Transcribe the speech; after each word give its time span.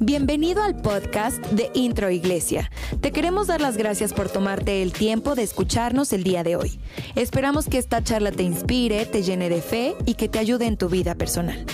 Bienvenido 0.00 0.62
al 0.62 0.80
podcast 0.80 1.38
de 1.46 1.70
Intro 1.74 2.10
Iglesia. 2.10 2.70
Te 3.00 3.10
queremos 3.10 3.48
dar 3.48 3.60
las 3.60 3.76
gracias 3.76 4.12
por 4.12 4.30
tomarte 4.30 4.82
el 4.82 4.92
tiempo 4.92 5.34
de 5.34 5.42
escucharnos 5.42 6.12
el 6.12 6.22
día 6.22 6.44
de 6.44 6.56
hoy. 6.56 6.78
Esperamos 7.16 7.66
que 7.66 7.78
esta 7.78 8.02
charla 8.04 8.30
te 8.30 8.42
inspire, 8.42 9.04
te 9.06 9.22
llene 9.22 9.48
de 9.48 9.60
fe 9.60 9.94
y 10.06 10.14
que 10.14 10.28
te 10.28 10.38
ayude 10.38 10.66
en 10.66 10.76
tu 10.76 10.88
vida 10.88 11.16
personal. 11.16 11.66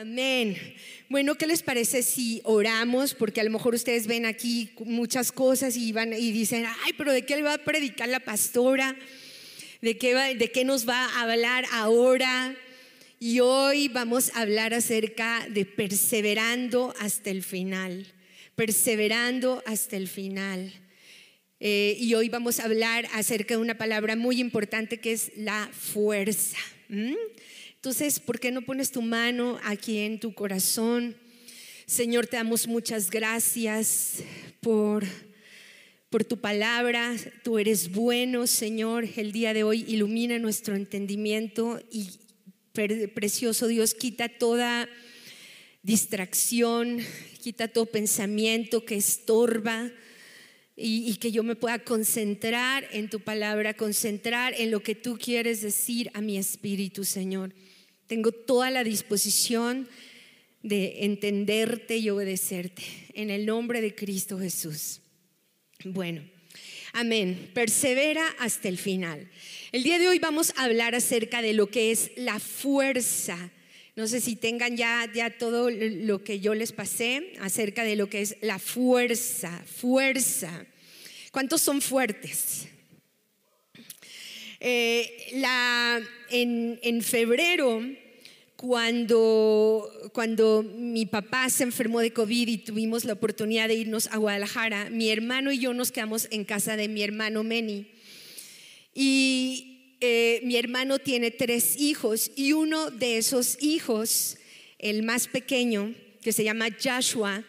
Amén. 0.00 0.56
Bueno, 1.08 1.34
¿qué 1.34 1.46
les 1.46 1.62
parece 1.62 2.02
si 2.02 2.40
oramos? 2.44 3.14
Porque 3.14 3.40
a 3.40 3.44
lo 3.44 3.50
mejor 3.50 3.74
ustedes 3.74 4.06
ven 4.06 4.26
aquí 4.26 4.70
muchas 4.84 5.30
cosas 5.30 5.76
y, 5.76 5.92
van, 5.92 6.12
y 6.12 6.32
dicen, 6.32 6.64
ay, 6.84 6.92
pero 6.96 7.12
¿de 7.12 7.26
qué 7.26 7.36
le 7.36 7.42
va 7.42 7.54
a 7.54 7.58
predicar 7.58 8.08
la 8.08 8.20
pastora? 8.20 8.96
¿De 9.80 9.96
qué, 9.96 10.14
¿De 10.14 10.52
qué 10.52 10.66
nos 10.66 10.86
va 10.86 11.06
a 11.06 11.22
hablar 11.22 11.64
ahora? 11.72 12.54
Y 13.18 13.40
hoy 13.40 13.88
vamos 13.88 14.30
a 14.34 14.42
hablar 14.42 14.74
acerca 14.74 15.46
de 15.48 15.64
perseverando 15.64 16.94
hasta 17.00 17.30
el 17.30 17.42
final, 17.42 18.06
perseverando 18.56 19.62
hasta 19.64 19.96
el 19.96 20.06
final. 20.06 20.70
Eh, 21.60 21.96
y 21.98 22.12
hoy 22.12 22.28
vamos 22.28 22.60
a 22.60 22.64
hablar 22.64 23.08
acerca 23.14 23.54
de 23.54 23.60
una 23.60 23.78
palabra 23.78 24.16
muy 24.16 24.38
importante 24.38 25.00
que 25.00 25.12
es 25.12 25.32
la 25.36 25.70
fuerza. 25.72 26.58
Entonces, 26.90 28.20
¿por 28.20 28.38
qué 28.38 28.50
no 28.50 28.60
pones 28.60 28.92
tu 28.92 29.00
mano 29.00 29.58
aquí 29.64 30.00
en 30.00 30.20
tu 30.20 30.34
corazón? 30.34 31.16
Señor, 31.86 32.26
te 32.26 32.36
damos 32.36 32.68
muchas 32.68 33.10
gracias 33.10 34.24
por, 34.60 35.06
por 36.10 36.24
tu 36.24 36.38
palabra. 36.38 37.16
Tú 37.44 37.58
eres 37.58 37.92
bueno, 37.92 38.46
Señor. 38.46 39.08
El 39.16 39.32
día 39.32 39.54
de 39.54 39.62
hoy 39.62 39.84
ilumina 39.88 40.38
nuestro 40.38 40.74
entendimiento 40.74 41.80
y 41.90 42.10
precioso 43.14 43.68
Dios, 43.68 43.94
quita 43.94 44.28
toda 44.28 44.88
distracción, 45.82 46.98
quita 47.40 47.68
todo 47.68 47.86
pensamiento 47.86 48.84
que 48.84 48.96
estorba 48.96 49.90
y, 50.76 51.14
que 51.16 51.30
yo 51.30 51.42
me 51.42 51.56
pueda 51.56 51.78
concentrar 51.80 52.88
en 52.92 53.10
tu 53.10 53.20
palabra, 53.20 53.74
concentrar 53.74 54.54
en 54.56 54.70
lo 54.70 54.82
que 54.82 54.94
tú 54.94 55.18
quieres 55.18 55.60
decir 55.60 56.10
a 56.14 56.20
mi 56.20 56.38
espíritu, 56.38 57.04
Señor. 57.04 57.54
Tengo 58.06 58.32
toda 58.32 58.70
la 58.70 58.82
disposición 58.82 59.88
de 60.62 61.04
entenderte 61.04 61.98
y 61.98 62.10
obedecerte 62.10 62.82
en 63.14 63.30
el 63.30 63.46
nombre 63.46 63.80
de 63.80 63.94
Cristo 63.94 64.38
Jesús. 64.38 65.00
Bueno, 65.84 66.22
amén. 66.92 67.50
Persevera 67.54 68.26
hasta 68.38 68.68
el 68.68 68.76
final. 68.76 69.30
El 69.72 69.82
día 69.82 69.98
de 69.98 70.08
hoy 70.08 70.18
vamos 70.18 70.52
a 70.56 70.64
hablar 70.64 70.94
acerca 70.94 71.40
de 71.40 71.54
lo 71.54 71.70
que 71.70 71.90
es 71.90 72.10
la 72.16 72.38
fuerza. 72.38 73.50
No 73.96 74.06
sé 74.06 74.20
si 74.20 74.36
tengan 74.36 74.76
ya, 74.76 75.10
ya 75.14 75.30
todo 75.30 75.70
lo 75.70 76.22
que 76.22 76.38
yo 76.40 76.54
les 76.54 76.72
pasé 76.72 77.32
acerca 77.40 77.82
de 77.82 77.96
lo 77.96 78.10
que 78.10 78.20
es 78.20 78.36
la 78.42 78.58
fuerza, 78.58 79.64
fuerza. 79.64 80.66
¿Cuántos 81.32 81.62
son 81.62 81.80
fuertes? 81.80 82.68
Eh, 84.60 85.30
la, 85.36 85.98
en, 86.28 86.78
en, 86.82 87.02
febrero, 87.02 87.82
cuando, 88.60 89.90
cuando 90.12 90.62
mi 90.62 91.06
papá 91.06 91.48
se 91.48 91.62
enfermó 91.62 92.00
de 92.00 92.12
COVID 92.12 92.46
y 92.46 92.58
tuvimos 92.58 93.06
la 93.06 93.14
oportunidad 93.14 93.68
de 93.68 93.74
irnos 93.74 94.08
a 94.08 94.18
Guadalajara, 94.18 94.90
mi 94.90 95.08
hermano 95.08 95.50
y 95.50 95.58
yo 95.58 95.72
nos 95.72 95.90
quedamos 95.90 96.28
en 96.30 96.44
casa 96.44 96.76
de 96.76 96.86
mi 96.86 97.02
hermano 97.02 97.42
Meni. 97.42 97.86
Y 98.92 99.96
eh, 100.02 100.42
mi 100.44 100.56
hermano 100.56 100.98
tiene 100.98 101.30
tres 101.30 101.80
hijos 101.80 102.32
y 102.36 102.52
uno 102.52 102.90
de 102.90 103.16
esos 103.16 103.56
hijos, 103.62 104.36
el 104.78 105.04
más 105.04 105.26
pequeño, 105.26 105.94
que 106.20 106.34
se 106.34 106.44
llama 106.44 106.68
Joshua, 106.84 107.42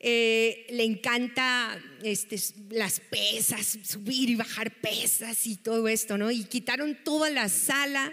eh, 0.00 0.66
le 0.68 0.84
encanta 0.84 1.82
este, 2.02 2.36
las 2.68 3.00
pesas, 3.00 3.78
subir 3.84 4.28
y 4.28 4.34
bajar 4.34 4.70
pesas 4.82 5.46
y 5.46 5.56
todo 5.56 5.88
esto, 5.88 6.18
¿no? 6.18 6.30
Y 6.30 6.44
quitaron 6.44 6.98
toda 7.04 7.30
la 7.30 7.48
sala 7.48 8.12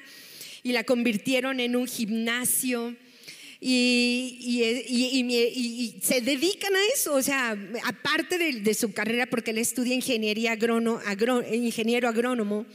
y 0.64 0.72
la 0.72 0.84
convirtieron 0.84 1.60
en 1.60 1.76
un 1.76 1.88
gimnasio. 1.88 2.96
Y, 3.62 4.80
se 6.02 6.22
dedican 6.22 6.76
a 6.76 6.80
eso, 6.94 7.16
o 7.16 7.22
sea, 7.22 7.58
aparte 7.84 8.38
de, 8.38 8.74
su 8.74 8.94
carrera, 8.94 9.26
porque 9.26 9.52
él 9.52 9.58
estudia 9.58 9.94
ingeniería 9.94 10.54
agrónomo, 10.54 11.02
ingeniero 11.52 12.08
agrónomo, 12.08 12.66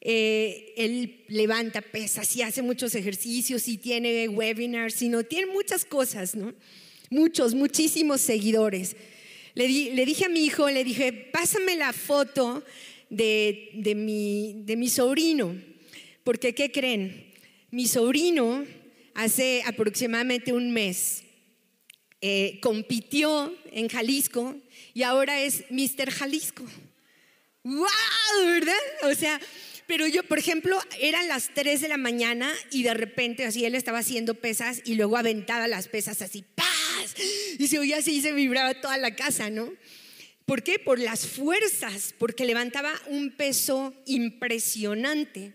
eh, 0.00 0.74
él 0.76 1.24
levanta 1.26 1.80
pesas 1.80 2.36
y 2.36 2.42
hace 2.42 2.62
muchos 2.62 2.94
ejercicios 2.94 3.66
y 3.66 3.78
tiene 3.78 4.28
webinars, 4.28 5.02
y 5.02 5.08
no, 5.08 5.24
tiene 5.24 5.50
muchas 5.52 5.84
cosas, 5.84 6.36
¿no? 6.36 6.54
Muchos, 7.10 7.54
muchísimos 7.54 8.20
seguidores. 8.20 8.96
Le, 9.54 9.66
dije 9.66 10.26
a 10.26 10.28
mi 10.28 10.44
hijo, 10.44 10.68
le 10.68 10.84
dije, 10.84 11.12
pásame 11.32 11.76
la 11.76 11.92
foto 11.92 12.62
de, 13.08 13.70
mi, 13.96 14.62
de 14.64 14.76
mi 14.76 14.88
sobrino, 14.88 15.56
porque 16.26 16.56
¿qué 16.56 16.72
creen? 16.72 17.32
Mi 17.70 17.86
sobrino 17.86 18.66
hace 19.14 19.62
aproximadamente 19.64 20.52
un 20.52 20.72
mes 20.72 21.22
eh, 22.20 22.58
compitió 22.60 23.56
en 23.70 23.88
Jalisco 23.88 24.56
y 24.92 25.04
ahora 25.04 25.40
es 25.40 25.62
Mr. 25.70 26.10
Jalisco. 26.10 26.64
¡Wow! 27.62 27.86
¿Verdad? 28.44 28.74
O 29.04 29.14
sea, 29.14 29.40
pero 29.86 30.08
yo, 30.08 30.24
por 30.24 30.40
ejemplo, 30.40 30.76
eran 30.98 31.28
las 31.28 31.54
3 31.54 31.80
de 31.80 31.86
la 31.86 31.96
mañana 31.96 32.52
y 32.72 32.82
de 32.82 32.94
repente 32.94 33.44
así 33.44 33.64
él 33.64 33.76
estaba 33.76 33.98
haciendo 33.98 34.34
pesas 34.34 34.82
y 34.84 34.96
luego 34.96 35.16
aventaba 35.16 35.68
las 35.68 35.86
pesas 35.86 36.22
así, 36.22 36.44
¡paz! 36.56 37.14
Y 37.56 37.68
se 37.68 37.78
oía 37.78 37.98
así 37.98 38.16
y 38.16 38.20
se 38.20 38.32
vibraba 38.32 38.80
toda 38.80 38.98
la 38.98 39.14
casa, 39.14 39.48
¿no? 39.48 39.72
¿Por 40.44 40.64
qué? 40.64 40.80
Por 40.80 40.98
las 40.98 41.24
fuerzas, 41.24 42.16
porque 42.18 42.44
levantaba 42.44 42.92
un 43.06 43.30
peso 43.30 43.94
impresionante. 44.06 45.54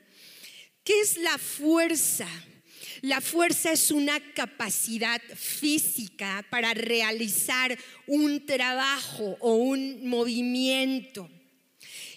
¿Qué 0.84 1.00
es 1.00 1.18
la 1.18 1.38
fuerza? 1.38 2.28
La 3.02 3.22
fuerza 3.22 3.72
es 3.72 3.92
una 3.92 4.20
capacidad 4.34 5.22
física 5.36 6.44
para 6.50 6.74
realizar 6.74 7.78
un 8.08 8.46
trabajo 8.46 9.38
o 9.42 9.56
un 9.56 10.08
movimiento. 10.08 11.30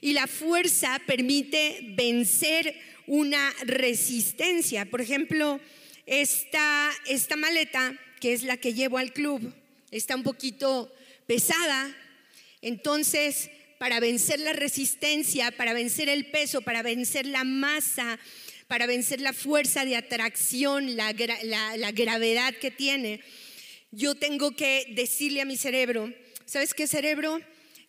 Y 0.00 0.14
la 0.14 0.26
fuerza 0.26 1.00
permite 1.06 1.80
vencer 1.94 2.74
una 3.06 3.53
resistencia. 3.64 4.86
Por 4.86 5.03
ejemplo, 5.03 5.60
esta, 6.06 6.91
esta 7.06 7.36
maleta, 7.36 7.98
que 8.20 8.32
es 8.32 8.44
la 8.44 8.56
que 8.56 8.72
llevo 8.72 8.97
al 8.97 9.12
club, 9.12 9.54
está 9.91 10.16
un 10.16 10.22
poquito 10.22 10.91
pesada. 11.26 11.94
Entonces, 12.62 13.50
para 13.78 14.00
vencer 14.00 14.41
la 14.41 14.53
resistencia, 14.53 15.50
para 15.50 15.74
vencer 15.74 16.08
el 16.08 16.30
peso, 16.30 16.62
para 16.62 16.82
vencer 16.82 17.26
la 17.26 17.44
masa, 17.44 18.19
para 18.69 18.86
vencer 18.86 19.20
la 19.20 19.32
fuerza 19.32 19.84
de 19.84 19.97
atracción, 19.97 20.97
la, 20.97 21.12
gravedad 21.12 22.54
que 22.54 22.70
tiene, 22.70 23.20
yo 23.91 24.14
tengo 24.14 24.56
que 24.56 24.86
decirle 24.91 25.41
a 25.41 25.44
mi 25.44 25.56
cerebro, 25.56 26.12
¿sabes 26.47 26.74
qué 26.74 26.86
cerebro? 26.86 27.41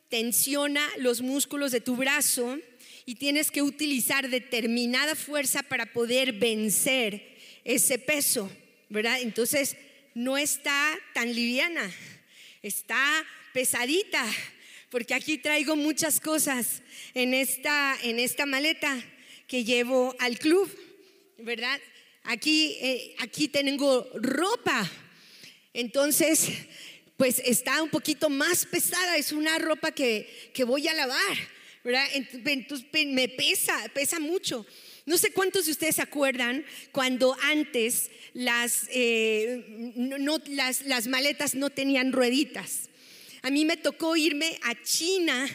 Tensiona 0.09 0.88
los 0.97 1.22
músculos 1.22 1.72
de 1.72 1.81
tu 1.81 1.96
brazo 1.96 2.59
y 3.06 3.16
tienes 3.16 3.52
que 3.52 3.62
utilizar 3.62 4.30
determinada 4.30 5.16
fuerza 5.16 5.64
para 5.64 5.91
poder 5.91 6.34
vencer 6.34 7.35
ese 7.64 7.97
peso, 7.97 8.52
¿verdad? 8.90 9.22
Entonces, 9.22 9.78
no 10.14 10.38
está 10.38 10.97
tan 11.14 11.34
liviana, 11.34 11.91
está 12.62 13.25
pesadita, 13.53 14.25
porque 14.90 15.14
aquí 15.14 15.38
traigo 15.38 15.75
muchas 15.75 16.19
cosas 16.19 16.84
en 17.14 17.34
esta, 17.34 17.97
en 18.03 18.19
esta 18.19 18.46
maleta 18.46 19.03
que 19.48 19.64
llevo 19.64 20.16
al 20.20 20.38
club, 20.40 20.70
¿verdad? 21.38 21.80
Aquí, 22.24 22.78
eh, 22.82 23.16
aquí 23.20 23.47
tengo 23.47 24.09
ropa. 24.16 24.90
Entonces, 25.74 26.50
pues 27.18 27.42
está 27.46 27.84
un 27.84 27.90
poquito 27.90 28.30
más 28.30 28.66
pesada, 28.66 29.18
es 29.18 29.32
una 29.32 29.58
ropa 29.59 29.92
que, 29.92 30.52
que 30.53 30.64
voy 30.64 30.88
a 30.88 30.94
lavar, 30.94 31.38
¿verdad? 31.84 32.06
Me 33.08 33.30
pesa, 33.30 33.90
pesa 33.94 34.20
mucho. 34.20 34.66
No 35.06 35.18
sé 35.18 35.32
cuántos 35.32 35.66
de 35.66 35.72
ustedes 35.72 35.98
se 35.98 36.02
acuerdan 36.02 36.66
cuando 36.91 37.38
antes 37.44 38.09
las, 38.34 38.88
eh, 38.90 39.94
las, 40.48 40.82
las 40.82 41.08
maletas 41.08 41.53
no 41.53 41.70
tenían 41.70 42.12
rueditas. 42.12 42.90
A 43.44 43.52
mí 43.52 43.66
me 43.66 43.78
tocó 43.78 44.16
irme 44.16 44.58
a 44.64 44.82
China 44.82 45.48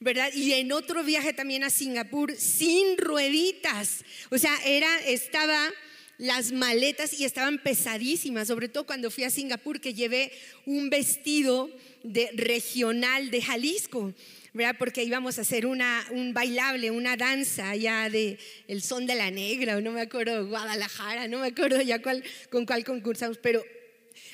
¿verdad? 0.00 0.30
Y 0.34 0.52
en 0.52 0.72
otro 0.72 1.02
viaje 1.02 1.32
también 1.32 1.64
a 1.64 1.70
Singapur 1.70 2.34
sin 2.36 2.98
rueditas. 2.98 4.04
O 4.30 4.38
sea, 4.38 4.54
era, 4.64 4.88
estaba 5.06 5.70
las 6.18 6.52
maletas 6.52 7.18
y 7.18 7.24
estaban 7.24 7.58
pesadísimas, 7.58 8.48
sobre 8.48 8.68
todo 8.68 8.86
cuando 8.86 9.10
fui 9.10 9.24
a 9.24 9.30
Singapur 9.30 9.80
que 9.80 9.94
llevé 9.94 10.32
un 10.64 10.90
vestido 10.90 11.70
de 12.02 12.30
regional 12.34 13.30
de 13.30 13.42
Jalisco. 13.42 14.14
¿verdad? 14.56 14.76
Porque 14.78 15.04
íbamos 15.04 15.36
a 15.36 15.42
hacer 15.42 15.66
una, 15.66 16.02
un 16.12 16.32
bailable, 16.32 16.90
una 16.90 17.18
danza 17.18 17.68
allá 17.68 18.08
de 18.08 18.38
El 18.68 18.80
Son 18.80 19.06
de 19.06 19.14
la 19.14 19.30
Negra, 19.30 19.76
o 19.76 19.82
no 19.82 19.92
me 19.92 20.00
acuerdo, 20.00 20.46
Guadalajara, 20.46 21.28
no 21.28 21.40
me 21.40 21.48
acuerdo 21.48 21.82
ya 21.82 22.00
cuál, 22.00 22.24
con 22.48 22.64
cuál 22.64 22.82
concursamos, 22.82 23.36
pero 23.36 23.62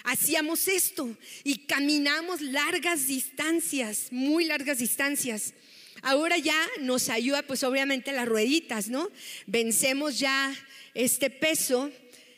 hacíamos 0.05 0.69
esto 0.69 1.17
y 1.45 1.67
caminamos 1.67 2.41
largas 2.41 3.07
distancias, 3.07 4.09
muy 4.11 4.45
largas 4.45 4.79
distancias. 4.79 5.55
Ahora 6.03 6.39
ya 6.39 6.59
nos 6.81 7.09
ayuda 7.09 7.43
pues 7.43 7.63
obviamente 7.63 8.13
las 8.13 8.27
rueditas, 8.27 8.89
¿no? 8.89 9.11
Vencemos 9.47 10.19
ya 10.19 10.55
este 10.95 11.31
peso 11.31 11.91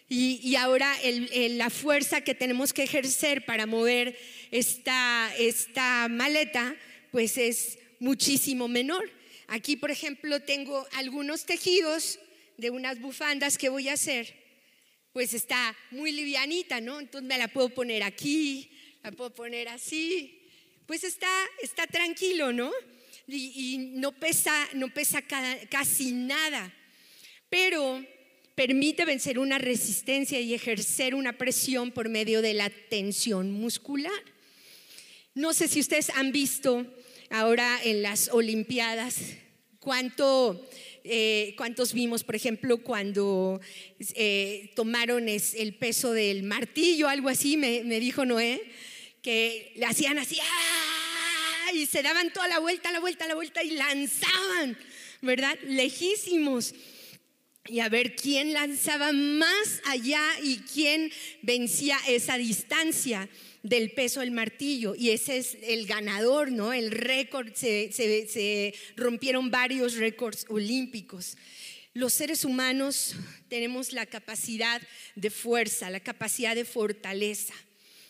y, 0.08 0.54
ahora 0.56 0.94
la 1.50 1.70
fuerza 1.70 2.20
que 2.20 2.34
tenemos 2.34 2.72
que 2.72 2.82
ejercer 2.82 3.44
para 3.46 3.66
mover 3.66 4.16
esta, 4.50 5.32
esta 5.38 6.08
maleta 6.08 6.76
pues 7.10 7.38
es 7.38 7.78
muchísimo 8.00 8.68
menor. 8.68 9.10
Aquí, 9.48 9.76
por 9.76 9.90
ejemplo, 9.90 10.40
tengo 10.40 10.86
algunos 10.92 11.46
tejidos 11.46 12.18
de 12.58 12.70
unas 12.70 13.00
bufandas 13.00 13.58
que 13.58 13.68
voy 13.68 13.88
a 13.88 13.94
hacer. 13.94 14.43
Pues 15.14 15.32
está 15.32 15.76
muy 15.92 16.10
livianita, 16.10 16.80
¿no? 16.80 16.98
Entonces 16.98 17.28
me 17.28 17.38
la 17.38 17.46
puedo 17.46 17.68
poner 17.68 18.02
aquí, 18.02 18.68
la 19.00 19.12
puedo 19.12 19.32
poner 19.32 19.68
así. 19.68 20.40
Pues 20.86 21.04
está, 21.04 21.30
está 21.62 21.86
tranquilo, 21.86 22.52
¿no? 22.52 22.72
Y, 23.28 23.92
no 23.92 24.10
pesa, 24.10 24.52
no 24.74 24.92
pesa 24.92 25.22
casi 25.70 26.10
nada. 26.10 26.74
Pero 27.48 28.04
permite 28.56 29.04
vencer 29.04 29.38
una 29.38 29.58
resistencia 29.58 30.40
y 30.40 30.52
ejercer 30.52 31.14
una 31.14 31.38
presión 31.38 31.92
por 31.92 32.08
medio 32.08 32.42
de 32.42 32.54
la 32.54 32.68
tensión 32.68 33.52
muscular. 33.52 34.10
No 35.32 35.54
sé 35.54 35.68
si 35.68 35.78
ustedes 35.78 36.10
han 36.10 36.32
visto 36.32 36.92
ahora 37.30 37.78
en 37.84 38.02
las 38.02 38.30
Olimpiadas, 38.30 39.18
cuánto, 39.84 40.68
eh, 41.04 41.54
cuántos 41.56 41.92
vimos, 41.92 42.24
por 42.24 42.34
ejemplo, 42.34 42.78
cuando 42.78 43.60
eh, 44.14 44.72
tomaron 44.74 45.28
el 45.28 45.74
peso 45.74 46.12
del 46.12 46.42
martillo, 46.42 47.08
algo 47.08 47.28
así, 47.28 47.56
me, 47.56 47.82
dijo 48.00 48.24
Noé, 48.24 48.62
que 49.22 49.72
le 49.76 49.86
hacían 49.86 50.18
así, 50.18 50.38
¡ah! 50.40 51.72
y 51.74 51.86
se 51.86 52.02
daban 52.02 52.32
toda 52.32 52.48
la 52.48 52.58
vuelta, 52.58 52.90
la 52.90 53.00
vuelta, 53.00 53.28
la 53.28 53.34
vuelta 53.34 53.62
y 53.62 53.72
lanzaban, 53.72 54.76
¿verdad? 55.20 55.56
Lejísimos 55.66 56.74
y 57.66 57.80
a 57.80 57.88
ver 57.88 58.16
quién 58.16 58.52
lanzaba 58.52 59.12
más 59.12 59.80
allá 59.86 60.22
y 60.42 60.58
quién 60.58 61.12
vencía 61.42 61.98
esa 62.08 62.36
distancia 62.36 63.28
del 63.64 63.90
peso 63.92 64.20
del 64.20 64.30
martillo. 64.30 64.94
Y 64.94 65.10
ese 65.10 65.38
es 65.38 65.58
el 65.62 65.86
ganador, 65.86 66.52
¿no? 66.52 66.72
El 66.72 66.92
récord, 66.92 67.52
se, 67.54 68.74
rompieron 68.94 69.50
varios 69.50 69.94
récords 69.96 70.46
olímpicos. 70.48 71.36
Los 71.94 72.12
seres 72.12 72.44
humanos 72.44 73.16
tenemos 73.48 73.92
la 73.92 74.06
capacidad 74.06 74.80
de 75.16 75.30
fuerza, 75.30 75.90
la 75.90 76.00
capacidad 76.00 76.54
de 76.54 76.64
fortaleza, 76.64 77.54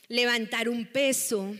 levantar 0.08 0.68
un 0.68 0.86
peso, 0.86 1.56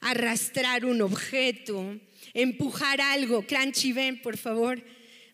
arrastrar 0.00 0.84
un 0.84 1.02
objeto, 1.02 2.00
empujar 2.34 3.00
algo. 3.00 3.46
Crunchy, 3.46 3.92
ven, 3.92 4.22
por 4.22 4.38
favor, 4.38 4.82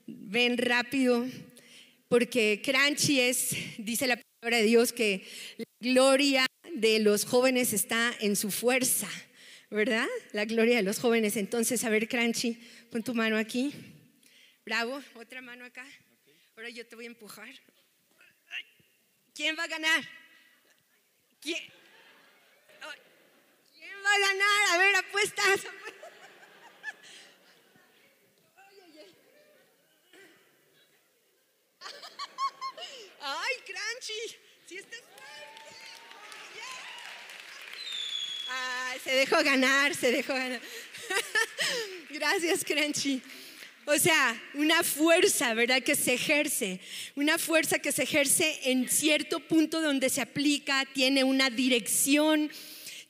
ven 0.07 0.59
rápido 0.59 1.27
porque 2.09 2.61
crunchy 2.63 3.21
es, 3.21 3.57
dice 3.79 4.07
la 4.07 4.21
palabra 4.21 4.59
de 4.59 4.65
Dios, 4.65 4.93
que 4.93 5.25
la 5.57 5.65
gloria 5.81 6.47
de 6.75 6.99
los 7.01 7.25
jóvenes 7.25 7.73
está 7.73 8.13
en 8.21 8.37
su 8.37 8.51
fuerza, 8.51 9.09
¿verdad? 9.71 10.07
La 10.33 10.45
gloria 10.45 10.77
de 10.77 10.83
los 10.83 10.99
jóvenes. 10.99 11.37
Entonces, 11.37 11.85
a 11.85 11.91
ver, 11.91 12.09
crunchy, 12.09 12.55
pon 12.91 13.03
tu 13.03 13.15
mano 13.15 13.37
aquí. 13.37 13.73
Bravo, 14.65 15.03
otra 15.15 15.43
mano 15.43 15.65
acá. 15.65 15.85
Ahora 16.57 16.71
yo 16.71 16.87
te 16.87 16.97
voy 16.97 17.07
a 17.07 17.09
empujar. 17.09 17.53
¿Quién 19.35 19.57
va 19.59 19.65
a 19.65 19.69
ganar? 19.69 20.09
¿Quién? 21.41 21.63
¿Quién 23.75 23.97
va 24.05 24.15
a 24.15 24.19
ganar? 24.19 24.71
A 24.71 24.79
ver, 24.79 24.97
apuestas. 24.97 25.61
¡Ay, 33.21 33.55
Crunchy! 33.67 34.37
¡Sí 34.67 34.77
estás 34.77 35.01
Se 39.05 39.11
dejó 39.11 39.43
ganar, 39.43 39.95
se 39.95 40.13
dejó 40.13 40.35
ganar. 40.35 40.61
Gracias, 42.11 42.65
Crunchy. 42.65 43.21
O 43.85 43.99
sea, 43.99 44.41
una 44.55 44.85
fuerza, 44.85 45.55
¿verdad? 45.55 45.83
Que 45.83 45.97
se 45.97 46.15
ejerce. 46.15 46.79
Una 47.17 47.37
fuerza 47.37 47.81
que 47.81 47.91
se 47.91 48.05
ejerce 48.05 48.61
en 48.65 48.89
cierto 48.89 49.41
punto 49.41 49.81
donde 49.81 50.09
se 50.09 50.21
aplica, 50.21 50.87
tiene 50.93 51.25
una 51.25 51.51
dirección, 51.51 52.51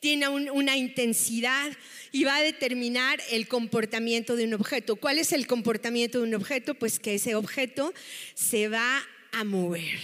tiene 0.00 0.28
una 0.28 0.76
intensidad 0.76 1.70
y 2.10 2.24
va 2.24 2.36
a 2.36 2.42
determinar 2.42 3.20
el 3.30 3.48
comportamiento 3.48 4.34
de 4.34 4.44
un 4.44 4.54
objeto. 4.54 4.96
¿Cuál 4.96 5.18
es 5.18 5.32
el 5.32 5.46
comportamiento 5.46 6.18
de 6.18 6.28
un 6.28 6.34
objeto? 6.34 6.74
Pues 6.74 6.98
que 6.98 7.16
ese 7.16 7.34
objeto 7.34 7.92
se 8.34 8.68
va 8.68 9.02
a 9.32 9.44
mover. 9.44 9.98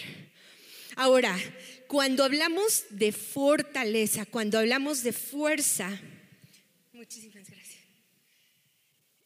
Ahora, 0.97 1.39
cuando 1.89 2.23
hablamos 2.23 2.85
de 2.91 3.13
fortaleza, 3.13 4.27
cuando 4.27 4.59
hablamos 4.59 5.03
de 5.03 5.15
fuerza, 5.15 5.99
muchísimas 6.93 7.49
gracias. 7.49 7.79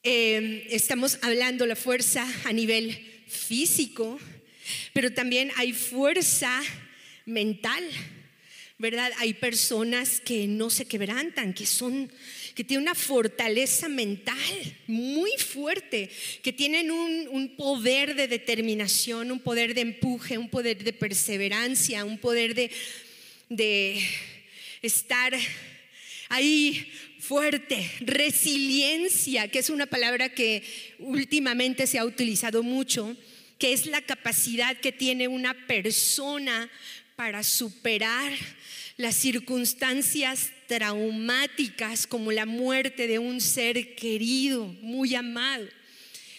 Eh, 0.05 0.69
estamos 0.71 1.19
hablando 1.23 1.67
la 1.67 1.75
fuerza 1.75 2.25
a 2.45 2.53
nivel 2.53 3.25
físico, 3.27 4.19
pero 4.93 5.13
también 5.13 5.51
hay 5.57 5.73
fuerza 5.73 6.63
mental, 7.27 7.85
¿verdad? 8.79 9.11
Hay 9.19 9.35
personas 9.35 10.21
que 10.21 10.47
no 10.47 10.71
se 10.71 10.85
quebrantan, 10.85 11.55
que 11.55 11.67
son 11.67 12.13
que 12.55 12.65
tienen 12.65 12.85
una 12.85 12.95
fortaleza 12.95 13.89
mental 13.89 14.37
muy 14.87 15.31
fuerte, 15.39 16.11
que 16.43 16.53
tienen 16.53 16.91
un, 16.91 17.55
poder 17.57 18.15
de 18.15 18.29
determinación, 18.29 19.31
un 19.31 19.41
poder 19.41 19.75
de 19.75 19.83
empuje, 19.83 20.39
un 20.39 20.49
poder 20.49 20.83
de 20.83 20.93
perseverancia, 20.93 22.05
un 22.05 22.19
poder 22.19 22.55
de, 22.55 22.71
de 23.49 24.03
estar 24.83 25.33
ahí 26.29 26.91
fuerte, 27.19 27.91
resiliencia, 28.01 29.49
que 29.49 29.61
es 29.61 29.71
una 29.71 29.87
palabra 29.87 30.31
que 30.31 30.63
últimamente 30.99 31.87
se 31.87 31.99
ha 31.99 32.05
utilizado 32.05 32.63
mucho, 32.63 33.17
que 33.59 33.73
es 33.73 33.87
la 33.87 34.03
capacidad 34.03 34.77
que 34.77 34.93
tiene 34.93 35.29
una 35.29 35.55
persona 35.67 36.69
para 37.17 37.43
superar 37.43 38.33
las 38.97 39.17
circunstancias 39.17 40.51
traumáticas 40.67 42.07
como 42.07 42.33
la 42.33 42.47
muerte 42.47 43.07
de 43.07 43.19
un 43.19 43.41
ser 43.41 43.95
querido, 43.95 44.67
muy 44.67 45.15
amado. 45.15 45.67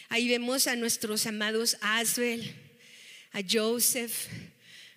Ahí 0.09 0.27
vemos 0.27 0.67
a 0.67 0.75
nuestros 0.75 1.25
amados 1.25 1.77
Asbel, 1.81 2.53
a 3.31 3.41
Joseph, 3.49 4.27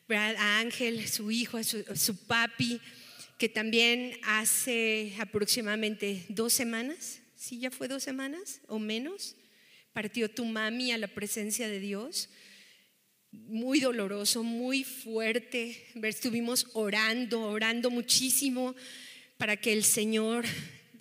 a 0.09 0.59
Ángel, 0.59 1.09
su 1.09 1.31
hijo, 1.31 1.57
a 1.57 1.65
su, 1.65 2.17
papi, 2.27 2.81
que 3.39 3.49
también 3.49 4.19
hace 4.23 5.15
aproximadamente 5.19 6.25
dos 6.29 6.53
semanas, 6.53 7.21
sí, 7.35 7.59
ya 7.59 7.71
fue 7.71 7.89
dos 7.89 8.03
semanas 8.03 8.61
o 8.69 8.79
menos, 8.79 9.37
partió 9.93 10.31
tu 10.31 10.45
mami 10.45 10.93
a 10.93 10.99
la 10.99 11.09
presencia 11.09 11.69
de 11.69 11.81
Dios 11.81 12.29
muy 13.33 13.81
doloroso, 13.81 14.43
muy 14.43 14.85
fuerte. 14.85 15.87
Estuvimos 16.03 16.69
orando, 16.73 17.43
orando 17.43 17.91
muchísimo 17.91 18.75
para 19.39 19.57
que 19.57 19.73
el 19.73 19.85
Señor 19.85 20.45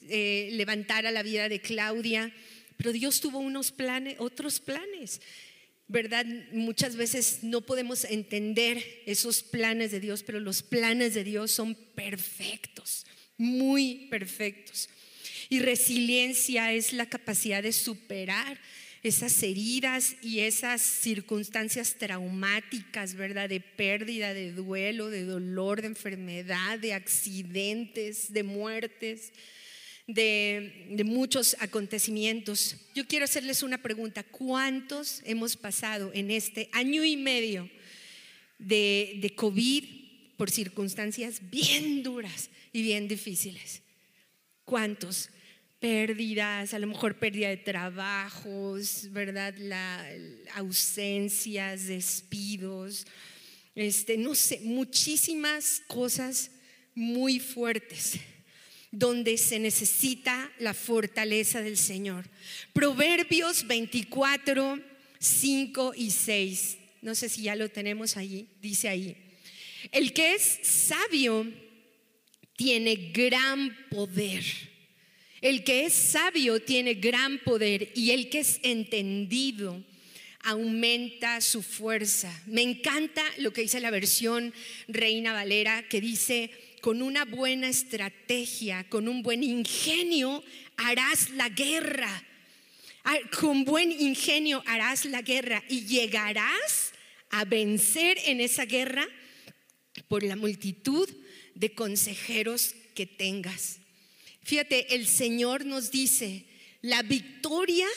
eh, 0.09 0.49
levantara 0.53 1.11
la 1.11 1.23
vida 1.23 1.49
de 1.49 1.61
Claudia. 1.61 2.33
Pero 2.77 2.91
Dios 2.91 3.21
tuvo 3.21 3.39
unos 3.39 3.71
planes, 3.71 4.15
otros 4.19 4.59
planes. 4.59 5.21
¿Verdad? 5.87 6.25
Muchas 6.51 6.95
veces 6.95 7.39
no 7.43 7.61
podemos 7.61 8.05
entender 8.05 8.83
esos 9.05 9.43
planes 9.43 9.91
de 9.91 9.99
Dios, 9.99 10.23
pero 10.23 10.39
los 10.39 10.63
planes 10.63 11.13
de 11.13 11.23
Dios 11.23 11.51
son 11.51 11.75
perfectos, 11.75 13.05
muy 13.37 14.07
perfectos. 14.09 14.89
Y 15.47 15.59
resiliencia 15.59 16.73
es 16.73 16.91
la 16.91 17.05
capacidad 17.05 17.61
de 17.61 17.71
superar 17.71 18.59
esas 19.05 19.41
heridas 19.43 20.15
y 20.21 20.39
esas 20.39 20.81
circunstancias 20.81 21.95
traumáticas, 21.97 23.15
¿verdad? 23.15 23.49
De 23.49 23.59
pérdida, 23.59 24.33
de 24.33 24.51
duelo, 24.51 25.09
de 25.09 25.23
dolor, 25.23 25.81
de 25.81 25.87
enfermedad, 25.87 26.79
de 26.79 26.93
accidentes, 26.93 28.33
de 28.33 28.43
muertes, 28.43 29.31
de, 30.07 31.01
muchos 31.05 31.55
acontecimientos. 31.59 32.77
Yo 32.93 33.07
quiero 33.07 33.25
hacerles 33.25 33.63
una 33.63 33.81
pregunta. 33.81 34.23
¿Cuántos 34.23 35.21
hemos 35.25 35.55
pasado 35.55 36.11
en 36.13 36.31
este 36.31 36.69
año 36.71 37.03
y 37.03 37.17
medio 37.17 37.69
de 38.59 39.33
COVID 39.35 40.05
por 40.37 40.51
circunstancias 40.51 41.41
bien 41.49 42.03
duras 42.03 42.49
y 42.73 42.81
bien 42.81 43.07
difíciles. 43.07 43.81
¿Cuántos? 44.63 45.29
Pérdidas, 45.85 46.73
a 46.73 46.79
lo 46.79 46.87
mejor 46.87 47.19
pérdida 47.19 47.49
de 47.49 47.57
trabajos, 47.57 49.07
¿verdad? 49.11 49.53
La, 49.59 50.03
ausencias, 50.55 51.85
despidos, 51.85 53.05
este, 53.75 54.17
no 54.17 54.33
sé, 54.33 54.61
muchísimas 54.63 55.83
cosas 55.85 56.49
muy 56.95 57.39
fuertes 57.39 58.13
donde 58.89 59.37
se 59.37 59.59
necesita 59.59 60.51
la 60.57 60.73
fortaleza 60.73 61.61
del 61.61 61.77
Señor. 61.77 62.27
Proverbios 62.73 63.67
24, 63.67 64.79
5 65.19 65.93
y 65.95 66.09
6. 66.09 66.77
No 67.03 67.13
sé 67.13 67.29
si 67.29 67.43
ya 67.43 67.55
lo 67.55 67.69
tenemos 67.69 68.17
allí, 68.17 68.47
dice 68.59 68.89
ahí. 68.89 69.15
El 69.91 70.13
que 70.13 70.33
es 70.33 70.61
sabio 70.63 71.45
tiene 72.55 73.11
gran 73.13 73.77
poder. 73.91 74.43
El 75.41 75.63
que 75.63 75.85
es 75.85 75.93
sabio 75.93 76.61
tiene 76.61 76.95
gran 76.95 77.39
poder 77.39 77.91
y 77.95 78.11
el 78.11 78.29
que 78.29 78.39
es 78.39 78.59
entendido 78.63 79.83
aumenta 80.45 81.41
su 81.41 81.61
fuerza. 81.63 82.31
Me 82.45 82.61
encanta 82.61 83.23
lo 83.37 83.51
que 83.51 83.61
dice 83.61 83.79
la 83.79 83.89
versión 83.89 84.53
Reina 84.87 85.33
Valera, 85.33 85.87
que 85.89 85.99
dice, 85.99 86.51
con 86.81 87.01
una 87.01 87.25
buena 87.25 87.67
estrategia, 87.67 88.87
con 88.89 89.07
un 89.07 89.23
buen 89.23 89.43
ingenio, 89.43 90.43
harás 90.77 91.31
la 91.31 91.49
guerra. 91.49 92.23
Ah, 93.03 93.17
con 93.39 93.65
buen 93.65 93.91
ingenio 93.91 94.63
harás 94.67 95.05
la 95.05 95.21
guerra 95.21 95.63
y 95.67 95.85
llegarás 95.85 96.93
a 97.31 97.43
vencer 97.45 98.17
en 98.25 98.39
esa 98.39 98.65
guerra 98.65 99.07
por 100.07 100.23
la 100.23 100.35
multitud 100.35 101.09
de 101.55 101.73
consejeros 101.73 102.75
que 102.93 103.05
tengas. 103.05 103.79
Fíjate, 104.45 104.93
el 104.93 105.07
Señor 105.07 105.65
nos 105.65 105.89
dice, 105.89 106.45
la 106.83 107.01
victoria 107.01 107.87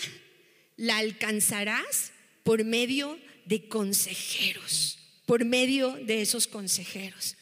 la 0.78 0.96
alcanzarás 0.96 2.12
por 2.42 2.64
medio 2.64 3.18
de 3.44 3.68
consejeros, 3.68 4.98
por 5.26 5.44
medio 5.44 5.92
de 5.92 6.22
esos 6.22 6.46
consejeros. 6.46 7.36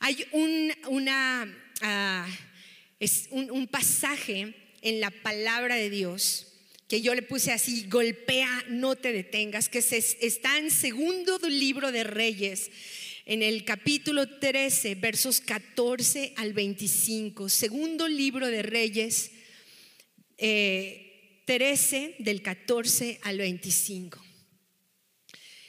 Hay 0.00 0.24
un, 0.32 0.72
ah, 1.10 2.26
un, 3.30 3.68
pasaje 3.68 4.54
en 4.80 5.00
la 5.00 5.10
palabra 5.10 5.76
de 5.76 5.90
Dios 5.90 6.46
que 6.88 7.02
yo 7.02 7.14
le 7.14 7.22
puse 7.22 7.52
así, 7.52 7.86
golpea, 7.90 8.64
no 8.68 8.96
te 8.96 9.12
detengas, 9.12 9.68
que 9.68 9.82
se, 9.82 9.98
está 9.98 10.56
en 10.56 10.70
segundo 10.70 11.38
libro 11.48 11.92
de 11.92 12.04
Reyes, 12.04 12.70
en 13.24 13.42
el 13.42 13.64
capítulo 13.64 14.38
13, 14.38 14.96
versos 14.96 15.40
14 15.40 16.34
al 16.36 16.52
25, 16.52 17.48
segundo 17.48 18.08
libro 18.08 18.48
de 18.48 18.62
Reyes, 18.62 19.30
13 20.36 21.46
eh, 21.46 22.16
del 22.18 22.42
14 22.42 23.20
al 23.22 23.38
25. 23.38 24.24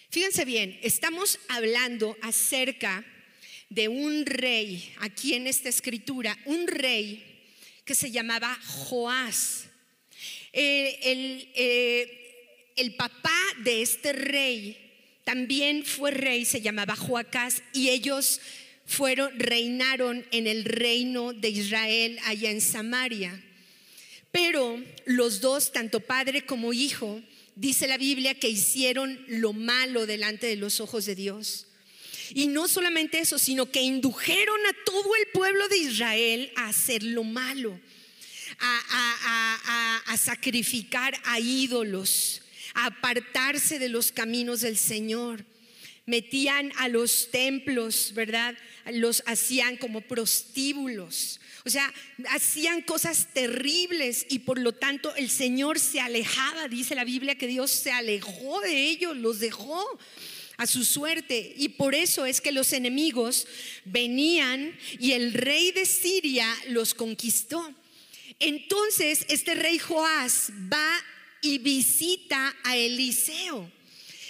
Fíjense 0.10 0.46
bien, 0.46 0.80
estamos 0.82 1.40
hablando 1.48 2.18
acerca 2.22 3.06
de 3.70 3.88
un 3.88 4.26
rey, 4.26 4.94
aquí 5.00 5.34
en 5.34 5.48
esta 5.48 5.70
escritura, 5.70 6.38
un 6.46 6.68
rey 6.68 7.24
que 7.86 7.96
se 7.96 8.12
llamaba 8.12 8.56
Joás. 8.66 9.66
Eh, 10.52 11.00
el, 11.04 11.52
eh, 11.56 12.74
el 12.76 12.96
papá 12.96 13.36
de 13.64 13.82
este 13.82 14.14
rey 14.14 14.83
también 15.24 15.86
fue 15.86 16.12
rey, 16.12 16.46
se 16.46 16.62
llamaba 16.62 16.96
Joacás, 16.96 17.64
y 17.74 17.90
ellos 17.90 18.42
fueron, 18.86 19.40
reinaron 19.40 20.26
en 20.32 20.48
el 20.48 20.66
reino 20.66 21.34
de 21.34 21.50
Israel 21.50 22.20
allá 22.26 22.52
en 22.52 22.62
Samaria. 22.62 23.42
Pero 24.32 24.84
los 25.06 25.42
dos, 25.42 25.72
tanto 25.72 26.00
padre 26.00 26.46
como 26.46 26.74
hijo, 26.74 27.22
dice 27.56 27.88
la 27.88 27.98
Biblia 27.98 28.34
que 28.34 28.50
hicieron 28.50 29.24
lo 29.28 29.54
malo 29.54 30.06
delante 30.06 30.48
de 30.48 30.56
los 30.56 30.80
ojos 30.80 31.06
de 31.06 31.16
Dios. 31.16 31.68
Y 32.34 32.48
no 32.48 32.68
solamente 32.68 33.20
eso, 33.20 33.38
sino 33.38 33.70
que 33.70 33.82
indujeron 33.82 34.60
a 34.66 34.76
todo 34.86 35.16
el 35.16 35.28
pueblo 35.32 35.68
de 35.68 35.78
Israel 35.78 36.52
a 36.56 36.70
hacer 36.70 37.04
lo 37.04 37.24
malo, 37.24 37.80
a, 38.60 40.02
a 40.08 40.18
sacrificar 40.18 41.20
a 41.26 41.40
ídolos, 41.40 42.43
apartarse 42.74 43.80
de 43.80 43.90
los 43.90 44.12
caminos 44.12 44.62
del 44.62 44.78
Señor. 44.78 45.46
Metían 46.06 46.74
a 46.78 46.90
los 46.90 47.32
templos, 47.32 48.12
¿verdad? 48.14 48.56
Los 48.92 49.24
hacían 49.26 49.78
como 49.78 50.02
prostíbulos. 50.02 51.40
O 51.66 51.70
sea, 51.70 51.94
hacían 52.30 52.82
cosas 52.82 53.30
terribles 53.34 54.26
y 54.28 54.40
por 54.40 54.60
lo 54.60 54.74
tanto 54.74 55.16
el 55.16 55.30
Señor 55.30 55.80
se 55.80 56.02
alejaba. 56.02 56.68
Dice 56.68 56.94
la 56.94 57.06
Biblia 57.06 57.36
que 57.36 57.48
Dios 57.48 57.72
se 57.72 57.92
alejó 57.92 58.60
de 58.60 58.90
ellos, 58.90 59.16
los 59.16 59.40
dejó 59.40 59.82
a 60.58 60.68
su 60.68 60.84
suerte. 60.84 61.54
Y 61.58 61.70
por 61.70 61.96
eso 61.96 62.26
es 62.26 62.42
que 62.42 62.52
los 62.52 62.74
enemigos 62.74 63.48
venían 63.86 64.78
y 65.00 65.14
el 65.14 65.34
rey 65.34 65.72
de 65.72 65.86
Siria 65.86 66.54
los 66.68 66.94
conquistó. 66.94 67.74
Entonces 68.40 69.26
este 69.30 69.56
rey 69.56 69.80
Joás 69.80 70.52
va 70.72 71.00
y 71.44 71.60
visita 71.60 72.56
a 72.64 72.76
Eliseo. 72.76 73.72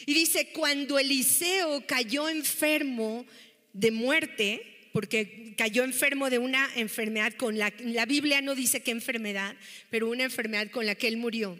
Y 0.06 0.14
dice, 0.14 0.50
cuando 0.52 1.00
Eliseo 1.00 1.86
cayó 1.88 2.28
enfermo 2.28 3.26
de 3.72 3.92
muerte, 3.92 4.90
porque 4.92 5.54
cayó 5.58 5.84
enfermo 5.84 6.30
de 6.30 6.40
una 6.40 6.70
enfermedad 6.76 7.34
con 7.34 7.58
la, 7.58 7.74
la 7.80 8.06
Biblia 8.06 8.42
no 8.42 8.54
dice 8.54 8.84
qué 8.84 8.92
enfermedad, 8.92 9.56
pero 9.90 10.10
una 10.10 10.24
enfermedad 10.24 10.70
con 10.72 10.86
la 10.86 10.96
que 10.96 11.08
él 11.08 11.18
murió. 11.18 11.58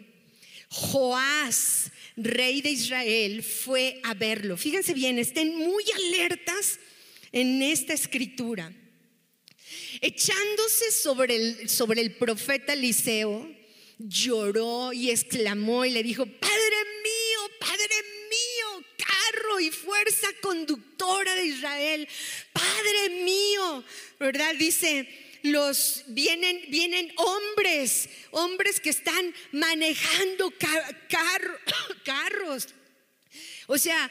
Joás, 0.68 1.90
rey 2.16 2.60
de 2.60 2.70
Israel, 2.70 3.42
fue 3.42 4.00
a 4.02 4.14
verlo. 4.14 4.56
Fíjense 4.56 4.92
bien, 4.92 5.18
estén 5.18 5.56
muy 5.56 5.84
alertas 5.96 6.78
en 7.32 7.62
esta 7.62 7.92
escritura. 7.92 8.72
Echándose 10.00 10.90
sobre 10.92 11.36
el, 11.36 11.68
sobre 11.68 12.00
el 12.00 12.12
profeta 12.12 12.72
Eliseo, 12.72 13.48
lloró 14.08 14.92
y 14.92 15.10
exclamó 15.10 15.84
y 15.84 15.90
le 15.90 16.02
dijo, 16.02 16.26
Padre 16.26 16.76
mío, 17.02 17.50
Padre 17.58 18.02
mío, 18.30 18.86
carro 18.96 19.60
y 19.60 19.70
fuerza 19.70 20.28
conductora 20.40 21.34
de 21.34 21.46
Israel, 21.46 22.08
Padre 22.52 23.22
mío, 23.24 23.84
¿verdad? 24.18 24.54
Dice, 24.56 25.08
los 25.42 26.04
vienen, 26.08 26.60
vienen 26.68 27.12
hombres, 27.16 28.08
hombres 28.30 28.80
que 28.80 28.90
están 28.90 29.34
manejando 29.52 30.52
carros. 32.04 32.68
O 33.66 33.78
sea, 33.78 34.10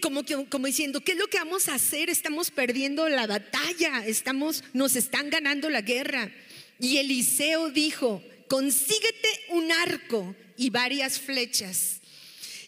como, 0.00 0.24
como 0.48 0.66
diciendo, 0.66 1.00
¿qué 1.00 1.12
es 1.12 1.18
lo 1.18 1.28
que 1.28 1.38
vamos 1.38 1.68
a 1.68 1.74
hacer? 1.74 2.10
Estamos 2.10 2.50
perdiendo 2.50 3.08
la 3.08 3.26
batalla, 3.26 4.06
estamos, 4.06 4.62
nos 4.72 4.96
están 4.96 5.30
ganando 5.30 5.70
la 5.70 5.80
guerra. 5.80 6.32
Y 6.80 6.98
Eliseo 6.98 7.70
dijo, 7.70 8.22
consíguete 8.54 9.28
un 9.48 9.72
arco 9.72 10.36
y 10.56 10.70
varias 10.70 11.18
flechas. 11.18 12.00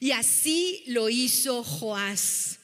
Y 0.00 0.10
así 0.10 0.82
lo 0.88 1.08
hizo 1.08 1.62
Joás. 1.62 2.58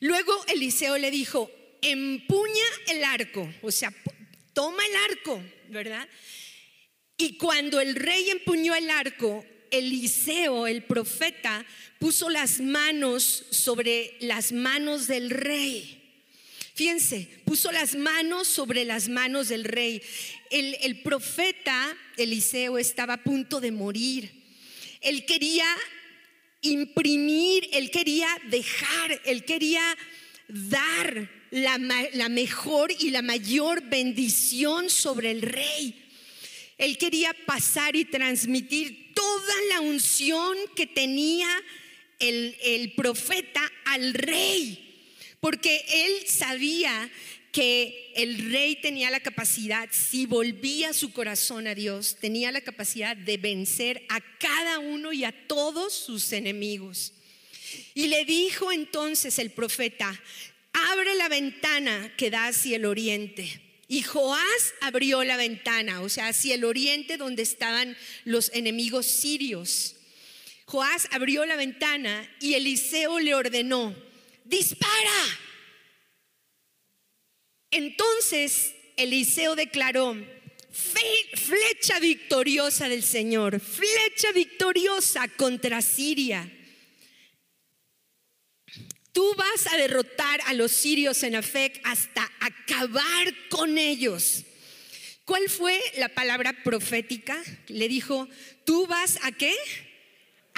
Luego 0.00 0.44
Eliseo 0.48 0.98
le 0.98 1.12
dijo, 1.12 1.48
empuña 1.80 2.64
el 2.88 3.04
arco, 3.04 3.48
o 3.62 3.70
sea, 3.70 3.94
toma 4.52 4.84
el 4.84 5.12
arco, 5.12 5.40
¿verdad? 5.68 6.08
Y 7.16 7.36
cuando 7.36 7.80
el 7.80 7.94
rey 7.94 8.28
empuñó 8.28 8.74
el 8.74 8.90
arco, 8.90 9.46
Eliseo, 9.70 10.66
el 10.66 10.82
profeta, 10.82 11.64
puso 12.00 12.28
las 12.28 12.58
manos 12.58 13.44
sobre 13.50 14.16
las 14.18 14.50
manos 14.50 15.06
del 15.06 15.30
rey. 15.30 15.98
Fíjense, 16.78 17.28
puso 17.44 17.72
las 17.72 17.96
manos 17.96 18.46
sobre 18.46 18.84
las 18.84 19.08
manos 19.08 19.48
del 19.48 19.64
rey. 19.64 20.00
El, 20.50 21.02
profeta 21.02 21.96
Eliseo 22.16 22.78
estaba 22.78 23.14
a 23.14 23.22
punto 23.22 23.60
de 23.60 23.72
morir. 23.72 24.30
Él 25.00 25.24
quería 25.26 25.66
imprimir, 26.62 27.68
él 27.72 27.90
quería 27.90 28.28
dejar, 28.50 29.20
él 29.24 29.44
quería 29.44 29.96
dar 30.48 31.30
la, 31.50 32.28
mejor 32.28 32.92
y 32.98 33.10
la 33.10 33.22
mayor 33.22 33.82
bendición 33.82 34.90
sobre 34.90 35.30
el 35.30 35.42
rey. 35.42 36.04
Él 36.78 36.98
quería 36.98 37.34
pasar 37.46 37.96
y 37.96 38.04
transmitir 38.04 39.12
toda 39.14 39.54
la 39.70 39.80
unción 39.80 40.56
que 40.76 40.86
tenía 40.86 41.48
el, 42.18 42.56
el 42.62 42.92
profeta 42.92 43.62
al 43.84 44.14
rey 44.14 44.88
porque 45.40 45.84
él 45.88 46.28
sabía 46.28 47.10
que 47.58 48.12
el 48.14 48.52
rey 48.52 48.76
tenía 48.76 49.10
la 49.10 49.18
capacidad, 49.18 49.88
si 49.90 50.26
volvía 50.26 50.92
su 50.92 51.12
corazón 51.12 51.66
a 51.66 51.74
Dios, 51.74 52.16
tenía 52.20 52.52
la 52.52 52.60
capacidad 52.60 53.16
de 53.16 53.36
vencer 53.36 54.06
a 54.10 54.20
cada 54.38 54.78
uno 54.78 55.12
y 55.12 55.24
a 55.24 55.32
todos 55.48 55.92
sus 55.92 56.30
enemigos. 56.30 57.14
Y 57.94 58.06
le 58.06 58.24
dijo 58.24 58.70
entonces 58.70 59.40
el 59.40 59.50
profeta, 59.50 60.22
abre 60.72 61.16
la 61.16 61.28
ventana 61.28 62.14
que 62.16 62.30
da 62.30 62.46
hacia 62.46 62.76
el 62.76 62.84
oriente. 62.84 63.60
Y 63.88 64.02
Joás 64.02 64.74
abrió 64.80 65.24
la 65.24 65.36
ventana, 65.36 66.02
o 66.02 66.08
sea, 66.08 66.28
hacia 66.28 66.54
el 66.54 66.64
oriente 66.64 67.16
donde 67.16 67.42
estaban 67.42 67.96
los 68.24 68.52
enemigos 68.54 69.04
sirios. 69.06 69.96
Joás 70.66 71.08
abrió 71.10 71.44
la 71.44 71.56
ventana 71.56 72.30
y 72.40 72.54
Eliseo 72.54 73.18
le 73.18 73.34
ordenó, 73.34 73.96
dispara. 74.44 75.47
Entonces 77.70 78.74
Eliseo 78.96 79.54
declaró, 79.54 80.16
flecha 80.72 82.00
victoriosa 82.00 82.88
del 82.88 83.02
Señor, 83.02 83.60
flecha 83.60 84.32
victoriosa 84.32 85.28
contra 85.28 85.82
Siria. 85.82 86.50
Tú 89.12 89.34
vas 89.34 89.72
a 89.72 89.76
derrotar 89.76 90.40
a 90.46 90.54
los 90.54 90.70
sirios 90.70 91.22
en 91.24 91.34
Afec 91.34 91.80
hasta 91.84 92.30
acabar 92.40 93.34
con 93.48 93.76
ellos. 93.76 94.44
¿Cuál 95.24 95.48
fue 95.48 95.80
la 95.96 96.08
palabra 96.08 96.62
profética? 96.62 97.36
Le 97.66 97.88
dijo, 97.88 98.28
tú 98.64 98.86
vas 98.86 99.18
a 99.22 99.32
qué? 99.32 99.54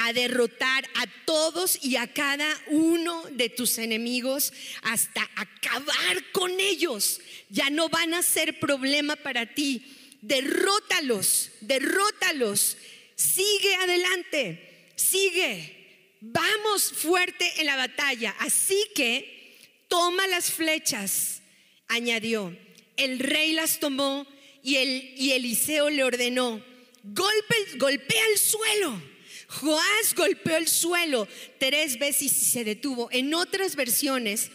A 0.02 0.12
derrotar 0.12 0.85
a 0.95 1.07
todos 1.25 1.78
y 1.83 1.97
a 1.97 2.12
cada 2.12 2.49
uno 2.69 3.25
de 3.33 3.49
tus 3.49 3.78
enemigos 3.78 4.52
hasta 4.83 5.28
acabar 5.37 6.30
con 6.33 6.59
ellos. 6.59 7.21
Ya 7.49 7.71
no 7.71 7.88
van 7.88 8.14
a 8.14 8.23
ser 8.23 8.59
problema 8.61 9.16
para 9.16 9.47
ti. 9.54 9.83
Derrótalos, 10.23 11.50
derrótalos. 11.61 12.76
Sigue 13.14 13.75
adelante, 13.75 14.92
sigue 14.97 15.80
vamos 16.21 16.92
fuerte 16.92 17.50
en 17.59 17.66
la 17.66 17.76
batalla. 17.76 18.35
Así 18.38 18.87
que 18.95 19.59
toma 19.88 20.26
las 20.28 20.50
flechas, 20.50 21.42
añadió. 21.88 22.57
El 22.97 23.19
rey 23.19 23.52
las 23.52 23.80
tomó 23.80 24.26
y, 24.62 24.76
el, 24.76 25.14
y 25.16 25.33
Eliseo 25.33 25.90
le 25.90 26.04
ordenó, 26.04 26.62
golpe, 27.02 27.57
golpea 27.76 28.26
el 28.33 28.38
suelo. 28.38 29.10
Joás 29.50 30.14
golpeó 30.16 30.57
el 30.57 30.69
suelo 30.69 31.26
tres 31.59 31.99
veces 31.99 32.23
y 32.23 32.28
se 32.28 32.64
detuvo. 32.64 33.09
En 33.11 33.35
otras 33.35 33.76
versiones, 33.76 34.50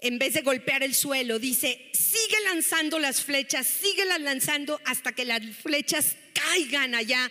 en 0.00 0.18
vez 0.18 0.34
de 0.34 0.42
golpear 0.42 0.82
el 0.82 0.94
suelo, 0.94 1.38
dice, 1.38 1.90
sigue 1.92 2.36
lanzando 2.44 2.98
las 2.98 3.22
flechas, 3.22 3.66
sigue 3.66 4.04
las 4.04 4.20
lanzando 4.20 4.80
hasta 4.84 5.12
que 5.12 5.24
las 5.24 5.42
flechas 5.56 6.16
caigan 6.32 6.94
allá 6.94 7.30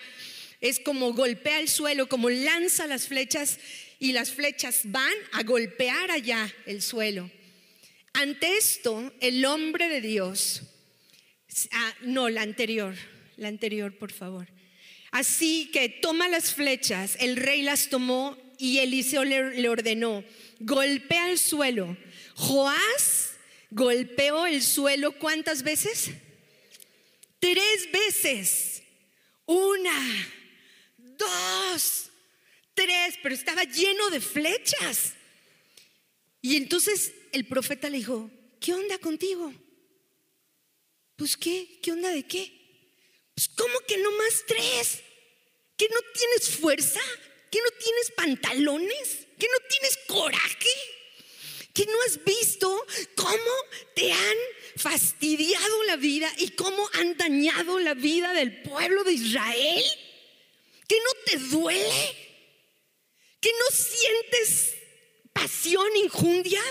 es 0.62 0.79
como 0.79 1.13
golpea 1.13 1.60
el 1.60 1.70
suelo, 1.70 2.10
como 2.10 2.29
lanza 2.29 2.88
las 2.88 3.08
flechas 3.08 3.60
y 4.00 4.13
las 4.13 4.32
flechas 4.32 4.82
van 4.86 5.13
a 5.34 5.44
golpear 5.44 6.12
allá 6.12 6.51
el 6.65 6.82
suelo. 6.82 7.29
Ante 8.13 8.58
esto, 8.58 9.13
el 9.20 9.46
hombre 9.46 9.89
de 9.89 10.01
Dios, 10.01 10.63
ah, 11.72 11.94
no, 12.01 12.29
la 12.29 12.41
anterior, 12.41 12.96
la 13.38 13.48
anterior, 13.48 13.96
por 13.98 14.12
favor. 14.12 14.48
Así 15.16 15.70
que 15.72 15.88
toma 15.88 16.28
las 16.28 16.54
flechas, 16.54 17.16
el 17.22 17.38
rey 17.38 17.62
las 17.62 17.88
tomó 17.88 18.38
y 18.58 18.80
Eliseo 18.80 19.24
le, 19.24 19.70
ordenó, 19.70 20.26
golpea 20.60 21.32
el 21.32 21.40
suelo. 21.40 21.96
Joás 22.36 23.32
golpeó 23.72 24.46
el 24.46 24.62
suelo 24.62 25.14
cuántas 25.14 25.64
veces? 25.64 26.10
Tres 27.40 27.90
veces. 27.94 28.84
Una, 29.46 30.28
dos, 30.98 32.10
tres, 32.74 33.16
pero 33.24 33.36
estaba 33.36 33.64
lleno 33.64 34.10
de 34.10 34.20
flechas. 34.20 35.14
Y 36.42 36.58
entonces 36.58 37.14
el 37.32 37.46
profeta 37.46 37.90
le 37.90 38.00
dijo, 38.00 38.30
¿qué 38.60 38.74
onda 38.74 38.98
contigo? 38.98 39.54
Pues 41.16 41.38
qué, 41.38 41.80
¿qué 41.82 41.94
onda 41.94 42.10
de 42.10 42.24
qué? 42.24 42.65
Pues 43.36 43.50
¿cómo 43.50 43.80
que 43.82 43.98
no 43.98 44.12
más 44.12 44.44
tres? 44.48 45.01
¿Que 45.77 45.89
no 45.89 46.00
tienes 46.13 46.50
fuerza? 46.58 47.01
¿Que 47.51 47.60
no 47.60 47.70
tienes 47.72 48.12
pantalones? 48.12 49.27
¿Que 49.38 49.48
no 49.48 49.58
tienes 49.70 49.98
coraje? 50.08 50.70
¿Que 51.74 51.86
no 51.86 52.01
has 52.04 52.24
visto 52.24 52.86
cómo 53.15 53.54
te 53.94 54.13
han 54.13 54.38
fastidiado 54.77 55.83
la 55.83 55.98
vida 55.98 56.31
y 56.38 56.51
cómo 56.51 56.90
han 56.94 57.18
dañado 57.18 57.79
la 57.79 57.94
vida 57.94 58.33
del 58.33 58.62
pueblo 58.62 59.03
de 59.03 59.12
Israel? 59.12 59.83
¿Que 60.88 60.96
no 60.96 61.12
te 61.25 61.38
duele? 61.38 62.16
¿Que 63.42 63.51
no 63.51 63.75
sientes 63.75 64.75
pasión, 65.33 65.94
injundia? 65.98 66.64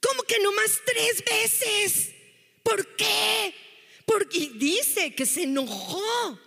¿Cómo 0.00 0.24
que 0.24 0.40
nomás 0.40 0.80
tres 0.84 1.24
veces? 1.24 2.10
¿Por 2.64 2.96
qué? 2.96 3.54
Porque 4.04 4.50
dice 4.54 5.14
que 5.14 5.26
se 5.26 5.44
enojó. 5.44 6.38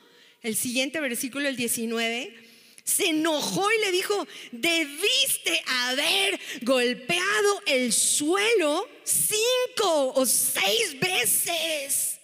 El 0.42 0.56
siguiente 0.56 1.00
versículo, 1.00 1.48
el 1.48 1.58
19, 1.58 2.48
se 2.84 3.08
enojó 3.08 3.70
y 3.70 3.80
le 3.80 3.92
dijo, 3.92 4.26
debiste 4.52 5.62
haber 5.66 6.40
golpeado 6.62 7.62
el 7.66 7.92
suelo 7.92 8.88
cinco 9.04 10.14
o 10.14 10.26
seis 10.26 10.98
veces. 11.00 12.20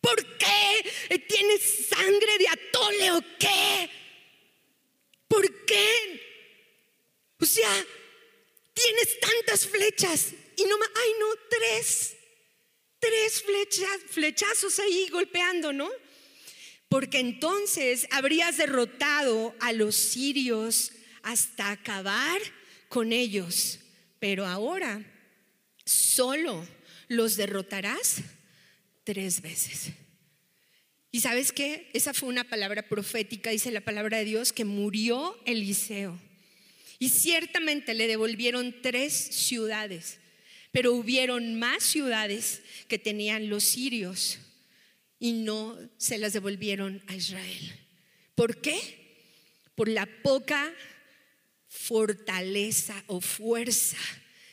¿Por 0.00 0.24
qué 0.38 1.18
tienes 1.28 1.88
sangre 1.90 2.38
de 2.38 2.48
atole 2.48 3.10
o 3.12 3.20
qué? 3.38 3.90
¿Por 5.28 5.66
qué? 5.66 6.22
O 7.38 7.44
sea, 7.44 7.86
tienes 8.72 9.20
tantas 9.20 9.66
flechas 9.66 10.32
y 10.56 10.64
no 10.64 10.76
ay 10.76 11.10
no, 11.18 11.26
tres, 11.50 12.15
tres 12.98 13.44
flechazos 14.10 14.78
ahí 14.78 15.08
golpeando, 15.10 15.72
¿no? 15.72 15.88
Porque 16.88 17.18
entonces 17.18 18.06
habrías 18.10 18.56
derrotado 18.56 19.54
a 19.60 19.72
los 19.72 19.96
sirios 19.96 20.92
hasta 21.22 21.70
acabar 21.70 22.40
con 22.88 23.12
ellos. 23.12 23.80
Pero 24.18 24.46
ahora 24.46 25.04
solo 25.84 26.66
los 27.08 27.36
derrotarás 27.36 28.16
tres 29.04 29.40
veces. 29.40 29.92
¿Y 31.10 31.20
sabes 31.20 31.52
qué? 31.52 31.90
Esa 31.94 32.12
fue 32.12 32.28
una 32.28 32.44
palabra 32.44 32.82
profética, 32.88 33.50
dice 33.50 33.70
la 33.70 33.80
palabra 33.80 34.18
de 34.18 34.24
Dios, 34.24 34.52
que 34.52 34.64
murió 34.64 35.40
Eliseo. 35.46 36.20
Y 36.98 37.08
ciertamente 37.10 37.94
le 37.94 38.06
devolvieron 38.06 38.82
tres 38.82 39.12
ciudades, 39.14 40.18
pero 40.72 40.92
hubieron 40.92 41.58
más 41.58 41.82
ciudades 41.82 42.62
que 42.88 42.98
tenían 42.98 43.48
los 43.48 43.64
sirios 43.64 44.38
y 45.18 45.32
no 45.32 45.76
se 45.96 46.18
las 46.18 46.32
devolvieron 46.32 47.02
a 47.06 47.14
Israel. 47.14 47.72
¿Por 48.34 48.60
qué? 48.60 48.78
Por 49.74 49.88
la 49.88 50.06
poca 50.22 50.72
fortaleza 51.68 53.02
o 53.06 53.20
fuerza 53.20 53.98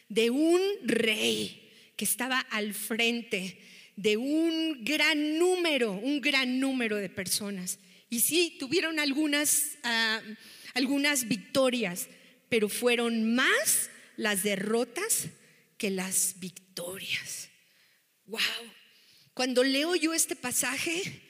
de 0.10 0.30
un 0.30 0.62
rey 0.84 1.71
que 1.95 2.06
estaba 2.06 2.39
al 2.39 2.73
frente 2.73 3.60
de 3.95 4.17
un 4.17 4.84
gran 4.84 5.38
número, 5.38 5.91
un 5.91 6.21
gran 6.21 6.60
número 6.60 6.97
de 6.97 7.10
personas. 7.10 7.80
Y 8.10 8.19
sí, 8.19 8.58
tuvieron 8.60 8.99
algunas, 8.99 9.78
ah, 9.84 10.21
algunas 10.73 11.28
victorias, 11.28 12.08
pero 12.49 12.69
fueron 12.69 13.36
más 13.36 13.89
las 14.17 14.43
derrotas 14.43 15.28
que 15.77 15.89
las 15.89 16.39
victorias. 16.39 17.49
Wow. 18.25 18.39
Cuando 19.33 19.63
leo 19.63 19.95
yo 19.95 20.13
este 20.13 20.36
pasaje, 20.36 21.21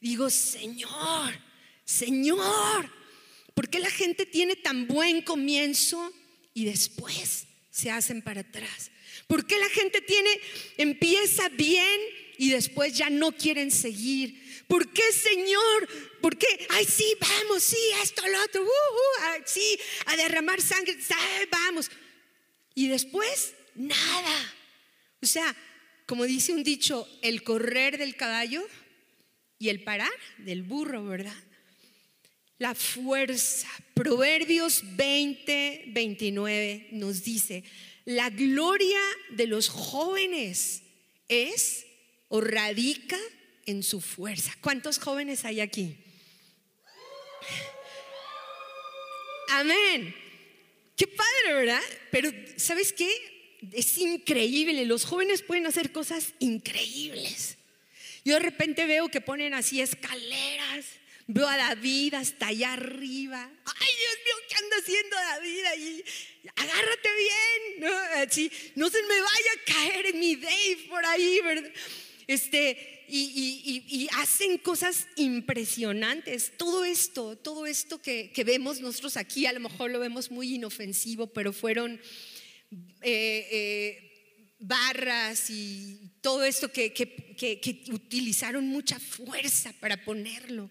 digo, 0.00 0.30
Señor, 0.30 1.34
Señor, 1.84 2.90
¿por 3.54 3.68
qué 3.68 3.78
la 3.78 3.90
gente 3.90 4.26
tiene 4.26 4.56
tan 4.56 4.86
buen 4.86 5.22
comienzo 5.22 6.12
y 6.54 6.64
después 6.64 7.46
se 7.70 7.90
hacen 7.90 8.22
para 8.22 8.40
atrás? 8.40 8.90
¿Por 9.26 9.46
qué 9.46 9.58
la 9.58 9.68
gente 9.68 10.00
tiene, 10.00 10.30
empieza 10.78 11.48
bien 11.50 12.00
y 12.38 12.50
después 12.50 12.96
ya 12.96 13.10
no 13.10 13.32
quieren 13.32 13.70
seguir? 13.70 14.64
¿Por 14.66 14.90
qué, 14.90 15.12
Señor? 15.12 15.88
¿Por 16.20 16.38
qué? 16.38 16.66
Ay, 16.70 16.86
sí, 16.86 17.14
vamos, 17.20 17.62
sí, 17.62 17.76
esto, 18.02 18.26
lo 18.26 18.42
otro, 18.42 18.62
uh, 18.62 18.66
uh, 18.66 19.42
sí, 19.44 19.78
a 20.06 20.16
derramar 20.16 20.62
sangre, 20.62 20.96
vamos. 21.50 21.90
Y 22.74 22.88
después, 22.88 23.52
nada. 23.74 24.54
O 25.22 25.26
sea, 25.26 25.54
como 26.06 26.24
dice 26.24 26.52
un 26.52 26.64
dicho, 26.64 27.08
el 27.22 27.42
correr 27.42 27.98
del 27.98 28.16
caballo 28.16 28.66
y 29.58 29.68
el 29.68 29.82
parar 29.82 30.10
del 30.38 30.62
burro, 30.62 31.04
¿verdad? 31.04 31.36
La 32.58 32.74
fuerza. 32.74 33.68
Proverbios 33.94 34.82
20, 34.96 35.84
29 35.88 36.88
nos 36.92 37.22
dice, 37.22 37.64
la 38.04 38.30
gloria 38.30 39.00
de 39.30 39.46
los 39.46 39.68
jóvenes 39.68 40.82
es 41.28 41.86
o 42.28 42.40
radica 42.40 43.18
en 43.66 43.82
su 43.82 44.00
fuerza. 44.00 44.56
¿Cuántos 44.60 44.98
jóvenes 44.98 45.44
hay 45.44 45.60
aquí? 45.60 45.96
Amén. 49.48 50.14
Qué 50.96 51.06
padre, 51.06 51.54
¿verdad? 51.54 51.82
Pero 52.10 52.30
¿sabes 52.56 52.92
qué? 52.92 53.31
Es 53.70 53.98
increíble, 53.98 54.84
los 54.86 55.04
jóvenes 55.04 55.42
pueden 55.42 55.66
hacer 55.66 55.92
cosas 55.92 56.34
increíbles. 56.40 57.58
Yo 58.24 58.34
de 58.34 58.40
repente 58.40 58.86
veo 58.86 59.08
que 59.08 59.20
ponen 59.20 59.54
así 59.54 59.80
escaleras, 59.80 60.86
veo 61.26 61.46
a 61.46 61.56
David 61.56 62.14
hasta 62.14 62.48
allá 62.48 62.72
arriba. 62.72 63.50
Ay, 63.64 63.90
Dios 63.98 64.16
mío, 64.24 64.34
¿qué 64.48 64.54
anda 64.56 64.76
haciendo 64.78 65.16
David 65.16 65.64
ahí? 65.64 66.04
Agárrate 66.56 67.08
bien, 67.16 67.80
¿no? 67.80 67.96
Así, 68.22 68.50
no 68.74 68.90
se 68.90 69.02
me 69.02 69.20
vaya 69.20 69.50
a 69.56 69.72
caer 69.72 70.14
mi 70.14 70.36
Dave 70.36 70.86
por 70.88 71.04
ahí, 71.04 71.40
¿verdad? 71.42 71.70
Este, 72.26 73.04
y, 73.08 74.08
hacen 74.16 74.58
cosas 74.58 75.06
impresionantes. 75.16 76.52
Todo 76.56 76.84
esto, 76.84 77.36
todo 77.36 77.66
esto 77.66 78.00
que, 78.00 78.30
vemos 78.44 78.80
nosotros 78.80 79.16
aquí, 79.16 79.46
a 79.46 79.52
lo 79.52 79.60
mejor 79.60 79.90
lo 79.90 80.00
vemos 80.00 80.30
muy 80.30 80.54
inofensivo, 80.54 81.26
pero 81.26 81.52
fueron 81.52 82.00
eh, 83.02 83.48
eh, 83.50 84.54
barras 84.58 85.50
y 85.50 86.10
todo 86.20 86.44
esto 86.44 86.70
que, 86.70 86.92
que, 86.92 87.84
utilizaron 87.92 88.66
mucha 88.68 88.98
fuerza 88.98 89.72
para 89.80 90.02
ponerlo. 90.04 90.70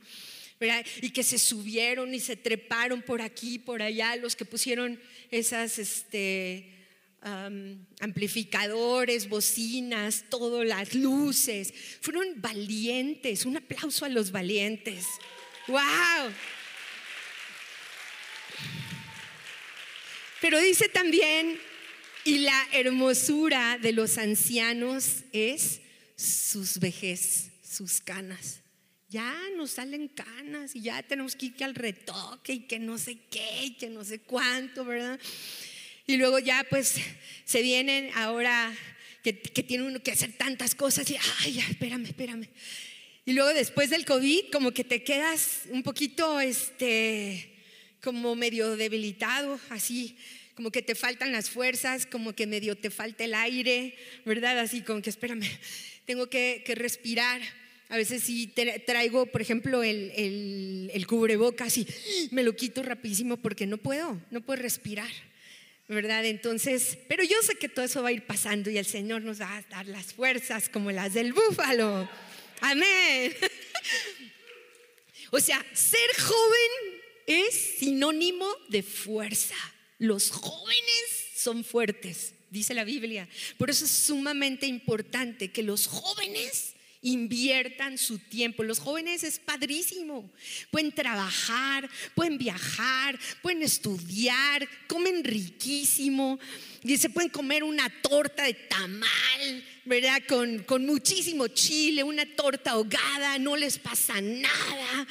Y 1.02 1.10
que 1.10 1.24
se 1.24 1.40
subieron 1.40 2.14
y 2.14 2.20
se 2.20 2.36
treparon 2.36 3.02
por 3.02 3.22
aquí, 3.22 3.58
por 3.58 3.82
allá, 3.82 4.16
los 4.16 4.36
que 4.36 4.46
pusieron 4.46 5.02
esas, 5.32 5.80
este, 5.80 6.72
amplificadores, 8.00 9.28
bocinas, 9.28 10.26
todas 10.30 10.66
las 10.66 10.94
luces. 10.94 11.74
Fueron 12.02 12.42
valientes. 12.42 13.46
Un 13.46 13.58
aplauso 13.58 14.06
a 14.06 14.10
los 14.10 14.32
valientes. 14.32 15.06
¡Wow! 15.68 16.32
Pero 20.42 20.60
dice 20.60 20.90
también, 20.90 21.60
y 22.24 22.40
la 22.40 22.68
hermosura 22.74 23.78
de 23.82 23.94
los 23.94 24.18
ancianos 24.18 25.24
es 25.32 25.82
sus 26.16 26.80
vejez, 26.80 27.52
sus 27.64 28.02
canas. 28.02 28.62
Ya 29.10 29.36
nos 29.58 29.72
salen 29.72 30.08
canas 30.08 30.76
y 30.76 30.82
ya 30.82 31.04
tenemos 31.04 31.36
que 31.36 31.48
ir 31.48 31.64
al 31.64 31.76
retoque 31.76 32.54
y 32.54 32.60
que 32.62 32.80
no 32.80 32.98
sé 32.98 33.18
qué 33.30 33.66
y 33.66 33.74
que 33.74 33.90
no 33.90 34.04
sé 34.04 34.20
cuánto, 34.20 34.86
¿verdad? 34.86 35.20
Y 36.08 36.18
luego 36.18 36.40
ya 36.40 36.66
pues 36.70 36.96
se 37.46 37.62
vienen 37.62 38.10
ahora 38.16 38.74
que, 39.24 39.38
que 39.40 39.64
tiene 39.64 39.84
uno 39.84 40.02
que 40.02 40.12
hacer 40.12 40.34
tantas 40.34 40.76
cosas 40.76 41.10
y, 41.10 41.18
ay, 41.40 41.60
espérame, 41.60 42.06
espérame. 42.06 42.48
Y 43.26 43.34
luego 43.34 43.54
después 43.54 43.90
del 43.90 44.06
COVID 44.06 44.52
como 44.52 44.72
que 44.72 44.84
te 44.84 45.04
quedas 45.04 45.64
un 45.70 45.84
poquito, 45.84 46.40
este, 46.40 47.56
como 48.02 48.36
medio 48.36 48.76
debilitado, 48.76 49.60
así, 49.70 50.18
como 50.56 50.72
que 50.72 50.82
te 50.82 50.96
faltan 50.96 51.32
las 51.32 51.50
fuerzas, 51.50 52.06
como 52.06 52.34
que 52.34 52.48
medio 52.48 52.76
te 52.76 52.90
falta 52.90 53.24
el 53.24 53.34
aire, 53.34 53.96
¿verdad? 54.26 54.60
Así 54.60 54.82
como 54.82 55.02
que 55.02 55.10
espérame, 55.10 55.48
tengo 56.06 56.28
que, 56.28 56.64
respirar. 56.76 57.42
A 57.90 57.98
veces 57.98 58.24
sí 58.24 58.48
traigo, 58.86 59.26
por 59.26 59.42
ejemplo, 59.42 59.84
el, 59.84 60.12
el, 60.16 60.92
el 60.94 61.08
cubrebocas 61.08 61.78
y 61.78 61.88
me 62.32 62.44
lo 62.44 62.56
quito 62.56 62.84
rapidísimo 62.84 63.38
porque 63.38 63.68
no 63.68 63.78
puedo, 63.78 64.22
no 64.32 64.42
puedo 64.42 64.62
respirar. 64.62 65.12
¿verdad? 65.88 66.24
Entonces, 66.26 66.98
pero 67.10 67.22
yo 67.22 67.36
sé 67.42 67.56
que 67.56 67.68
todo 67.68 67.84
eso 67.84 68.02
va 68.02 68.10
a 68.10 68.14
ir 68.14 68.26
pasando 68.26 68.70
y 68.70 68.78
el 68.78 68.86
Señor 68.86 69.24
nos 69.24 69.42
va 69.42 69.58
a 69.58 69.62
dar 69.64 69.86
las 69.88 70.14
fuerzas 70.14 70.70
como 70.70 70.90
las 70.90 71.14
del 71.14 71.34
búfalo. 71.34 72.10
Amén. 72.62 73.36
O 75.34 75.40
sea, 75.40 75.66
ser 75.72 76.10
joven 76.20 77.02
es 77.26 77.54
sinónimo 77.80 78.46
de 78.68 78.84
fuerza. 78.84 79.56
Los 80.02 80.32
jóvenes 80.32 81.30
son 81.36 81.64
fuertes, 81.64 82.34
dice 82.50 82.74
la 82.74 82.84
Biblia. 82.84 83.30
Por 83.60 83.70
eso 83.70 83.86
es 83.86 83.92
sumamente 83.92 84.66
importante 84.66 85.52
que 85.52 85.62
los 85.62 85.86
jóvenes 85.86 86.74
inviertan 87.04 88.00
su 88.00 88.18
tiempo. 88.18 88.64
Los 88.64 88.80
jóvenes 88.80 89.24
es 89.24 89.38
padrísimo. 89.38 90.28
Pueden 90.72 90.92
trabajar, 90.92 91.88
pueden 92.16 92.40
viajar, 92.40 93.20
pueden 93.44 93.62
estudiar, 93.62 94.68
comen 94.88 95.24
riquísimo. 95.24 96.40
Y 96.82 96.98
se 96.98 97.12
pueden 97.12 97.30
comer 97.30 97.64
una 97.64 97.88
torta 98.02 98.42
de 98.42 98.56
tamal, 98.56 99.64
¿verdad? 99.86 100.24
Con, 100.28 100.84
muchísimo 100.84 101.48
chile, 101.50 102.04
una 102.04 102.26
torta 102.26 102.72
ahogada, 102.72 103.38
no 103.38 103.56
les 103.56 103.78
pasa 103.78 104.20
nada. 104.20 105.08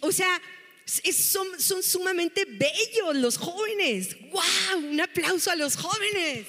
o 0.00 0.12
sea, 0.12 0.38
son, 0.84 1.60
son 1.60 1.82
sumamente 1.82 2.44
bellos 2.44 3.16
los 3.16 3.36
jóvenes. 3.36 4.16
¡Wow! 4.30 4.90
Un 4.90 5.00
aplauso 5.00 5.50
a 5.50 5.56
los 5.56 5.76
jóvenes. 5.76 6.46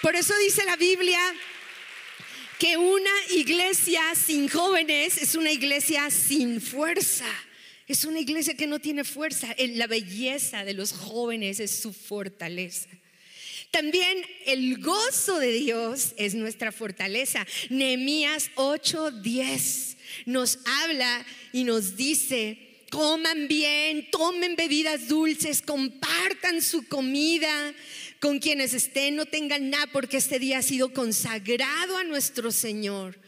Por 0.00 0.16
eso 0.16 0.36
dice 0.38 0.64
la 0.64 0.76
Biblia 0.76 1.20
que 2.58 2.76
una 2.76 3.10
iglesia 3.30 4.00
sin 4.14 4.48
jóvenes 4.48 5.18
es 5.20 5.34
una 5.34 5.50
iglesia 5.50 6.10
sin 6.10 6.60
fuerza. 6.60 7.26
Es 7.88 8.04
una 8.04 8.20
iglesia 8.20 8.54
que 8.54 8.66
no 8.66 8.78
tiene 8.78 9.04
fuerza. 9.04 9.54
La 9.58 9.86
belleza 9.86 10.64
de 10.64 10.74
los 10.74 10.92
jóvenes 10.92 11.60
es 11.60 11.70
su 11.70 11.92
fortaleza. 11.92 12.88
También 13.72 14.24
el 14.46 14.80
gozo 14.80 15.38
de 15.38 15.50
Dios 15.52 16.14
es 16.16 16.34
nuestra 16.34 16.72
fortaleza. 16.72 17.46
Nehemías 17.70 18.50
8:10 18.56 19.96
nos 20.26 20.58
habla 20.64 21.24
y 21.52 21.64
nos 21.64 21.96
dice, 21.96 22.71
coman 22.92 23.48
bien, 23.48 24.10
tomen 24.10 24.54
bebidas 24.54 25.08
dulces, 25.08 25.62
compartan 25.62 26.60
su 26.60 26.86
comida, 26.86 27.74
con 28.20 28.38
quienes 28.38 28.74
estén, 28.74 29.16
no 29.16 29.24
tengan 29.24 29.70
nada 29.70 29.86
porque 29.90 30.18
este 30.18 30.38
día 30.38 30.58
ha 30.58 30.62
sido 30.62 30.92
consagrado 30.92 31.96
a 31.96 32.04
nuestro 32.04 32.52
Señor. 32.52 33.18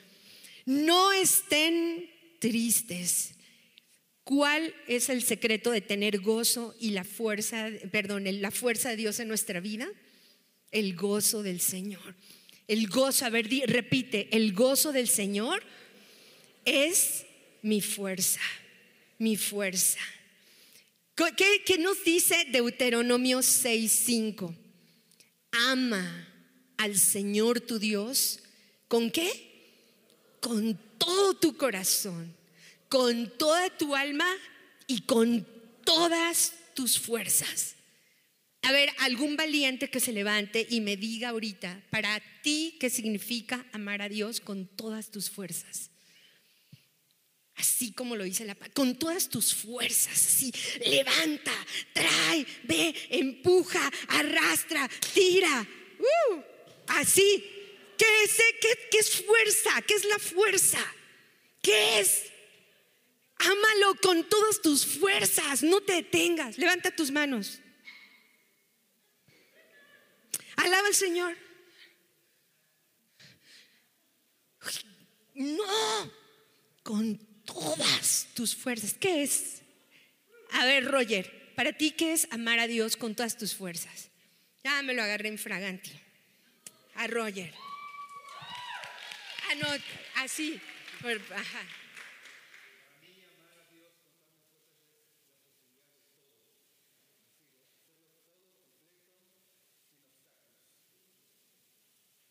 No 0.66 1.12
estén 1.12 2.10
tristes. 2.40 3.30
¿Cuál 4.22 4.74
es 4.86 5.08
el 5.08 5.22
secreto 5.22 5.70
de 5.70 5.80
tener 5.80 6.20
gozo 6.20 6.74
y 6.78 6.90
la 6.90 7.04
fuerza, 7.04 7.70
perdón, 7.90 8.24
la 8.42 8.50
fuerza 8.50 8.90
de 8.90 8.96
Dios 8.96 9.18
en 9.18 9.28
nuestra 9.28 9.60
vida? 9.60 9.88
El 10.72 10.94
gozo 10.94 11.42
del 11.42 11.62
Señor. 11.62 12.14
El 12.68 12.86
gozo, 12.88 13.24
a 13.24 13.30
ver, 13.30 13.48
repite, 13.66 14.28
el 14.30 14.52
gozo 14.52 14.92
del 14.92 15.08
Señor 15.08 15.62
es 16.66 17.24
mi 17.62 17.80
fuerza, 17.80 18.40
mi 19.18 19.36
fuerza. 19.36 20.00
¿Qué, 21.14 21.78
nos 21.78 22.02
dice 22.04 22.46
Deuteronomio 22.50 23.38
6:5? 23.38 24.54
ama 25.54 26.28
al 26.76 26.98
Señor 26.98 27.60
tu 27.60 27.78
Dios, 27.78 28.40
¿con 28.88 29.10
qué? 29.10 29.30
Con 30.40 30.78
todo 30.98 31.34
tu 31.34 31.56
corazón, 31.56 32.34
con 32.88 33.30
toda 33.38 33.70
tu 33.76 33.94
alma 33.94 34.28
y 34.86 35.02
con 35.02 35.46
todas 35.84 36.52
tus 36.74 36.98
fuerzas. 36.98 37.76
A 38.62 38.72
ver, 38.72 38.90
algún 38.98 39.36
valiente 39.36 39.90
que 39.90 40.00
se 40.00 40.12
levante 40.12 40.66
y 40.68 40.80
me 40.80 40.96
diga 40.96 41.30
ahorita, 41.30 41.84
para 41.90 42.20
ti, 42.42 42.76
¿qué 42.80 42.88
significa 42.90 43.64
amar 43.72 44.02
a 44.02 44.08
Dios 44.08 44.40
con 44.40 44.66
todas 44.66 45.10
tus 45.10 45.30
fuerzas? 45.30 45.90
Así 47.56 47.92
como 47.92 48.16
lo 48.16 48.24
dice 48.24 48.44
la 48.44 48.54
palabra, 48.54 48.74
con 48.74 48.96
todas 48.96 49.28
tus 49.28 49.54
fuerzas, 49.54 50.12
así, 50.12 50.52
levanta, 50.84 51.52
trae, 51.92 52.44
ve, 52.64 52.94
empuja, 53.10 53.90
arrastra, 54.08 54.88
tira. 55.12 55.66
Uh, 55.98 56.42
así. 56.88 57.50
¿Qué 57.96 58.22
es, 58.24 58.36
qué, 58.90 58.98
es 58.98 59.22
fuerza? 59.24 59.82
¿Qué 59.82 59.94
es 59.94 60.04
la 60.04 60.18
fuerza? 60.18 60.78
¿Qué 61.62 62.00
es? 62.00 62.24
Ámalo 63.38 63.94
con 64.02 64.28
todas 64.28 64.60
tus 64.60 64.84
fuerzas, 64.84 65.62
no 65.62 65.80
te 65.80 65.94
detengas. 65.94 66.58
Levanta 66.58 66.94
tus 66.94 67.10
manos. 67.10 67.60
Alaba 70.56 70.88
al 70.88 70.94
Señor. 70.94 71.36
No, 75.34 76.12
con 76.82 77.18
todas 77.44 78.28
tus 78.34 78.54
fuerzas. 78.54 78.94
¿Qué 78.94 79.22
es? 79.22 79.62
A 80.52 80.64
ver, 80.64 80.84
Roger, 80.84 81.52
para 81.54 81.72
ti, 81.72 81.90
¿qué 81.92 82.12
es 82.12 82.28
amar 82.30 82.58
a 82.58 82.66
Dios 82.66 82.96
con 82.96 83.14
todas 83.14 83.36
tus 83.36 83.54
fuerzas? 83.54 84.10
Ya 84.62 84.80
me 84.82 84.94
lo 84.94 85.02
agarré 85.02 85.28
en 85.28 85.38
fragante. 85.38 85.90
A 86.94 87.06
Roger. 87.06 87.52
Ah, 89.50 89.54
no, 89.56 89.68
así. 90.16 90.60
Ajá. 91.34 91.66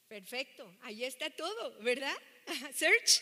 Perfecto, 0.07 0.71
ahí 0.83 1.03
está 1.05 1.27
todo, 1.31 1.79
¿verdad? 1.79 2.15
Search 2.75 3.21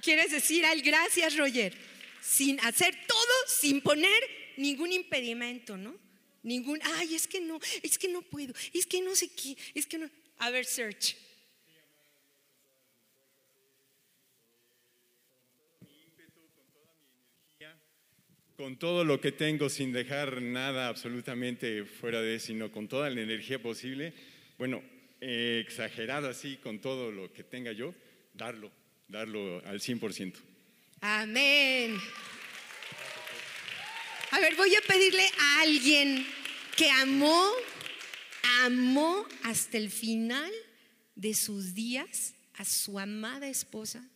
quieres 0.00 0.30
decir 0.30 0.64
al 0.64 0.82
gracias, 0.82 1.36
Roger, 1.36 1.74
sin 2.20 2.58
hacer 2.60 2.94
todo, 3.06 3.34
sin 3.48 3.80
poner 3.80 4.22
ningún 4.56 4.92
impedimento, 4.92 5.76
¿no? 5.76 5.96
Ningún, 6.42 6.78
ay, 6.82 7.14
es 7.14 7.26
que 7.26 7.40
no, 7.40 7.58
es 7.82 7.98
que 7.98 8.08
no 8.08 8.22
puedo, 8.22 8.52
es 8.72 8.86
que 8.86 9.00
no 9.00 9.14
sé 9.16 9.30
qué, 9.34 9.56
es 9.74 9.86
que 9.86 9.98
no. 9.98 10.10
A 10.38 10.50
ver, 10.50 10.64
search. 10.64 11.16
Con 18.56 18.76
todo 18.78 19.02
lo 19.02 19.20
que 19.20 19.32
tengo, 19.32 19.68
sin 19.68 19.92
dejar 19.92 20.40
nada 20.40 20.86
absolutamente 20.86 21.84
fuera 21.84 22.22
de, 22.22 22.38
sino 22.38 22.70
con 22.70 22.86
toda 22.86 23.10
la 23.10 23.20
energía 23.20 23.60
posible, 23.60 24.14
bueno, 24.58 24.80
eh, 25.20 25.60
exagerado 25.64 26.28
así, 26.28 26.56
con 26.58 26.78
todo 26.78 27.10
lo 27.10 27.32
que 27.32 27.42
tenga 27.42 27.72
yo, 27.72 27.94
darlo, 28.32 28.70
darlo 29.08 29.64
al 29.66 29.80
100%. 29.80 30.34
Amén. 31.00 31.98
A 34.30 34.40
ver, 34.40 34.56
voy 34.56 34.74
a 34.74 34.80
pedirle 34.80 35.24
a 35.38 35.60
alguien 35.60 36.26
que 36.76 36.90
amó, 36.90 37.50
amó 38.62 39.26
hasta 39.42 39.78
el 39.78 39.90
final 39.90 40.52
de 41.14 41.34
sus 41.34 41.74
días 41.74 42.34
a 42.54 42.64
su 42.64 42.98
amada 42.98 43.48
esposa, 43.48 44.08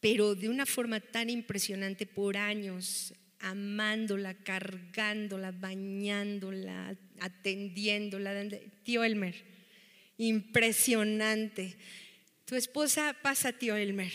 pero 0.00 0.34
de 0.34 0.48
una 0.48 0.66
forma 0.66 1.00
tan 1.00 1.30
impresionante 1.30 2.06
por 2.06 2.36
años, 2.36 3.14
amándola, 3.40 4.34
cargándola, 4.34 5.52
bañándola, 5.52 6.96
atendiéndola. 7.20 8.48
Tío 8.82 9.04
Elmer, 9.04 9.34
impresionante. 10.18 11.76
Tu 12.44 12.56
esposa 12.56 13.16
pasa, 13.22 13.52
tío 13.52 13.74
Elmer, 13.74 14.12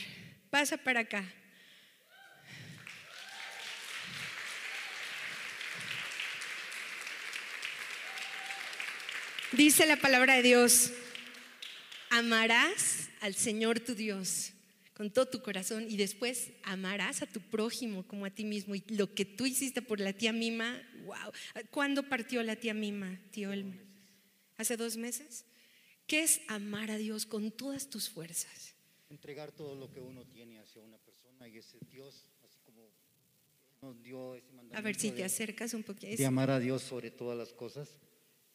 pasa 0.52 0.78
para 0.78 1.00
acá. 1.02 1.26
Dice 9.52 9.88
la 9.88 9.96
palabra 9.96 10.36
de 10.36 10.44
Dios, 10.44 10.92
amarás 12.12 13.10
al 13.20 13.34
Señor 13.34 13.80
tu 13.80 13.96
Dios 13.96 14.54
con 14.94 15.12
todo 15.12 15.26
tu 15.28 15.42
corazón 15.42 15.88
y 15.90 15.98
después 15.98 16.52
amarás 16.62 17.24
a 17.24 17.26
tu 17.26 17.40
prójimo 17.40 18.06
como 18.06 18.26
a 18.26 18.30
ti 18.30 18.46
mismo. 18.46 18.76
Y 18.76 18.84
lo 18.90 19.12
que 19.16 19.26
tú 19.26 19.48
hiciste 19.48 19.82
por 19.82 20.00
la 20.00 20.14
tía 20.14 20.34
Mima, 20.34 20.80
wow. 21.06 21.32
¿Cuándo 21.72 22.04
partió 22.04 22.44
la 22.44 22.58
tía 22.58 22.76
Mima, 22.76 23.20
tío 23.32 23.52
Elmer? 23.52 23.80
¿Hace 24.58 24.78
dos 24.78 24.98
meses? 24.98 25.46
¿Qué 26.10 26.24
es 26.24 26.42
amar 26.48 26.90
a 26.90 26.98
Dios 26.98 27.28
con 27.28 27.52
todas 27.52 27.88
tus 27.88 28.10
fuerzas? 28.10 28.74
Entregar 29.12 29.52
todo 29.52 29.76
lo 29.76 29.92
que 29.92 30.02
uno 30.02 30.26
tiene 30.26 30.60
hacia 30.60 30.82
una 30.82 30.98
persona 30.98 31.48
y 31.48 31.60
ese 31.60 31.78
Dios, 31.88 32.26
así 32.44 32.58
como 32.66 32.90
nos 33.80 34.02
dio 34.02 34.34
ese 34.34 34.48
mandamiento. 34.48 34.78
A 34.80 34.82
ver 34.82 34.96
si 34.96 35.12
te 35.12 35.24
acercas 35.24 35.76
un 35.76 35.84
poquito. 35.84 36.18
De 36.18 36.26
amar 36.26 36.50
a 36.50 36.58
Dios 36.58 36.82
sobre 36.82 37.12
todas 37.12 37.38
las 37.38 37.54
cosas. 37.54 38.00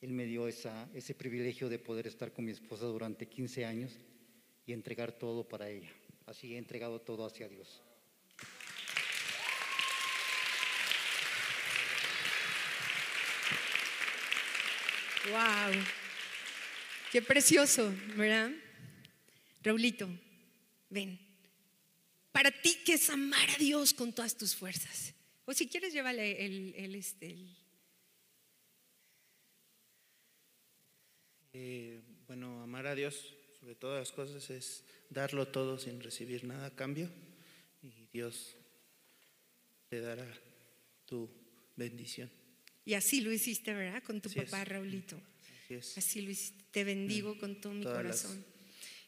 Él 0.01 0.11
me 0.11 0.25
dio 0.25 0.49
esa, 0.49 0.91
ese 0.95 1.15
privilegio 1.15 1.69
de 1.69 1.79
poder 1.79 2.09
estar 2.09 2.33
con 2.33 2.45
mi 2.45 2.51
esposa 2.51 2.87
durante 2.87 3.29
15 3.29 3.65
años 3.65 3.93
y 4.67 4.73
entregar 4.73 5.13
todo 5.13 5.47
para 5.47 5.71
ella. 5.71 5.93
Así 6.27 6.57
he 6.57 6.59
entregado 6.59 7.01
todo 7.01 7.25
hacia 7.25 7.49
Dios. 7.49 7.85
Wow. 15.31 16.04
Qué 17.15 17.23
precioso, 17.23 17.95
¿verdad? 18.17 18.51
Raulito, 19.63 20.09
ven. 20.91 21.17
Para 22.33 22.51
ti, 22.51 22.77
¿qué 22.85 22.95
es 22.95 23.09
amar 23.09 23.49
a 23.51 23.57
Dios 23.57 23.95
con 23.95 24.13
todas 24.13 24.37
tus 24.37 24.57
fuerzas? 24.57 25.15
O 25.45 25.53
si 25.53 25.69
quieres, 25.69 25.93
llévale 25.93 26.45
el, 26.45 26.75
el, 26.77 26.97
este, 26.97 27.37
eh, 31.53 32.03
bueno, 32.27 32.65
amar 32.65 32.89
a 32.89 32.97
Dios 32.97 33.33
sobre 33.61 33.77
todas 33.77 34.01
las 34.01 34.11
cosas 34.11 34.51
es 34.51 34.83
darlo 35.09 35.47
todo 35.47 35.79
sin 35.79 36.01
recibir 36.01 36.43
nada 36.43 36.67
a 36.67 36.75
cambio 36.75 37.09
y 37.81 38.09
Dios 38.13 38.57
te 39.89 40.01
dará 40.01 40.27
tu 41.07 41.31
bendición. 41.77 42.29
Y 42.85 42.95
así 42.95 43.21
lo 43.21 43.31
hiciste, 43.31 43.73
¿verdad? 43.73 44.03
Con 44.03 44.21
tu 44.21 44.31
papá, 44.31 44.65
Raulito. 44.65 45.17
Así, 45.97 46.21
lo 46.21 46.33
hiciste. 46.33 46.64
Te 46.75 46.83
bendigo 46.83 47.37
mm. 47.37 47.39
con 47.39 47.61
todo 47.61 47.73
mi 47.73 47.85
corazón. 47.85 48.45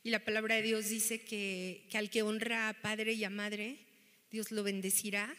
Y 0.05 0.11
la 0.11 0.25
palabra 0.25 0.55
de 0.55 0.63
Dios 0.63 0.89
dice 0.89 1.25
que, 1.25 1.85
que 1.91 1.99
al 1.99 2.11
que 2.11 2.23
honra 2.23 2.69
a 2.69 2.75
padre 2.75 3.15
y 3.15 3.25
a 3.25 3.31
madre, 3.31 3.77
Dios 4.31 4.53
lo 4.53 4.63
bendecirá 4.63 5.35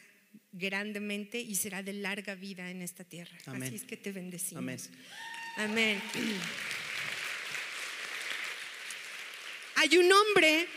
grandemente 0.52 1.40
y 1.40 1.56
será 1.56 1.82
de 1.84 1.94
larga 1.94 2.36
vida 2.36 2.70
en 2.70 2.82
esta 2.82 3.06
tierra. 3.06 3.38
Así 3.46 3.76
es 3.76 3.86
que 3.86 3.96
te 3.96 4.12
bendecimos. 4.12 4.62
Amén. 4.62 4.80
Amén. 5.56 6.02
Hay 9.76 9.98
un 9.98 10.12
hombre 10.12 10.68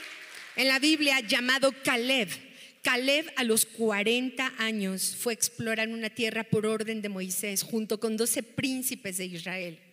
en 0.54 0.68
la 0.68 0.78
Biblia 0.78 1.18
llamado 1.18 1.72
Caleb. 1.82 2.28
Caleb 2.82 3.32
a 3.34 3.42
los 3.42 3.66
40 3.66 4.54
años 4.58 5.16
fue 5.18 5.32
a 5.32 5.34
explorar 5.34 5.88
una 5.88 6.10
tierra 6.10 6.44
por 6.44 6.64
orden 6.64 7.02
de 7.02 7.08
Moisés 7.08 7.64
junto 7.64 7.98
con 7.98 8.16
12 8.16 8.44
príncipes 8.44 9.16
de 9.16 9.26
Israel. 9.26 9.89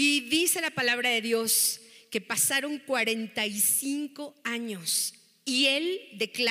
Y 0.00 0.20
dice 0.28 0.60
la 0.60 0.70
palabra 0.70 1.10
de 1.10 1.20
Dios 1.20 1.80
que 2.08 2.20
pasaron 2.20 2.78
45 2.78 4.32
años 4.44 5.12
y 5.44 5.66
él 5.66 6.00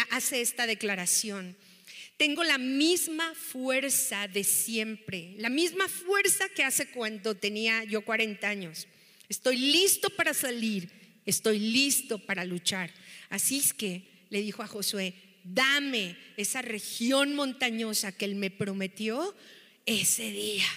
hace 0.10 0.42
esta 0.42 0.68
declaración. 0.68 1.56
Tengo 2.18 2.44
la 2.44 2.58
misma 2.58 3.34
fuerza 3.36 4.28
de 4.28 4.44
siempre, 4.44 5.34
la 5.38 5.48
misma 5.50 5.88
fuerza 5.88 6.50
que 6.50 6.66
hace 6.66 6.90
cuando 6.92 7.36
tenía 7.36 7.86
yo 7.86 8.04
40 8.04 8.46
años. 8.50 8.86
Estoy 9.30 9.56
listo 9.56 10.10
para 10.10 10.34
salir 10.34 10.92
estoy 11.26 11.60
listo 11.60 12.20
para 12.20 12.44
luchar. 12.44 12.92
Así 13.30 13.60
es 13.60 13.74
que 13.74 14.02
le 14.30 14.42
dijo 14.42 14.64
a 14.64 14.68
Josué, 14.68 15.14
dame 15.46 16.18
esa 16.36 16.62
región 16.62 17.34
montañosa 17.34 18.12
que 18.12 18.26
él 18.26 18.36
me 18.36 18.52
prometió 18.52 19.34
ese 19.86 20.32
día. 20.32 20.68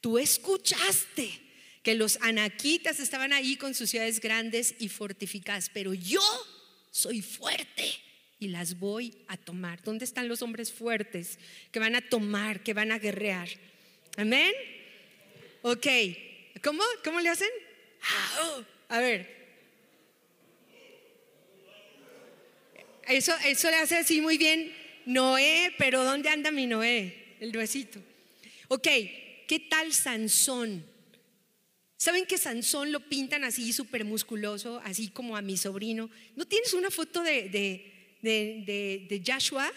Tú 0.00 0.18
escuchaste 0.18 1.47
que 1.88 1.94
los 1.94 2.18
anaquitas 2.20 3.00
estaban 3.00 3.32
ahí 3.32 3.56
con 3.56 3.74
sus 3.74 3.88
ciudades 3.88 4.20
grandes 4.20 4.74
y 4.78 4.90
fortificadas, 4.90 5.70
pero 5.72 5.94
yo 5.94 6.20
soy 6.90 7.22
fuerte 7.22 7.98
y 8.38 8.48
las 8.48 8.78
voy 8.78 9.16
a 9.26 9.38
tomar. 9.38 9.82
¿Dónde 9.82 10.04
están 10.04 10.28
los 10.28 10.42
hombres 10.42 10.70
fuertes 10.70 11.38
que 11.72 11.80
van 11.80 11.96
a 11.96 12.06
tomar, 12.06 12.62
que 12.62 12.74
van 12.74 12.92
a 12.92 12.98
guerrear? 12.98 13.48
Amén. 14.18 14.52
Ok, 15.62 15.86
¿cómo? 16.62 16.82
¿Cómo 17.02 17.20
le 17.20 17.30
hacen? 17.30 17.48
Ah, 18.02 18.38
oh. 18.42 18.64
A 18.90 19.00
ver, 19.00 19.34
Eso, 23.06 23.34
eso 23.46 23.70
le 23.70 23.76
hace 23.76 23.96
así 23.96 24.20
muy 24.20 24.36
bien 24.36 24.76
Noé, 25.06 25.74
pero 25.78 26.04
¿dónde 26.04 26.28
anda 26.28 26.50
mi 26.50 26.66
Noé? 26.66 27.36
El 27.40 27.50
nuecito. 27.50 27.98
Ok, 28.68 28.88
¿qué 29.46 29.66
tal 29.70 29.94
Sansón? 29.94 30.97
¿Saben 31.98 32.26
que 32.26 32.38
Sansón 32.38 32.92
lo 32.92 33.00
pintan 33.00 33.42
así 33.42 33.72
súper 33.72 34.04
musculoso, 34.04 34.80
así 34.84 35.08
como 35.08 35.36
a 35.36 35.42
mi 35.42 35.56
sobrino? 35.56 36.08
¿No 36.36 36.46
tienes 36.46 36.72
una 36.72 36.92
foto 36.92 37.24
de, 37.24 37.48
de, 38.22 39.04
de, 39.08 39.22
Joshua? 39.26 39.68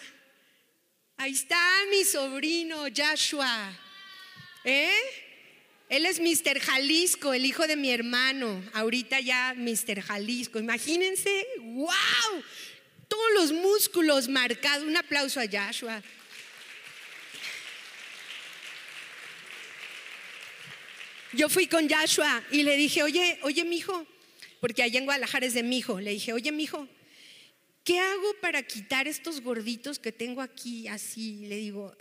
Ahí 1.16 1.32
está 1.32 1.60
mi 1.90 2.04
sobrino 2.04 2.84
Joshua. 2.96 3.76
¿Eh? 4.62 4.92
Él 5.88 6.06
es 6.06 6.20
Mr. 6.20 6.60
Jalisco, 6.60 7.34
el 7.34 7.44
hijo 7.44 7.66
de 7.66 7.74
mi 7.74 7.90
hermano. 7.90 8.62
Ahorita 8.72 9.18
ya 9.18 9.52
Mr. 9.56 10.00
Jalisco. 10.02 10.60
Imagínense, 10.60 11.44
wow, 11.58 12.44
todos 13.08 13.32
los 13.34 13.52
músculos 13.52 14.28
marcados. 14.28 14.86
Un 14.86 14.96
aplauso 14.96 15.40
a 15.40 15.46
Joshua. 15.50 16.00
Yo 21.34 21.48
fui 21.48 21.66
con 21.66 21.88
Joshua 21.88 22.42
y 22.50 22.62
le 22.62 22.76
dije, 22.76 23.02
oye, 23.02 23.38
oye, 23.42 23.64
mijo, 23.64 24.06
porque 24.60 24.82
allá 24.82 24.98
en 24.98 25.06
Guadalajara 25.06 25.46
es 25.46 25.54
de 25.54 25.62
mi 25.62 25.78
hijo. 25.78 25.98
Le 25.98 26.10
dije, 26.10 26.32
oye, 26.32 26.52
mijo, 26.52 26.86
¿qué 27.84 27.98
hago 28.00 28.34
para 28.40 28.62
quitar 28.62 29.08
estos 29.08 29.40
gorditos 29.40 29.98
que 29.98 30.12
tengo 30.12 30.42
aquí 30.42 30.88
así? 30.88 31.46
Le 31.46 31.56
digo, 31.56 31.96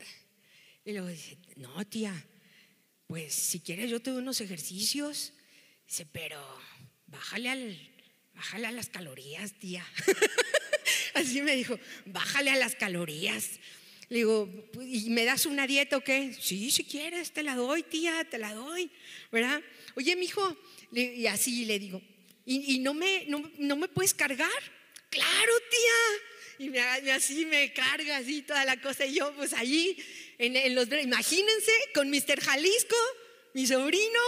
y 0.83 0.91
luego 0.91 1.07
dice, 1.07 1.37
no, 1.55 1.85
tía, 1.87 2.13
pues 3.07 3.33
si 3.33 3.61
quieres 3.61 3.89
yo 3.89 4.01
te 4.01 4.11
doy 4.11 4.21
unos 4.21 4.41
ejercicios. 4.41 5.33
Dice, 5.87 6.05
pero 6.05 6.41
bájale, 7.07 7.49
al, 7.49 7.91
bájale 8.33 8.67
a 8.67 8.71
las 8.71 8.89
calorías, 8.89 9.53
tía. 9.53 9.85
Así 11.13 11.41
me 11.41 11.55
dijo, 11.55 11.79
bájale 12.05 12.51
a 12.51 12.55
las 12.55 12.75
calorías. 12.75 13.59
Le 14.11 14.17
digo, 14.17 14.49
¿y 14.81 15.09
me 15.09 15.23
das 15.23 15.45
una 15.45 15.65
dieta 15.65 15.95
o 15.95 16.03
qué? 16.03 16.35
Sí, 16.37 16.69
si 16.69 16.83
quieres, 16.83 17.31
te 17.31 17.43
la 17.43 17.55
doy, 17.55 17.81
tía, 17.81 18.27
te 18.29 18.37
la 18.37 18.53
doy, 18.53 18.91
¿verdad? 19.31 19.61
Oye, 19.95 20.17
mijo, 20.17 20.57
y 20.91 21.25
así 21.27 21.63
le 21.63 21.79
digo, 21.79 22.01
¿y, 22.45 22.79
no, 22.79 22.93
me, 22.93 23.25
no, 23.29 23.75
me 23.77 23.87
puedes 23.87 24.13
cargar? 24.13 24.49
Claro, 25.09 25.53
tía. 25.69 26.65
y 26.65 26.69
me, 26.69 26.81
así 27.13 27.45
me 27.45 27.71
carga 27.71 28.17
así 28.17 28.41
toda 28.41 28.65
la 28.65 28.81
cosa. 28.81 29.05
Y 29.05 29.13
yo, 29.13 29.33
pues 29.37 29.53
allí, 29.53 29.95
en, 30.37 30.75
los. 30.75 30.89
Imagínense 30.91 31.71
con 31.93 32.09
Mr. 32.09 32.41
Jalisco, 32.41 32.97
mi 33.53 33.65
sobrino. 33.65 34.19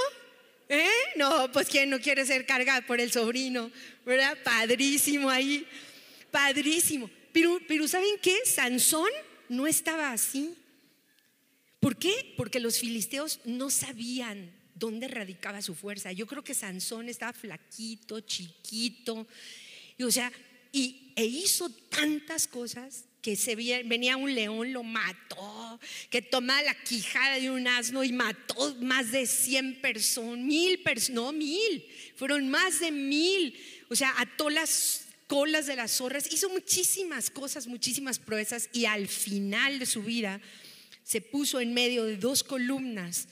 ¿Eh? 0.70 0.88
No, 1.18 1.52
pues 1.52 1.68
quién 1.68 1.90
no 1.90 2.00
quiere 2.00 2.26
ser 2.26 2.46
cargada 2.46 2.86
por 2.88 3.02
el 3.02 3.12
sobrino, 3.12 3.70
¿verdad? 4.06 4.38
Padrísimo 4.46 5.30
ahí, 5.30 5.68
padrísimo. 6.32 7.12
Pero, 7.34 7.60
pero 7.68 7.86
¿saben 7.86 8.18
qué? 8.22 8.46
Sansón 8.46 9.12
no 9.50 9.68
estaba 9.68 10.12
así. 10.12 10.56
¿Por 11.80 11.98
qué? 11.98 12.34
Porque 12.38 12.60
los 12.60 12.80
filisteos 12.80 13.40
no 13.46 13.70
sabían 13.70 14.52
dónde 14.76 15.08
radicaba 15.08 15.62
su 15.62 15.76
fuerza. 15.76 16.12
Yo 16.12 16.28
creo 16.28 16.44
que 16.44 16.54
Sansón 16.54 17.10
estaba 17.10 17.34
flaquito, 17.34 18.22
chiquito, 18.22 19.28
y, 19.98 20.04
o 20.04 20.12
sea, 20.12 20.32
y, 20.72 21.14
e 21.16 21.26
hizo 21.26 21.70
tantas 21.70 22.48
cosas 22.48 23.06
que 23.22 23.36
se 23.38 23.56
venía 23.56 24.18
un 24.18 24.36
león, 24.36 24.74
lo 24.74 24.84
mató, 24.84 25.80
que 26.10 26.22
tomaba 26.22 26.62
la 26.64 26.76
quijada 26.84 27.40
de 27.40 27.50
un 27.50 27.66
asno 27.68 28.04
y 28.04 28.12
mató 28.12 28.76
más 28.82 29.12
de 29.12 29.26
100 29.26 29.80
personas, 29.80 30.40
mil 30.40 30.82
personas, 30.82 31.16
no 31.16 31.32
mil, 31.32 31.86
fueron 32.18 32.50
más 32.50 32.82
de 32.82 32.92
mil, 32.92 33.58
o 33.90 33.96
sea, 33.96 34.14
ató 34.18 34.50
las 34.50 35.03
colas 35.28 35.66
de 35.66 35.76
las 35.76 35.92
zorras, 35.92 36.32
hizo 36.32 36.50
muchísimas 36.50 37.30
cosas, 37.30 37.68
muchísimas 37.68 38.20
proezas 38.20 38.70
y 38.74 38.86
al 38.86 39.08
final 39.08 39.80
de 39.80 39.86
su 39.86 40.04
vida 40.04 40.42
se 41.04 41.22
puso 41.22 41.60
en 41.60 41.74
medio 41.74 42.06
de 42.06 42.18
dos 42.18 42.44
columnas 42.44 43.28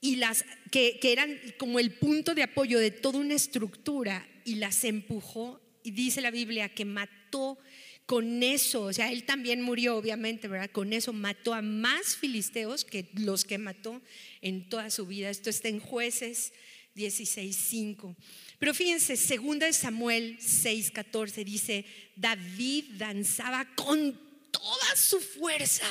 y 0.00 0.16
las 0.16 0.44
que, 0.70 0.98
eran 1.02 1.38
como 1.58 1.78
el 1.78 1.92
punto 1.92 2.34
de 2.34 2.42
apoyo 2.42 2.78
de 2.78 2.90
toda 2.90 3.20
una 3.20 3.34
estructura 3.34 4.26
y 4.44 4.56
las 4.56 4.84
empujó 4.84 5.60
y 5.84 5.92
dice 5.92 6.20
la 6.20 6.30
Biblia 6.30 6.68
que 6.68 6.84
mató 6.84 7.58
con 8.06 8.42
eso, 8.42 8.82
o 8.82 8.92
sea, 8.92 9.12
él 9.12 9.24
también 9.24 9.62
murió, 9.62 9.96
obviamente, 9.96 10.48
¿verdad? 10.48 10.70
Con 10.70 10.92
eso 10.92 11.12
mató 11.12 11.54
a 11.54 11.62
más 11.62 12.16
filisteos 12.16 12.84
que 12.84 13.08
los 13.14 13.44
que 13.44 13.58
mató 13.58 14.02
en 14.40 14.68
toda 14.68 14.90
su 14.90 15.06
vida. 15.06 15.30
Esto 15.30 15.50
está 15.50 15.68
en 15.68 15.78
jueces 15.78 16.52
16.5. 16.96 18.16
Pero 18.62 18.74
fíjense, 18.74 19.16
segunda 19.16 19.66
de 19.66 19.72
Samuel 19.72 20.38
6.14 20.38 21.44
dice, 21.44 21.84
David 22.14 22.84
danzaba 22.96 23.66
con 23.74 24.16
toda 24.52 24.94
su 24.94 25.18
fuerza, 25.18 25.88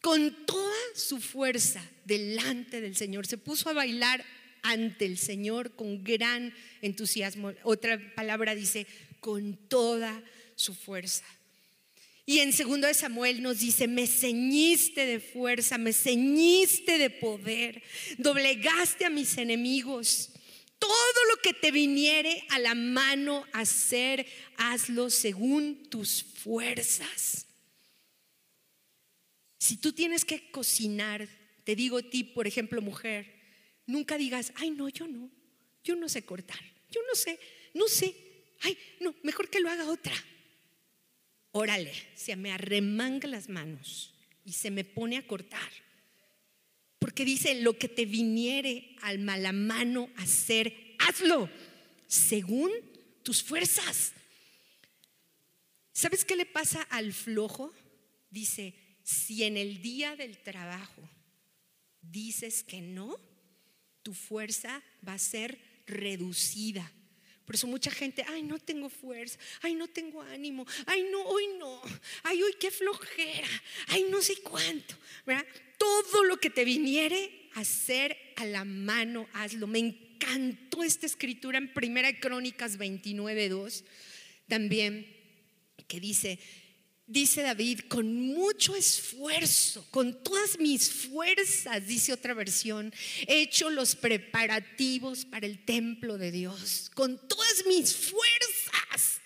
con 0.00 0.46
toda 0.46 0.72
su 0.94 1.20
fuerza 1.20 1.84
delante 2.04 2.80
del 2.80 2.94
Señor. 2.94 3.26
Se 3.26 3.38
puso 3.38 3.70
a 3.70 3.72
bailar 3.72 4.24
ante 4.62 5.04
el 5.04 5.18
Señor 5.18 5.74
con 5.74 6.04
gran 6.04 6.54
entusiasmo. 6.80 7.52
Otra 7.64 8.00
palabra 8.14 8.54
dice, 8.54 8.86
con 9.18 9.56
toda 9.56 10.22
su 10.54 10.74
fuerza. 10.74 11.24
Y 12.24 12.38
en 12.38 12.52
segundo 12.52 12.86
de 12.86 12.94
Samuel 12.94 13.42
nos 13.42 13.58
dice, 13.58 13.88
me 13.88 14.06
ceñiste 14.06 15.06
de 15.06 15.18
fuerza, 15.18 15.76
me 15.76 15.92
ceñiste 15.92 16.98
de 16.98 17.10
poder, 17.10 17.82
doblegaste 18.18 19.06
a 19.06 19.10
mis 19.10 19.36
enemigos. 19.38 20.30
Todo 20.86 21.24
lo 21.30 21.40
que 21.40 21.54
te 21.54 21.70
viniere 21.70 22.44
a 22.50 22.58
la 22.58 22.74
mano 22.74 23.46
hacer, 23.52 24.26
hazlo 24.56 25.08
según 25.08 25.88
tus 25.88 26.22
fuerzas. 26.22 27.46
Si 29.58 29.78
tú 29.78 29.92
tienes 29.92 30.24
que 30.24 30.50
cocinar, 30.50 31.26
te 31.64 31.74
digo 31.74 31.98
a 31.98 32.02
ti, 32.02 32.22
por 32.22 32.46
ejemplo, 32.46 32.82
mujer, 32.82 33.34
Nunca 33.86 34.16
digas, 34.16 34.52
ay, 34.56 34.70
no, 34.70 34.88
yo 34.88 35.06
no, 35.06 35.30
yo 35.82 35.96
no 35.96 36.08
sé 36.08 36.24
cortar, 36.24 36.60
yo 36.90 37.00
no 37.06 37.14
sé, 37.14 37.38
no 37.74 37.86
sé, 37.86 38.14
ay, 38.62 38.78
no, 39.00 39.14
mejor 39.22 39.50
que 39.50 39.60
lo 39.60 39.68
haga 39.68 39.90
otra. 39.90 40.14
Órale, 41.52 41.92
se 42.14 42.34
me 42.34 42.50
arremanga 42.50 43.28
las 43.28 43.48
manos 43.48 44.14
y 44.44 44.52
se 44.52 44.70
me 44.70 44.84
pone 44.84 45.18
a 45.18 45.26
cortar. 45.26 45.70
Porque 47.04 47.26
dice, 47.26 47.56
lo 47.56 47.76
que 47.76 47.86
te 47.86 48.06
viniere 48.06 48.96
al 49.02 49.18
mala 49.18 49.52
mano 49.52 50.08
hacer, 50.16 50.96
hazlo 50.98 51.50
según 52.06 52.70
tus 53.22 53.42
fuerzas. 53.42 54.14
¿Sabes 55.92 56.24
qué 56.24 56.34
le 56.34 56.46
pasa 56.46 56.80
al 56.84 57.12
flojo? 57.12 57.74
Dice, 58.30 58.72
si 59.02 59.44
en 59.44 59.58
el 59.58 59.82
día 59.82 60.16
del 60.16 60.38
trabajo 60.38 61.06
dices 62.00 62.64
que 62.64 62.80
no, 62.80 63.20
tu 64.02 64.14
fuerza 64.14 64.82
va 65.06 65.12
a 65.12 65.18
ser 65.18 65.58
reducida. 65.86 66.90
Por 67.44 67.54
eso 67.54 67.66
mucha 67.66 67.90
gente, 67.90 68.24
ay, 68.28 68.42
no 68.42 68.58
tengo 68.58 68.88
fuerza, 68.88 69.38
ay, 69.60 69.74
no 69.74 69.86
tengo 69.88 70.22
ánimo, 70.22 70.66
ay, 70.86 71.06
no, 71.10 71.22
hoy 71.22 71.44
no, 71.58 71.82
ay, 72.22 72.42
hoy 72.42 72.54
qué 72.58 72.70
flojera, 72.70 73.48
ay, 73.88 74.06
no 74.10 74.22
sé 74.22 74.36
cuánto, 74.36 74.94
¿verdad? 75.26 75.46
Todo 75.76 76.24
lo 76.24 76.38
que 76.38 76.48
te 76.48 76.64
viniere 76.64 77.50
a 77.54 77.60
hacer 77.60 78.16
a 78.36 78.46
la 78.46 78.64
mano, 78.64 79.28
hazlo. 79.34 79.66
Me 79.66 79.78
encantó 79.78 80.82
esta 80.82 81.04
escritura 81.04 81.58
en 81.58 81.72
Primera 81.72 82.18
Crónicas 82.18 82.78
29, 82.78 83.50
2, 83.50 83.84
también, 84.48 85.06
que 85.86 86.00
dice, 86.00 86.38
dice 87.06 87.42
David, 87.42 87.80
con 87.88 88.12
mucho 88.14 88.74
esfuerzo, 88.74 89.86
con 89.90 90.22
todas 90.22 90.58
mis 90.58 90.90
fuerzas, 90.90 91.86
dice 91.86 92.12
otra 92.12 92.34
versión, 92.34 92.92
he 93.26 93.42
hecho 93.42 93.70
los 93.70 93.94
preparativos 93.94 95.24
para 95.24 95.46
el 95.46 95.64
templo 95.64 96.18
de 96.18 96.30
Dios, 96.30 96.90
con 96.94 97.28
todas 97.28 97.64
mis 97.66 97.94
fuerzas. 97.94 99.20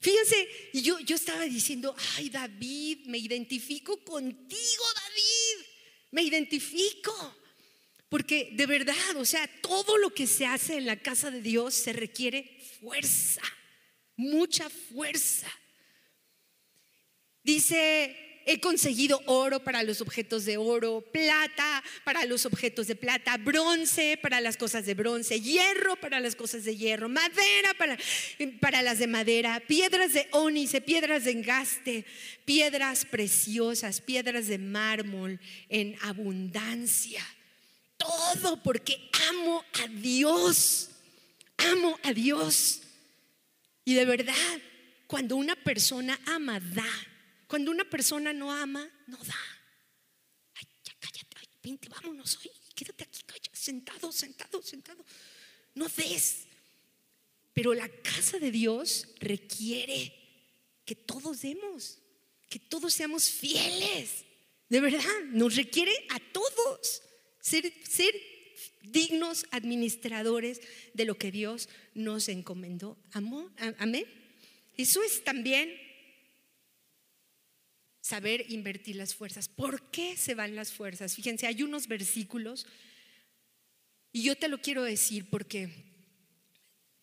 Fíjense, 0.00 0.48
yo, 0.74 0.98
yo 1.00 1.14
estaba 1.14 1.44
diciendo, 1.44 1.94
ay 2.16 2.28
David, 2.28 3.06
me 3.06 3.18
identifico 3.18 4.02
contigo, 4.04 4.84
David, 4.94 5.66
me 6.10 6.22
identifico. 6.22 7.36
Porque 8.08 8.50
de 8.52 8.66
verdad, 8.66 9.16
o 9.16 9.24
sea, 9.24 9.48
todo 9.62 9.96
lo 9.96 10.12
que 10.12 10.26
se 10.26 10.44
hace 10.44 10.76
en 10.76 10.86
la 10.86 11.00
casa 11.00 11.30
de 11.30 11.40
Dios 11.40 11.72
se 11.72 11.94
requiere 11.94 12.60
fuerza, 12.80 13.40
mucha 14.16 14.68
fuerza. 14.68 15.50
Dice, 17.44 18.16
he 18.46 18.60
conseguido 18.60 19.20
oro 19.26 19.60
para 19.60 19.82
los 19.82 20.00
objetos 20.00 20.44
de 20.44 20.56
oro, 20.56 21.00
plata 21.12 21.82
para 22.04 22.24
los 22.24 22.46
objetos 22.46 22.86
de 22.86 22.96
plata, 22.96 23.36
bronce 23.36 24.18
para 24.20 24.40
las 24.40 24.56
cosas 24.56 24.86
de 24.86 24.94
bronce, 24.94 25.40
hierro 25.40 25.96
para 25.96 26.20
las 26.20 26.36
cosas 26.36 26.64
de 26.64 26.76
hierro, 26.76 27.08
madera 27.08 27.74
para, 27.78 27.98
para 28.60 28.82
las 28.82 28.98
de 28.98 29.06
madera, 29.06 29.60
piedras 29.66 30.12
de 30.12 30.28
ónice, 30.32 30.80
piedras 30.80 31.24
de 31.24 31.32
engaste, 31.32 32.04
piedras 32.44 33.04
preciosas, 33.04 34.00
piedras 34.00 34.48
de 34.48 34.58
mármol 34.58 35.40
en 35.68 35.96
abundancia. 36.02 37.24
Todo 37.96 38.62
porque 38.62 39.10
amo 39.30 39.64
a 39.84 39.86
Dios, 39.88 40.90
amo 41.56 41.98
a 42.02 42.12
Dios. 42.12 42.82
Y 43.84 43.94
de 43.94 44.04
verdad, 44.04 44.34
cuando 45.06 45.36
una 45.36 45.54
persona 45.54 46.18
ama, 46.26 46.58
da. 46.58 47.11
Cuando 47.52 47.70
una 47.70 47.84
persona 47.84 48.32
no 48.32 48.50
ama, 48.50 48.90
no 49.08 49.18
da. 49.18 49.36
Ay, 50.54 50.66
ya 50.82 50.94
cállate, 50.98 51.36
ay, 51.36 51.46
vente, 51.62 51.86
vámonos 51.86 52.38
hoy, 52.38 52.50
quédate 52.74 53.04
aquí, 53.04 53.20
sentado, 53.52 54.10
sentado, 54.10 54.62
sentado. 54.62 55.04
No 55.74 55.86
des. 55.88 56.46
Pero 57.52 57.74
la 57.74 57.90
casa 57.90 58.38
de 58.38 58.50
Dios 58.50 59.06
requiere 59.20 60.14
que 60.86 60.94
todos 60.94 61.42
demos, 61.42 61.98
que 62.48 62.58
todos 62.58 62.94
seamos 62.94 63.28
fieles. 63.28 64.24
De 64.70 64.80
verdad, 64.80 65.20
nos 65.26 65.54
requiere 65.54 65.92
a 66.08 66.20
todos 66.32 67.02
ser, 67.38 67.70
ser 67.86 68.14
dignos 68.80 69.44
administradores 69.50 70.62
de 70.94 71.04
lo 71.04 71.18
que 71.18 71.30
Dios 71.30 71.68
nos 71.92 72.30
encomendó. 72.30 72.96
Amén. 73.12 74.06
Eso 74.78 75.02
es 75.02 75.22
también 75.22 75.91
saber 78.02 78.44
invertir 78.50 78.96
las 78.96 79.14
fuerzas. 79.14 79.48
¿Por 79.48 79.90
qué 79.90 80.18
se 80.18 80.34
van 80.34 80.54
las 80.54 80.72
fuerzas? 80.72 81.14
Fíjense, 81.14 81.46
hay 81.46 81.62
unos 81.62 81.86
versículos 81.86 82.66
y 84.12 84.24
yo 84.24 84.36
te 84.36 84.48
lo 84.48 84.60
quiero 84.60 84.82
decir 84.82 85.30
porque 85.30 85.70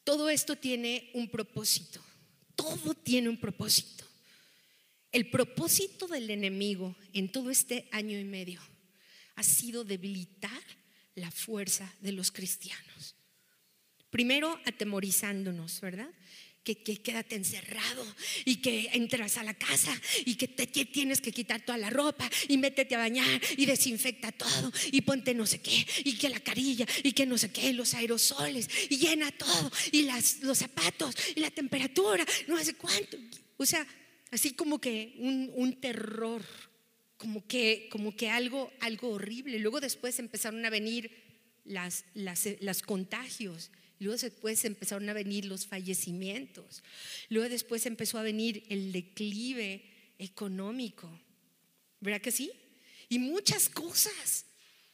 todo 0.03 0.29
esto 0.29 0.55
tiene 0.55 1.09
un 1.13 1.29
propósito. 1.29 2.03
Todo 2.55 2.93
tiene 2.93 3.29
un 3.29 3.39
propósito. 3.39 4.05
El 5.11 5.31
propósito 5.31 6.07
del 6.07 6.29
enemigo 6.29 6.95
en 7.13 7.31
todo 7.31 7.49
este 7.49 7.87
año 7.91 8.19
y 8.19 8.25
medio 8.25 8.61
ha 9.35 9.43
sido 9.43 9.83
debilitar 9.83 10.61
la 11.15 11.31
fuerza 11.31 11.91
de 12.01 12.11
los 12.11 12.31
cristianos. 12.31 13.15
Primero 14.09 14.59
atemorizándonos, 14.65 15.79
¿verdad? 15.81 16.09
Que, 16.63 16.75
quédate 16.75 17.35
encerrado 17.35 18.05
y 18.45 18.57
que 18.57 18.89
entras 18.93 19.37
a 19.37 19.43
la 19.43 19.53
casa 19.53 19.99
y 20.25 20.35
que 20.35 20.47
te 20.47 20.67
tienes 20.67 21.21
que 21.21 21.31
quitar 21.31 21.61
toda 21.61 21.77
la 21.77 21.89
ropa 21.89 22.29
y 22.47 22.57
métete 22.57 22.95
a 22.95 22.99
bañar 22.99 23.41
y 23.57 23.65
desinfecta 23.65 24.31
todo 24.31 24.71
y 24.91 25.01
ponte 25.01 25.33
no 25.33 25.45
sé 25.45 25.61
qué 25.61 25.85
y 26.03 26.17
que 26.17 26.29
la 26.29 26.39
carilla 26.39 26.85
y 27.03 27.13
que 27.13 27.25
no 27.25 27.37
sé 27.37 27.51
qué, 27.51 27.73
los 27.73 27.93
aerosoles 27.93 28.69
y 28.89 28.97
llena 28.97 29.31
todo 29.31 29.71
y 29.91 30.03
las, 30.03 30.41
los 30.41 30.57
zapatos 30.57 31.15
y 31.35 31.39
la 31.39 31.51
temperatura, 31.51 32.25
no 32.47 32.63
sé 32.63 32.75
cuánto. 32.75 33.17
O 33.57 33.65
sea, 33.65 33.85
así 34.31 34.53
como 34.53 34.79
que 34.79 35.15
un, 35.17 35.51
un 35.55 35.79
terror, 35.79 36.43
como 37.17 37.45
que, 37.47 37.89
como 37.91 38.15
que 38.15 38.29
algo, 38.29 38.71
algo 38.79 39.09
horrible. 39.09 39.59
Luego 39.59 39.81
después 39.81 40.19
empezaron 40.19 40.65
a 40.65 40.69
venir 40.69 41.11
las, 41.65 42.05
las, 42.13 42.47
las 42.61 42.81
contagios. 42.81 43.71
Luego 43.99 44.17
después 44.17 44.63
empezaron 44.63 45.09
a 45.09 45.13
venir 45.13 45.45
los 45.45 45.65
fallecimientos. 45.65 46.83
Luego 47.27 47.49
después 47.49 47.85
empezó 47.85 48.17
a 48.17 48.23
venir 48.23 48.63
el 48.69 48.91
declive 48.93 49.83
económico. 50.17 51.09
¿Verdad 51.99 52.21
que 52.21 52.31
sí? 52.31 52.51
Y 53.09 53.19
muchas 53.19 53.67
cosas, 53.67 54.45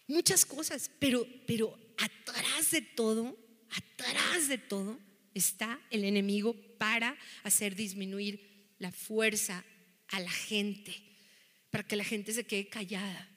muchas 0.08 0.46
cosas. 0.46 0.90
Pero, 1.00 1.28
pero 1.46 1.78
atrás 1.98 2.72
de 2.72 2.82
todo, 2.82 3.38
atrás 3.70 4.48
de 4.48 4.58
todo 4.58 5.00
está 5.36 5.80
el 5.92 6.04
enemigo 6.04 6.56
para 6.80 7.16
hacer 7.44 7.76
disminuir 7.76 8.74
la 8.80 8.92
fuerza 8.92 9.64
a 10.08 10.20
la 10.20 10.32
gente, 10.32 10.96
para 11.70 11.86
que 11.86 11.96
la 11.96 12.04
gente 12.04 12.34
se 12.34 12.46
quede 12.46 12.68
callada. 12.70 13.30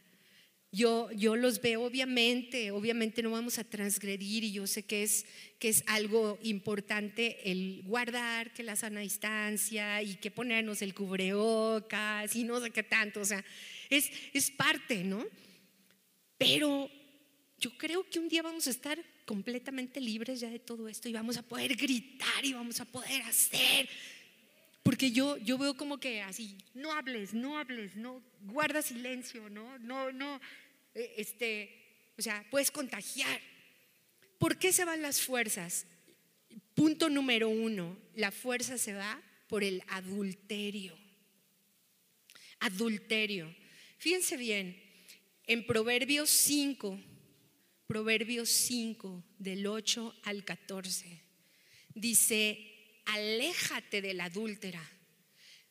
Yo, 0.71 1.11
yo 1.13 1.35
los 1.35 1.63
veo, 1.63 1.83
obviamente, 1.83 2.71
obviamente 2.73 3.23
no 3.23 3.31
vamos 3.31 3.59
a 3.59 3.65
transgredir 3.65 4.45
y 4.45 4.53
yo 4.53 4.67
sé 4.67 4.83
que 4.83 5.03
es, 5.03 5.25
que 5.59 5.71
es 5.71 5.83
algo 5.87 6.39
importante 6.43 7.51
el 7.51 7.83
guardar 7.85 8.53
que 8.53 8.63
la 8.63 8.77
sana 8.77 9.01
distancia 9.01 10.03
y 10.03 10.17
que 10.17 10.31
ponernos 10.31 10.83
el 10.83 10.93
cubreocas 10.93 12.37
y 12.37 12.45
no 12.45 12.61
sé 12.61 12.71
qué 12.71 12.83
tanto, 12.83 13.21
o 13.21 13.25
sea, 13.25 13.43
es, 13.89 14.11
es 14.35 14.51
parte, 14.51 15.05
¿no? 15.05 15.25
Pero 16.37 16.91
yo 17.59 17.77
creo 17.79 18.09
que 18.09 18.19
un 18.19 18.29
día 18.29 18.43
vamos 18.43 18.67
a 18.67 18.71
estar 18.71 19.03
completamente 19.25 20.01
libres 20.01 20.41
ya 20.41 20.51
de 20.51 20.59
todo 20.59 20.87
esto 20.89 21.09
y 21.09 21.13
vamos 21.13 21.39
a 21.39 21.43
poder 21.43 21.77
gritar 21.77 22.45
y 22.45 22.53
vamos 22.53 22.79
a 22.81 22.85
poder 22.85 23.23
hacer. 23.23 23.89
Porque 24.83 25.11
yo, 25.11 25.37
yo 25.39 25.59
veo 25.59 25.77
como 25.77 25.99
que 25.99 26.23
así, 26.23 26.57
no 26.75 26.93
hables, 26.93 27.35
no 27.35 27.59
hables, 27.59 27.97
no, 27.97 28.23
guarda 28.41 28.81
silencio, 28.83 29.49
no, 29.51 29.79
no, 29.79 30.13
no, 30.13 30.41
eh, 30.95 31.15
este, 31.17 32.13
o 32.17 32.23
sea, 32.23 32.45
puedes 32.51 32.71
contagiar. 32.71 33.41
¿Por 34.39 34.59
qué 34.59 34.73
se 34.73 34.85
van 34.85 35.03
las 35.03 35.21
fuerzas? 35.21 35.87
Punto 36.75 37.09
número 37.09 37.49
uno, 37.49 37.99
la 38.15 38.31
fuerza 38.31 38.79
se 38.79 38.95
va 38.95 39.21
por 39.49 39.65
el 39.65 39.83
adulterio. 39.89 40.97
Adulterio. 42.61 43.55
Fíjense 43.99 44.37
bien, 44.37 44.81
en 45.47 45.67
Proverbios 45.67 46.31
5, 46.31 47.01
Proverbios 47.87 48.49
5, 48.51 49.25
del 49.39 49.67
8 49.67 50.15
al 50.25 50.45
14, 50.45 51.21
dice, 51.95 52.68
aléjate 53.09 54.01
de 54.01 54.15
la 54.15 54.25
adúltera, 54.25 54.83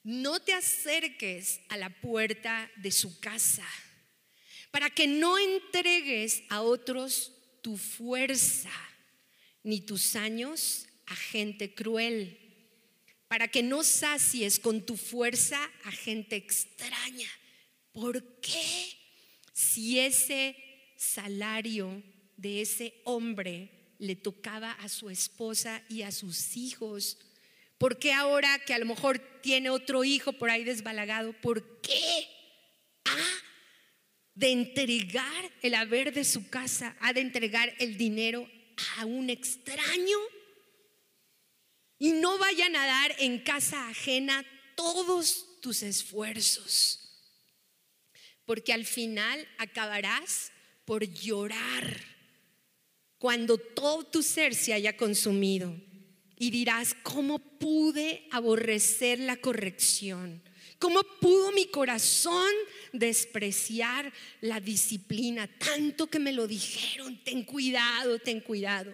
no 0.03 0.39
te 0.39 0.53
acerques 0.53 1.61
a 1.69 1.77
la 1.77 1.89
puerta 1.89 2.71
de 2.77 2.91
su 2.91 3.19
casa, 3.19 3.67
para 4.71 4.89
que 4.89 5.07
no 5.07 5.37
entregues 5.37 6.43
a 6.49 6.61
otros 6.61 7.33
tu 7.61 7.77
fuerza, 7.77 8.71
ni 9.63 9.81
tus 9.81 10.15
años 10.15 10.87
a 11.05 11.15
gente 11.15 11.73
cruel, 11.73 12.37
para 13.27 13.47
que 13.47 13.63
no 13.63 13.83
sacies 13.83 14.59
con 14.59 14.85
tu 14.85 14.95
fuerza 14.95 15.59
a 15.83 15.91
gente 15.91 16.35
extraña. 16.35 17.29
¿Por 17.91 18.39
qué? 18.39 18.97
Si 19.53 19.99
ese 19.99 20.55
salario 20.95 22.03
de 22.37 22.61
ese 22.61 23.01
hombre 23.03 23.95
le 23.99 24.15
tocaba 24.15 24.71
a 24.73 24.89
su 24.89 25.09
esposa 25.09 25.83
y 25.89 26.03
a 26.03 26.11
sus 26.11 26.55
hijos, 26.55 27.17
¿por 27.77 27.99
qué 27.99 28.13
ahora 28.13 28.59
que 28.59 28.73
a 28.73 28.79
lo 28.79 28.85
mejor 28.85 29.19
tiene 29.41 29.69
otro 29.69 30.03
hijo 30.03 30.33
por 30.33 30.49
ahí 30.49 30.63
desbalagado, 30.63 31.33
por 31.41 31.81
qué 31.81 32.27
ha 33.05 33.17
de 34.35 34.51
entregar 34.51 35.51
el 35.61 35.75
haber 35.75 36.13
de 36.13 36.23
su 36.23 36.49
casa, 36.49 36.95
ha 36.99 37.13
de 37.13 37.21
entregar 37.21 37.73
el 37.79 37.97
dinero 37.97 38.49
a 38.97 39.05
un 39.05 39.29
extraño? 39.29 40.17
Y 41.99 42.11
no 42.11 42.37
vayan 42.37 42.75
a 42.75 42.85
dar 42.85 43.15
en 43.19 43.39
casa 43.39 43.89
ajena 43.89 44.45
todos 44.75 45.59
tus 45.61 45.81
esfuerzos, 45.81 46.99
porque 48.45 48.73
al 48.73 48.85
final 48.85 49.47
acabarás 49.57 50.51
por 50.85 51.03
llorar 51.03 52.17
cuando 53.17 53.57
todo 53.57 54.05
tu 54.05 54.21
ser 54.21 54.53
se 54.53 54.73
haya 54.73 54.95
consumido 54.95 55.75
y 56.37 56.51
dirás, 56.51 56.95
¿cómo 57.03 57.39
pude 57.39 58.27
aborrecer 58.31 59.19
la 59.19 59.37
corrección? 59.37 60.41
¿Cómo 60.79 61.01
pudo 61.19 61.51
mi 61.53 61.65
corazón 61.65 62.51
despreciar 62.93 64.13
la 64.41 64.59
disciplina? 64.59 65.47
Tanto 65.47 66.07
que 66.07 66.19
me 66.19 66.31
lo 66.31 66.47
dijeron, 66.47 67.17
ten 67.23 67.43
cuidado, 67.43 68.19
ten 68.19 68.41
cuidado. 68.41 68.93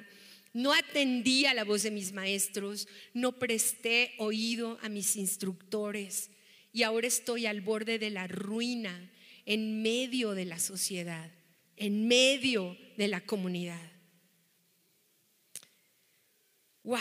No 0.54 0.72
atendí 0.72 1.46
a 1.46 1.54
la 1.54 1.64
voz 1.64 1.84
de 1.84 1.91
mis 1.91 2.14
maestros, 2.14 2.88
no 3.14 3.34
presté 3.34 4.14
oído 4.18 4.78
a 4.82 4.88
mis 4.88 5.16
instructores 5.16 6.30
y 6.72 6.84
ahora 6.84 7.08
estoy 7.08 7.46
al 7.46 7.62
borde 7.62 8.00
de 8.00 8.12
la 8.12 8.28
ruina 8.28 9.12
en 9.46 9.82
medio 9.82 10.34
de 10.34 10.46
la 10.46 10.60
sociedad, 10.60 11.32
en 11.76 12.08
medio 12.08 12.78
de 12.98 13.08
la 13.08 13.22
comunidad. 13.22 13.93
Wow. 16.84 16.99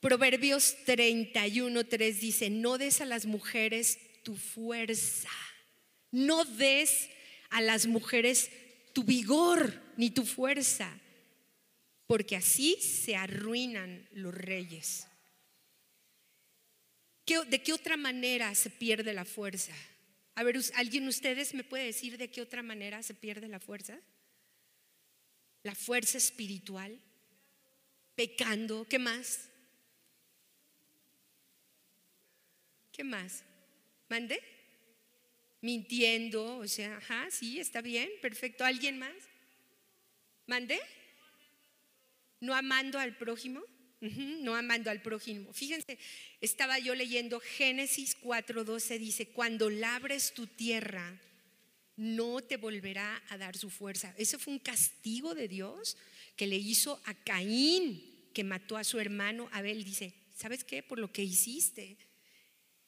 Proverbios 0.00 0.76
31, 0.86 1.84
3 1.84 2.20
dice, 2.20 2.48
no 2.48 2.78
des 2.78 3.00
a 3.00 3.04
las 3.04 3.26
mujeres 3.26 3.98
tu 4.22 4.36
fuerza, 4.36 5.30
no 6.10 6.44
des 6.44 7.10
a 7.50 7.60
las 7.60 7.86
mujeres 7.86 8.50
tu 8.94 9.04
vigor 9.04 9.78
ni 9.96 10.10
tu 10.10 10.24
fuerza, 10.24 10.90
porque 12.06 12.36
así 12.36 12.76
se 12.80 13.14
arruinan 13.14 14.08
los 14.12 14.34
reyes. 14.34 15.06
¿De 17.26 17.62
qué 17.62 17.72
otra 17.72 17.96
manera 17.96 18.54
se 18.54 18.70
pierde 18.70 19.12
la 19.12 19.24
fuerza? 19.24 19.74
A 20.34 20.42
ver, 20.42 20.58
¿alguien 20.74 21.04
de 21.04 21.10
ustedes 21.10 21.54
me 21.54 21.62
puede 21.62 21.84
decir 21.84 22.16
de 22.16 22.30
qué 22.30 22.40
otra 22.40 22.62
manera 22.62 23.02
se 23.02 23.14
pierde 23.14 23.46
la 23.48 23.60
fuerza? 23.60 24.00
La 25.62 25.74
fuerza 25.74 26.18
espiritual, 26.18 26.98
pecando, 28.20 28.86
¿qué 28.86 28.98
más? 28.98 29.48
¿Qué 32.92 33.02
más? 33.02 33.42
¿Mande? 34.10 34.42
Mintiendo, 35.62 36.58
o 36.58 36.68
sea, 36.68 36.98
ajá, 36.98 37.30
sí, 37.30 37.58
está 37.58 37.80
bien, 37.80 38.10
perfecto. 38.20 38.62
¿Alguien 38.62 38.98
más? 38.98 39.14
¿Mande? 40.46 40.78
¿No 42.40 42.54
amando 42.54 42.98
al 42.98 43.16
prójimo? 43.16 43.62
no 44.00 44.54
amando 44.54 44.90
al 44.90 45.00
prójimo. 45.00 45.54
Fíjense, 45.54 45.98
estaba 46.42 46.78
yo 46.78 46.94
leyendo 46.94 47.40
Génesis 47.40 48.18
4:12, 48.20 48.98
dice, 48.98 49.28
cuando 49.28 49.70
labres 49.70 50.34
tu 50.34 50.46
tierra, 50.46 51.18
no 51.96 52.42
te 52.42 52.58
volverá 52.58 53.22
a 53.30 53.38
dar 53.38 53.56
su 53.56 53.70
fuerza. 53.70 54.14
Ese 54.18 54.38
fue 54.38 54.52
un 54.52 54.58
castigo 54.58 55.34
de 55.34 55.48
Dios 55.48 55.96
que 56.36 56.46
le 56.46 56.56
hizo 56.56 56.98
a 57.04 57.12
Caín, 57.12 58.09
que 58.32 58.44
mató 58.44 58.76
a 58.76 58.84
su 58.84 58.98
hermano 58.98 59.48
Abel. 59.52 59.84
Dice, 59.84 60.14
¿sabes 60.34 60.64
qué? 60.64 60.82
Por 60.82 60.98
lo 60.98 61.12
que 61.12 61.22
hiciste, 61.22 61.96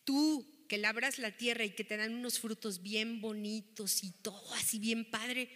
tú 0.04 0.46
que 0.68 0.78
labras 0.78 1.18
la 1.18 1.36
tierra 1.36 1.64
y 1.64 1.70
que 1.70 1.84
te 1.84 1.96
dan 1.96 2.14
unos 2.14 2.38
frutos 2.38 2.82
bien 2.82 3.20
bonitos 3.20 4.02
y 4.04 4.10
todo 4.10 4.54
así 4.54 4.78
bien 4.78 5.04
padre, 5.04 5.50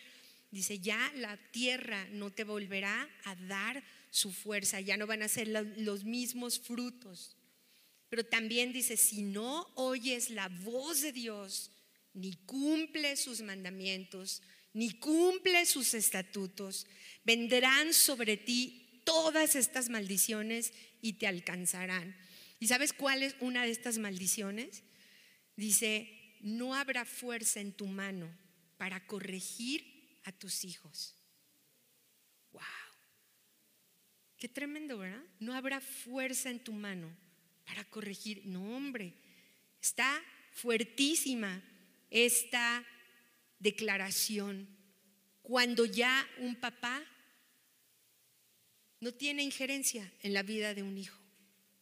dice, 0.51 0.79
ya 0.79 1.13
la 1.17 1.37
tierra 1.53 2.07
no 2.13 2.31
te 2.33 2.45
volverá 2.45 3.09
a 3.25 3.35
dar 3.35 3.83
su 4.11 4.33
fuerza, 4.33 4.81
ya 4.81 4.97
no 4.97 5.07
van 5.07 5.23
a 5.23 5.29
ser 5.29 5.49
los 5.49 6.05
mismos 6.05 6.61
frutos. 6.61 7.37
Pero 8.09 8.25
también 8.25 8.73
dice, 8.73 8.97
si 8.97 9.23
no 9.23 9.67
oyes 9.75 10.31
la 10.31 10.49
voz 10.49 11.01
de 11.01 11.13
Dios, 11.13 11.71
ni 12.15 12.35
cumple 12.35 13.17
sus 13.17 13.43
mandamientos, 13.43 14.43
ni 14.73 14.91
cumple 14.91 15.67
sus 15.67 15.95
estatutos, 15.95 16.87
vendrán 17.25 17.93
sobre 17.93 18.37
ti 18.37 18.86
todas 19.07 19.55
estas 19.55 19.89
maldiciones 19.89 20.75
y 21.01 21.15
te 21.15 21.27
alcanzarán. 21.27 22.15
¿Y 22.59 22.67
sabes 22.67 22.93
cuál 22.93 23.23
es 23.23 23.37
una 23.41 23.65
de 23.65 23.71
estas 23.71 23.97
maldiciones? 23.97 24.83
Dice, 25.57 26.37
no 26.41 26.75
habrá 26.75 27.07
fuerza 27.07 27.61
en 27.61 27.73
tu 27.73 27.87
mano 27.87 28.29
para 28.77 29.07
corregir 29.07 30.21
a 30.25 30.33
tus 30.33 30.65
hijos. 30.65 31.15
Wow. 32.53 32.63
Qué 34.37 34.49
tremendo, 34.49 34.99
¿verdad? 34.99 35.23
No 35.39 35.55
habrá 35.55 35.81
fuerza 35.81 36.51
en 36.51 36.63
tu 36.63 36.73
mano 36.73 37.09
para 37.65 37.85
corregir. 37.85 38.43
No, 38.45 38.77
hombre, 38.77 39.15
está 39.81 40.23
fuertísima 40.53 41.63
esta 42.11 42.85
declaración. 43.61 44.69
Cuando 45.43 45.85
ya 45.85 46.29
un 46.39 46.57
papá 46.57 47.05
no 49.07 49.15
tiene 49.15 49.45
injerencia 49.45 50.13
en 50.25 50.35
la 50.35 50.43
vida 50.43 50.75
de 50.75 50.83
un 50.83 50.99
hijo. 50.99 51.17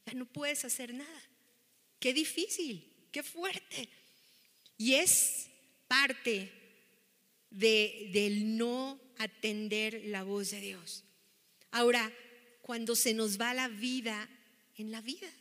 ya 0.04 0.12
no 0.12 0.26
puedes 0.26 0.62
hacer 0.66 0.92
nada. 0.92 1.22
Qué 1.98 2.12
difícil, 2.12 2.92
qué 3.10 3.22
fuerte. 3.22 3.88
Y 4.76 4.96
es 4.96 5.48
parte 5.88 6.52
de, 7.48 8.10
del 8.12 8.58
no 8.58 9.00
atender 9.16 10.02
la 10.04 10.22
voz 10.22 10.50
de 10.50 10.60
Dios. 10.60 11.02
Ahora, 11.70 12.12
cuando 12.60 12.94
se 12.94 13.14
nos 13.14 13.40
va 13.40 13.54
la 13.54 13.68
vida 13.68 14.28
en 14.76 14.90
la 14.90 15.00
vida, 15.00 15.32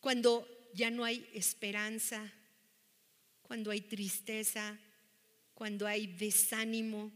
cuando 0.00 0.48
ya 0.72 0.90
no 0.90 1.04
hay 1.04 1.28
esperanza, 1.34 2.32
cuando 3.42 3.70
hay 3.70 3.82
tristeza, 3.82 4.78
cuando 5.52 5.86
hay 5.86 6.06
desánimo, 6.06 7.12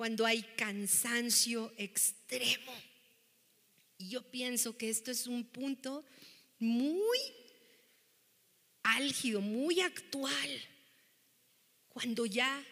cuando 0.00 0.24
hay 0.24 0.40
cansancio 0.56 1.74
extremo. 1.76 2.72
Y 3.98 4.08
yo 4.08 4.22
pienso 4.30 4.78
que 4.78 4.88
esto 4.88 5.10
es 5.10 5.26
un 5.26 5.44
punto 5.44 6.06
muy 6.58 7.18
álgido, 8.82 9.42
muy 9.42 9.82
actual, 9.82 10.48
cuando 11.90 12.24
ya 12.24 12.64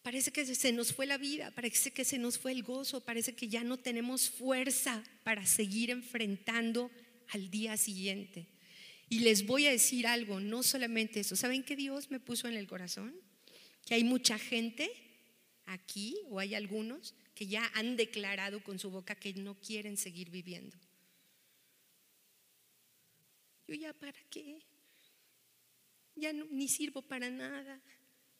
parece 0.00 0.32
que 0.32 0.46
se 0.46 0.72
nos 0.72 0.94
fue 0.94 1.04
la 1.04 1.18
vida, 1.18 1.50
parece 1.50 1.90
que 1.90 2.02
se 2.02 2.16
nos 2.16 2.38
fue 2.38 2.52
el 2.52 2.62
gozo, 2.62 3.04
parece 3.04 3.34
que 3.34 3.48
ya 3.48 3.62
no 3.62 3.76
tenemos 3.76 4.30
fuerza 4.30 5.04
para 5.24 5.44
seguir 5.44 5.90
enfrentando 5.90 6.90
al 7.28 7.50
día 7.50 7.76
siguiente. 7.76 8.48
Y 9.10 9.18
les 9.18 9.44
voy 9.44 9.66
a 9.66 9.70
decir 9.70 10.06
algo, 10.06 10.40
no 10.40 10.62
solamente 10.62 11.20
eso, 11.20 11.36
¿saben 11.36 11.62
que 11.62 11.76
Dios 11.76 12.10
me 12.10 12.20
puso 12.20 12.48
en 12.48 12.54
el 12.54 12.66
corazón? 12.66 13.14
Que 13.84 13.96
hay 13.96 14.04
mucha 14.04 14.38
gente 14.38 15.11
aquí, 15.72 16.18
o 16.28 16.38
hay 16.38 16.54
algunos, 16.54 17.14
que 17.34 17.46
ya 17.46 17.70
han 17.74 17.96
declarado 17.96 18.62
con 18.62 18.78
su 18.78 18.90
boca 18.90 19.14
que 19.14 19.32
no 19.34 19.58
quieren 19.60 19.96
seguir 19.96 20.30
viviendo. 20.30 20.76
Yo 23.66 23.74
ya 23.74 23.92
para 23.92 24.20
qué? 24.30 24.62
Ya 26.14 26.32
ni 26.32 26.68
sirvo 26.68 27.02
para 27.02 27.30
nada. 27.30 27.80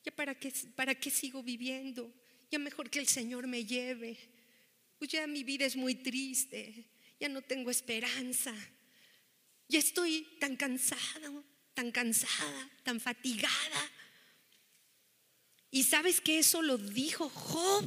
Ya 0.03 0.11
para 0.11 0.35
qué, 0.35 0.53
para 0.75 0.95
qué 0.95 1.09
sigo 1.09 1.41
viviendo? 1.41 2.13
Ya 2.51 2.59
mejor 2.59 2.89
que 2.89 2.99
el 2.99 3.07
Señor 3.07 3.47
me 3.47 3.65
lleve. 3.65 4.17
Pues 4.99 5.11
ya 5.11 5.25
mi 5.27 5.43
vida 5.43 5.65
es 5.65 5.75
muy 5.75 5.95
triste. 5.95 6.85
Ya 7.19 7.29
no 7.29 7.41
tengo 7.41 7.71
esperanza. 7.71 8.53
Ya 9.67 9.79
estoy 9.79 10.27
tan 10.39 10.55
cansado, 10.55 11.43
tan 11.73 11.91
cansada, 11.91 12.69
tan 12.83 12.99
fatigada. 12.99 13.91
Y 15.73 15.85
sabes 15.85 16.21
que 16.21 16.37
eso 16.37 16.61
lo 16.61 16.77
dijo 16.77 17.29
Job 17.29 17.83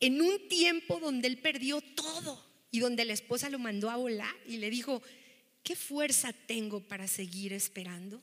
en 0.00 0.22
un 0.22 0.48
tiempo 0.48 0.98
donde 0.98 1.28
él 1.28 1.36
perdió 1.36 1.82
todo 1.82 2.42
y 2.70 2.78
donde 2.78 3.04
la 3.04 3.12
esposa 3.12 3.50
lo 3.50 3.58
mandó 3.58 3.90
a 3.90 3.96
volar 3.96 4.34
y 4.48 4.56
le 4.56 4.70
dijo, 4.70 5.02
¿qué 5.62 5.76
fuerza 5.76 6.32
tengo 6.32 6.80
para 6.80 7.06
seguir 7.06 7.52
esperando? 7.52 8.22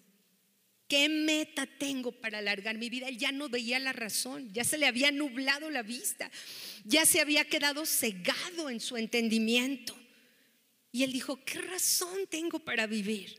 ¿Qué 0.87 1.07
meta 1.07 1.67
tengo 1.67 2.11
para 2.11 2.39
alargar 2.39 2.79
mi 2.79 2.89
vida? 2.89 3.07
Él 3.07 3.19
ya 3.19 3.31
no 3.31 3.47
veía 3.47 3.77
la 3.77 3.93
razón, 3.93 4.51
ya 4.53 4.63
se 4.63 4.79
le 4.79 4.87
había 4.87 5.11
nublado 5.11 5.69
la 5.69 5.83
vista, 5.83 6.31
ya 6.83 7.05
se 7.05 7.21
había 7.21 7.45
quedado 7.45 7.85
cegado 7.85 8.71
en 8.71 8.79
su 8.79 8.97
entendimiento. 8.97 9.95
Y 10.91 11.03
él 11.03 11.13
dijo, 11.13 11.45
¿qué 11.45 11.61
razón 11.61 12.25
tengo 12.27 12.57
para 12.57 12.87
vivir? 12.87 13.37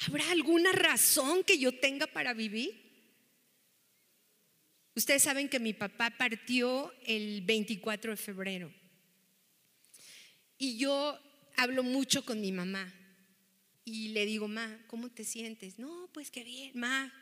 ¿Habrá 0.00 0.28
alguna 0.32 0.72
razón 0.72 1.44
que 1.44 1.58
yo 1.58 1.78
tenga 1.78 2.08
para 2.08 2.34
vivir? 2.34 2.89
Ustedes 4.94 5.22
saben 5.22 5.48
que 5.48 5.60
mi 5.60 5.72
papá 5.72 6.10
partió 6.10 6.92
el 7.06 7.42
24 7.42 8.12
de 8.12 8.16
febrero. 8.16 8.72
Y 10.58 10.76
yo 10.76 11.18
hablo 11.56 11.82
mucho 11.82 12.24
con 12.24 12.40
mi 12.40 12.52
mamá. 12.52 12.92
Y 13.84 14.08
le 14.08 14.26
digo, 14.26 14.46
ma, 14.48 14.78
¿cómo 14.88 15.08
te 15.10 15.24
sientes? 15.24 15.78
No, 15.78 16.08
pues 16.12 16.30
qué 16.30 16.44
bien, 16.44 16.72
ma, 16.74 17.12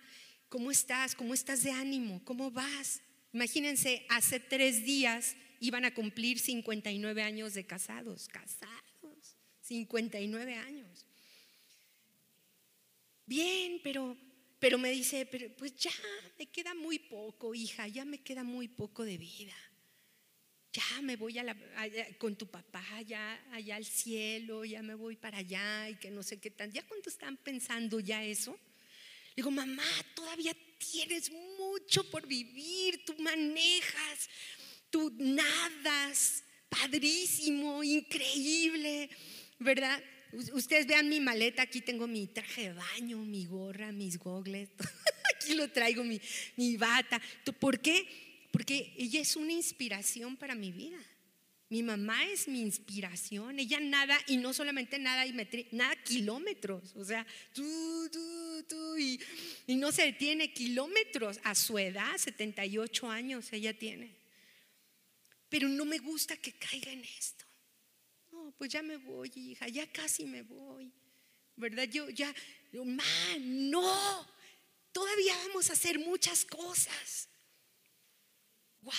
¿cómo 0.49 0.71
estás? 0.71 1.15
¿Cómo 1.15 1.35
estás 1.35 1.63
de 1.63 1.71
ánimo? 1.71 2.23
¿Cómo 2.25 2.51
vas? 2.51 3.01
Imagínense, 3.33 4.05
hace 4.09 4.41
tres 4.41 4.85
días 4.85 5.37
iban 5.61 5.85
a 5.85 5.95
cumplir 5.95 6.39
59 6.39 7.23
años 7.23 7.55
de 7.55 7.65
casados, 7.65 8.29
casados, 8.29 9.37
59 9.61 10.55
años. 10.55 11.07
Bien, 13.27 13.81
pero, 13.85 14.17
pero 14.59 14.79
me 14.79 14.91
dice, 14.91 15.27
pero 15.27 15.49
pues 15.57 15.75
ya 15.77 15.93
me 16.39 16.47
queda 16.47 16.75
muy 16.75 16.99
poco, 16.99 17.55
hija, 17.55 17.87
ya 17.89 18.05
me 18.05 18.19
queda 18.19 18.43
muy 18.45 18.69
poco 18.69 19.05
de 19.05 19.19
vida 19.19 19.55
ya 20.73 21.03
me 21.03 21.17
voy 21.17 21.39
a 21.39 21.57
con 22.19 22.37
tu 22.37 22.47
papá, 22.47 22.85
ya 23.07 23.43
allá 23.53 23.77
al 23.77 23.85
cielo, 23.85 24.65
ya 24.65 24.83
me 24.83 24.95
voy 24.95 25.17
para 25.17 25.39
allá 25.39 25.89
y 25.89 25.97
que 25.97 26.11
no 26.11 26.23
sé 26.23 26.39
qué 26.39 26.51
tan. 26.51 26.71
¿Ya 26.73 26.87
cuánto 26.87 27.11
están 27.11 27.37
pensando 27.37 28.01
ya 28.01 28.23
eso? 28.23 28.59
Digo, 29.35 29.51
mamá, 29.51 29.85
todavía 30.15 30.55
tienes 30.79 31.31
mucho 31.59 32.09
por 32.11 32.27
vivir, 32.27 33.05
tú 33.05 33.15
manejas, 33.19 34.29
tú 34.91 35.13
nadas, 35.17 36.45
padrísimo, 36.69 37.83
increíble, 37.83 39.09
¿verdad? 39.59 40.03
Ustedes 40.33 40.87
vean 40.87 41.09
mi 41.09 41.21
maleta, 41.21 41.63
aquí 41.63 41.81
tengo 41.81 42.07
mi 42.07 42.27
traje 42.27 42.69
de 42.69 42.73
baño, 42.75 43.19
mi 43.19 43.47
gorra, 43.47 43.93
mis 43.93 44.19
gogles, 44.19 44.69
aquí 45.37 45.55
lo 45.55 45.71
traigo, 45.71 46.05
mi, 46.05 46.77
bata. 46.77 47.21
¿Por 47.59 47.81
qué? 47.81 48.07
porque 48.51 48.95
ella 48.97 49.21
es 49.21 49.37
una 49.37 49.53
inspiración 49.53 50.37
para 50.37 50.55
mi 50.55 50.73
vida. 50.73 50.99
Mi 51.71 51.83
mamá 51.83 52.25
es 52.31 52.49
mi 52.49 52.63
inspiración. 52.63 53.59
Ella 53.59 53.79
nada, 53.79 54.19
y 54.27 54.39
no 54.39 54.55
solamente 54.55 54.99
nada, 54.99 55.25
nada 55.73 55.95
kilómetros. 56.03 56.95
O 56.97 57.05
sea, 57.05 57.27
tú, 57.53 58.09
tú, 58.11 58.65
tú, 58.67 58.97
y 58.97 59.77
no 59.77 59.93
se 59.93 60.05
detiene 60.05 60.53
kilómetros. 60.55 61.39
A 61.45 61.55
su 61.55 61.79
edad, 61.79 62.17
78 62.17 63.11
años 63.11 63.53
ella 63.53 63.79
tiene. 63.79 64.17
Pero 65.51 65.69
no 65.69 65.85
me 65.85 65.99
gusta 65.99 66.37
que 66.37 66.53
caiga 66.53 66.91
en 66.91 67.05
esto. 67.05 67.45
Pues 68.59 68.73
ya 68.73 68.83
me 68.83 68.97
voy, 68.97 69.31
hija, 69.35 69.69
ya 69.69 69.91
casi 69.91 70.27
me 70.27 70.43
voy. 70.43 70.93
¿Verdad? 71.57 71.85
Yo 71.85 72.11
ya, 72.11 72.35
mamá, 72.73 73.05
no. 73.41 74.27
Todavía 74.93 75.37
vamos 75.47 75.71
a 75.71 75.75
hacer 75.75 75.99
muchas 75.99 76.45
cosas. 76.45 77.29
¡Wow! 78.81 78.95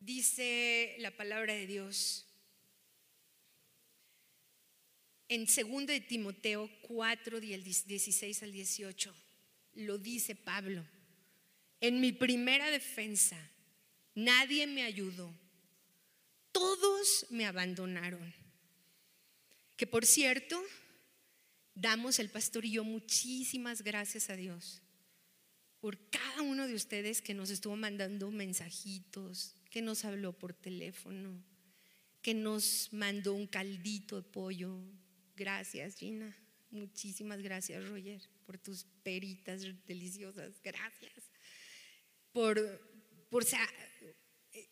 Dice 0.00 0.96
la 0.98 1.16
palabra 1.16 1.54
de 1.54 1.66
Dios 1.66 2.26
en 5.28 5.46
2 5.46 5.86
de 5.86 6.00
Timoteo 6.00 6.70
4, 6.82 7.40
16 7.40 8.42
al 8.42 8.52
18. 8.52 9.14
Lo 9.74 9.98
dice 9.98 10.34
Pablo. 10.34 10.84
En 11.80 12.00
mi 12.00 12.12
primera 12.12 12.70
defensa, 12.70 13.36
nadie 14.14 14.66
me 14.66 14.84
ayudó. 14.84 15.32
Todos 16.56 17.26
me 17.28 17.44
abandonaron. 17.44 18.32
Que 19.76 19.86
por 19.86 20.06
cierto, 20.06 20.58
damos 21.74 22.18
el 22.18 22.30
pastor 22.30 22.64
y 22.64 22.72
yo 22.72 22.82
muchísimas 22.82 23.82
gracias 23.82 24.30
a 24.30 24.36
Dios 24.36 24.80
por 25.80 25.98
cada 26.08 26.40
uno 26.40 26.66
de 26.66 26.74
ustedes 26.74 27.20
que 27.20 27.34
nos 27.34 27.50
estuvo 27.50 27.76
mandando 27.76 28.30
mensajitos, 28.30 29.54
que 29.70 29.82
nos 29.82 30.06
habló 30.06 30.32
por 30.32 30.54
teléfono, 30.54 31.44
que 32.22 32.32
nos 32.32 32.90
mandó 32.90 33.34
un 33.34 33.46
caldito 33.46 34.16
de 34.16 34.22
pollo. 34.22 34.80
Gracias, 35.36 35.96
Gina. 35.96 36.34
Muchísimas 36.70 37.42
gracias, 37.42 37.86
Roger, 37.86 38.22
por 38.46 38.56
tus 38.56 38.84
peritas 39.02 39.60
deliciosas. 39.86 40.54
Gracias. 40.62 41.30
Por, 42.32 42.58
por 43.28 43.44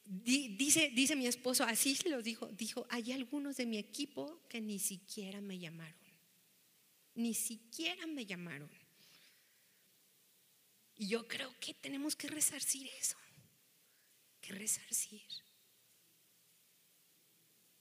dice, 0.05 0.91
dice 0.95 1.17
mi 1.17 1.27
esposo, 1.27 1.65
así 1.65 1.97
lo 2.09 2.23
dijo, 2.23 2.47
dijo, 2.49 2.87
hay 2.91 3.13
algunos 3.13 3.57
de 3.57 3.67
mi 3.67 3.79
equipo 3.79 4.41
que 4.49 4.61
ni 4.61 4.79
siquiera 4.79 5.41
me 5.41 5.59
llamaron. 5.59 5.95
Ni 7.15 7.35
siquiera 7.35 8.07
me 8.07 8.27
llamaron. 8.27 8.71
Y 10.97 11.09
yo 11.09 11.27
creo 11.27 11.53
que 11.61 11.75
tenemos 11.75 12.15
que 12.15 12.29
resarcir 12.29 12.89
eso, 13.01 13.17
que 14.41 14.53
resarcir. 14.53 15.23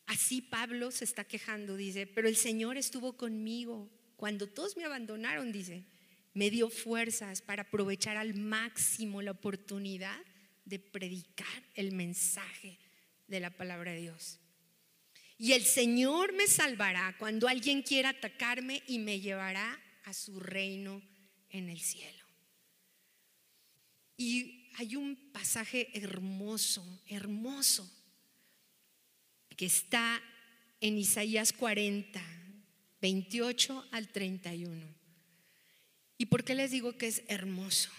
Así 0.06 0.42
Pablo 0.42 0.92
se 0.92 1.06
está 1.06 1.24
quejando, 1.24 1.76
dice, 1.76 2.08
pero 2.08 2.28
el 2.28 2.36
Señor 2.36 2.78
estuvo 2.78 3.18
conmigo 3.18 3.90
cuando 4.16 4.48
todos 4.48 4.78
me 4.78 4.86
abandonaron, 4.86 5.52
dice, 5.52 5.86
me 6.34 6.50
dio 6.50 6.70
fuerzas 6.70 7.42
para 7.42 7.64
aprovechar 7.64 8.18
al 8.18 8.36
máximo 8.36 9.22
la 9.22 9.32
oportunidad 9.32 10.20
de 10.66 10.80
predicar 10.80 11.64
el 11.76 11.92
mensaje 11.92 12.78
de 13.28 13.40
la 13.40 13.50
palabra 13.50 13.92
de 13.92 14.02
Dios. 14.02 14.40
Y 15.38 15.54
el 15.54 15.64
Señor 15.64 16.34
me 16.34 16.48
salvará 16.48 17.16
cuando 17.18 17.48
alguien 17.48 17.82
quiera 17.82 18.10
atacarme 18.10 18.84
y 18.88 19.00
me 19.00 19.20
llevará 19.20 19.80
a 20.06 20.14
su 20.14 20.40
reino 20.40 21.02
en 21.50 21.70
el 21.70 21.80
cielo. 21.80 22.24
Y 24.16 24.70
hay 24.76 24.96
un 24.96 25.16
pasaje 25.32 25.90
hermoso, 25.98 27.02
hermoso, 27.08 27.92
que 29.56 29.66
está 29.66 30.22
en 30.82 30.98
Isaías 30.98 31.54
40, 31.54 32.22
28 33.02 33.88
al 33.92 34.08
31. 34.10 35.04
¿Y 36.18 36.26
por 36.28 36.44
qué 36.44 36.56
les 36.56 36.72
digo 36.72 36.98
que 36.98 37.08
es 37.08 37.24
hermoso? 37.28 37.92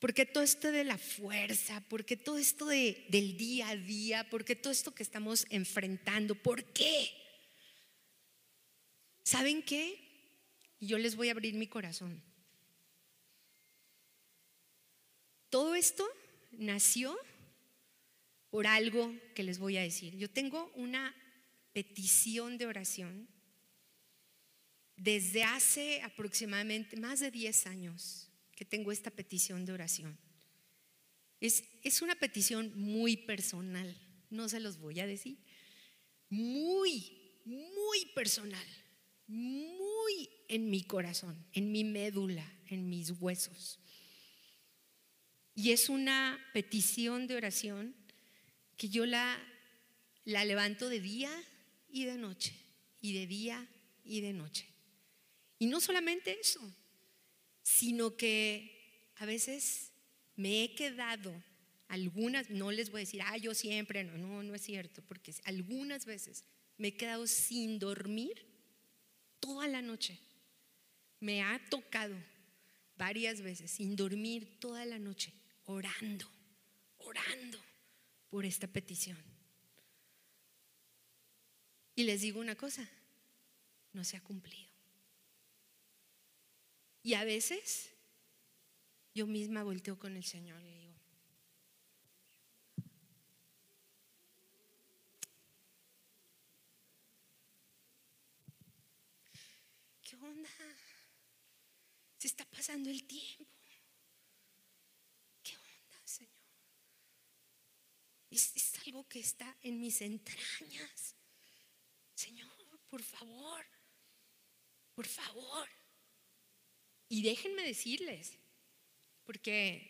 Porque 0.00 0.24
todo 0.24 0.42
esto 0.42 0.72
de 0.72 0.82
la 0.82 0.96
fuerza, 0.96 1.84
porque 1.88 2.16
todo 2.16 2.38
esto 2.38 2.66
de, 2.66 3.04
del 3.10 3.36
día 3.36 3.68
a 3.68 3.76
día, 3.76 4.28
porque 4.30 4.56
todo 4.56 4.72
esto 4.72 4.94
que 4.94 5.02
estamos 5.02 5.46
enfrentando, 5.50 6.34
¿por 6.34 6.64
qué? 6.72 7.10
¿Saben 9.22 9.62
qué? 9.62 10.00
Yo 10.80 10.96
les 10.96 11.16
voy 11.16 11.28
a 11.28 11.32
abrir 11.32 11.52
mi 11.52 11.66
corazón. 11.66 12.22
Todo 15.50 15.74
esto 15.74 16.08
nació 16.52 17.14
por 18.48 18.66
algo 18.66 19.14
que 19.34 19.42
les 19.42 19.58
voy 19.58 19.76
a 19.76 19.82
decir. 19.82 20.16
Yo 20.16 20.30
tengo 20.30 20.72
una 20.76 21.14
petición 21.74 22.56
de 22.56 22.66
oración 22.66 23.28
desde 24.96 25.44
hace 25.44 26.00
aproximadamente 26.00 26.96
más 26.96 27.20
de 27.20 27.30
10 27.30 27.66
años 27.66 28.29
que 28.60 28.66
tengo 28.66 28.92
esta 28.92 29.10
petición 29.10 29.64
de 29.64 29.72
oración. 29.72 30.18
Es, 31.40 31.64
es 31.82 32.02
una 32.02 32.14
petición 32.14 32.78
muy 32.78 33.16
personal, 33.16 33.96
no 34.28 34.50
se 34.50 34.60
los 34.60 34.76
voy 34.76 35.00
a 35.00 35.06
decir. 35.06 35.38
Muy, 36.28 37.40
muy 37.46 38.04
personal, 38.14 38.66
muy 39.26 40.28
en 40.46 40.68
mi 40.68 40.82
corazón, 40.82 41.42
en 41.54 41.72
mi 41.72 41.84
médula, 41.84 42.46
en 42.66 42.90
mis 42.90 43.12
huesos. 43.12 43.78
Y 45.54 45.70
es 45.72 45.88
una 45.88 46.38
petición 46.52 47.28
de 47.28 47.36
oración 47.36 47.96
que 48.76 48.90
yo 48.90 49.06
la, 49.06 49.42
la 50.26 50.44
levanto 50.44 50.90
de 50.90 51.00
día 51.00 51.32
y 51.88 52.04
de 52.04 52.18
noche, 52.18 52.54
y 53.00 53.14
de 53.14 53.26
día 53.26 53.66
y 54.04 54.20
de 54.20 54.34
noche. 54.34 54.68
Y 55.58 55.64
no 55.64 55.80
solamente 55.80 56.38
eso, 56.38 56.60
sino 57.76 58.16
que 58.16 59.12
a 59.16 59.26
veces 59.26 59.92
me 60.36 60.64
he 60.64 60.74
quedado 60.74 61.32
algunas, 61.88 62.50
no 62.50 62.70
les 62.70 62.90
voy 62.90 63.00
a 63.00 63.04
decir, 63.04 63.22
ah, 63.22 63.36
yo 63.36 63.54
siempre, 63.54 64.04
no, 64.04 64.16
no, 64.16 64.42
no 64.42 64.54
es 64.54 64.62
cierto, 64.62 65.02
porque 65.02 65.34
algunas 65.44 66.04
veces 66.04 66.44
me 66.78 66.88
he 66.88 66.96
quedado 66.96 67.26
sin 67.26 67.78
dormir 67.78 68.46
toda 69.38 69.68
la 69.68 69.82
noche. 69.82 70.18
Me 71.20 71.42
ha 71.42 71.60
tocado 71.68 72.16
varias 72.96 73.40
veces 73.40 73.70
sin 73.70 73.96
dormir 73.96 74.58
toda 74.60 74.84
la 74.84 74.98
noche, 74.98 75.32
orando, 75.64 76.26
orando 76.98 77.58
por 78.30 78.44
esta 78.44 78.66
petición. 78.66 79.18
Y 81.94 82.04
les 82.04 82.22
digo 82.22 82.40
una 82.40 82.56
cosa, 82.56 82.88
no 83.92 84.04
se 84.04 84.16
ha 84.16 84.22
cumplido. 84.22 84.69
Y 87.02 87.14
a 87.14 87.24
veces 87.24 87.90
yo 89.14 89.26
misma 89.26 89.62
volteo 89.62 89.98
con 89.98 90.16
el 90.16 90.24
Señor 90.24 90.62
y 90.62 90.74
digo, 90.74 90.94
¿qué 100.02 100.16
onda? 100.16 100.50
Se 102.18 102.28
está 102.28 102.44
pasando 102.44 102.90
el 102.90 103.06
tiempo. 103.06 103.60
Es, 108.30 108.72
algo 108.86 109.06
que 109.08 109.20
está 109.20 109.56
en 109.62 109.80
mis 109.80 110.00
entrañas. 110.00 111.16
Señor, 112.14 112.48
por 112.88 113.02
favor, 113.02 113.66
por 114.94 115.06
favor. 115.06 115.68
Y 117.10 117.22
déjenme 117.22 117.64
decirles, 117.64 118.38
porque 119.26 119.84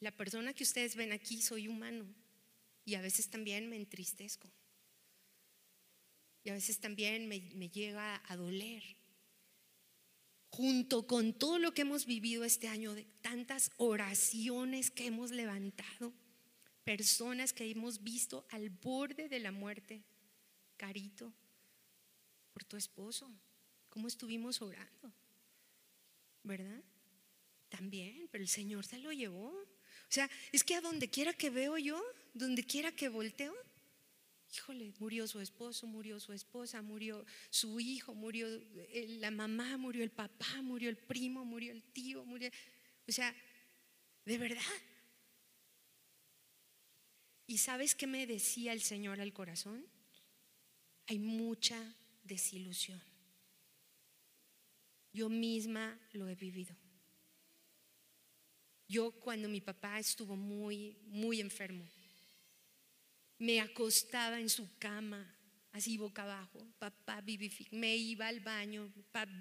la 0.00 0.10
persona 0.10 0.52
que 0.52 0.64
ustedes 0.64 0.96
ven 0.96 1.12
aquí 1.12 1.40
soy 1.40 1.68
humano 1.68 2.04
y 2.84 2.96
a 2.96 3.00
veces 3.00 3.30
también 3.30 3.70
me 3.70 3.76
entristezco. 3.76 4.50
Y 6.42 6.50
a 6.50 6.54
veces 6.54 6.80
también 6.80 7.28
me, 7.28 7.38
llega 7.70 8.20
a 8.26 8.36
doler. 8.36 8.82
Junto 10.48 11.06
con 11.06 11.34
todo 11.34 11.60
lo 11.60 11.72
que 11.72 11.82
hemos 11.82 12.04
vivido 12.04 12.42
este 12.42 12.66
año, 12.66 12.94
de 12.94 13.06
tantas 13.20 13.70
oraciones 13.76 14.90
que 14.90 15.06
hemos 15.06 15.30
levantado, 15.30 16.12
personas 16.82 17.52
que 17.52 17.70
hemos 17.70 18.02
visto 18.02 18.44
al 18.50 18.70
borde 18.70 19.28
de 19.28 19.38
la 19.38 19.52
muerte. 19.52 20.02
Carito, 20.76 21.32
por 22.52 22.64
tu 22.64 22.76
esposo, 22.76 23.30
cómo 23.88 24.08
estuvimos 24.08 24.60
orando, 24.62 25.12
¿verdad? 26.42 26.82
También, 27.68 28.28
pero 28.30 28.42
el 28.42 28.48
Señor 28.48 28.84
se 28.84 28.98
lo 28.98 29.12
llevó. 29.12 29.48
O 29.48 30.12
sea, 30.12 30.28
es 30.52 30.64
que 30.64 30.74
a 30.74 30.80
donde 30.80 31.08
quiera 31.08 31.32
que 31.32 31.50
veo 31.50 31.78
yo, 31.78 32.02
donde 32.34 32.64
quiera 32.64 32.92
que 32.92 33.08
volteo, 33.08 33.54
híjole, 34.52 34.92
murió 34.98 35.26
su 35.28 35.40
esposo, 35.40 35.86
murió 35.86 36.18
su 36.18 36.32
esposa, 36.32 36.82
murió 36.82 37.24
su 37.50 37.78
hijo, 37.78 38.14
murió 38.14 38.48
la 39.20 39.30
mamá, 39.30 39.76
murió 39.76 40.02
el 40.02 40.10
papá, 40.10 40.62
murió 40.62 40.90
el 40.90 40.96
primo, 40.96 41.44
murió 41.44 41.72
el 41.72 41.82
tío, 41.82 42.24
murió... 42.24 42.50
O 43.08 43.12
sea, 43.12 43.34
de 44.24 44.38
verdad, 44.38 44.62
¿Y 47.50 47.58
sabes 47.58 47.96
qué 47.96 48.06
me 48.06 48.28
decía 48.28 48.72
el 48.72 48.80
Señor 48.80 49.20
al 49.20 49.32
corazón? 49.32 49.84
Hay 51.08 51.18
mucha 51.18 51.96
desilusión. 52.22 53.02
Yo 55.12 55.28
misma 55.28 55.98
lo 56.12 56.28
he 56.28 56.34
vivido. 56.34 56.74
Yo 58.88 59.12
cuando 59.12 59.48
mi 59.48 59.60
papá 59.60 59.98
estuvo 59.98 60.36
muy, 60.36 60.96
muy 61.06 61.40
enfermo, 61.40 61.88
me 63.38 63.60
acostaba 63.60 64.40
en 64.40 64.48
su 64.48 64.68
cama 64.78 65.36
así 65.72 65.96
boca 65.96 66.22
abajo, 66.22 66.66
papá. 66.78 67.22
Me 67.70 67.96
iba 67.96 68.26
al 68.26 68.40
baño 68.40 68.92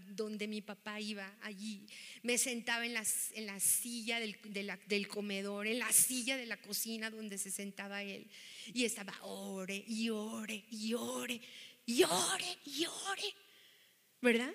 donde 0.10 0.48
mi 0.48 0.62
papá 0.62 1.00
iba, 1.00 1.36
allí. 1.42 1.88
Me 2.24 2.38
sentaba 2.38 2.86
en 2.86 2.94
la, 2.94 3.04
en 3.34 3.46
la 3.46 3.60
silla 3.60 4.20
del, 4.20 4.38
del, 4.88 5.08
comedor, 5.08 5.68
en 5.68 5.80
la 5.80 5.92
silla 5.92 6.38
de 6.38 6.46
la 6.46 6.58
cocina 6.58 7.10
donde 7.10 7.38
se 7.38 7.52
sentaba 7.52 8.04
él. 8.04 8.30
Y 8.74 8.86
estaba 8.86 9.14
ore 9.22 9.84
y 9.88 10.10
ore 10.10 10.66
y 10.70 10.94
ore 10.94 11.42
y 11.86 12.04
ore 12.04 12.58
y 12.66 12.86
ore. 12.86 13.34
¿Verdad? 14.22 14.54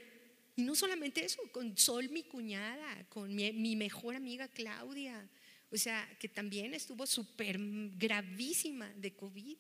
Y 0.56 0.62
no 0.62 0.74
solamente 0.74 1.24
eso, 1.24 1.42
con 1.50 1.76
Sol, 1.76 2.08
mi 2.10 2.22
cuñada, 2.22 3.04
con 3.08 3.34
mi, 3.34 3.76
mejor 3.76 4.14
amiga 4.14 4.46
Claudia. 4.48 5.28
O 5.70 5.76
sea, 5.76 6.08
que 6.20 6.28
también 6.28 6.74
estuvo 6.74 7.06
súper 7.06 7.58
gravísima 7.96 8.92
de 8.94 9.14
COVID. 9.14 9.56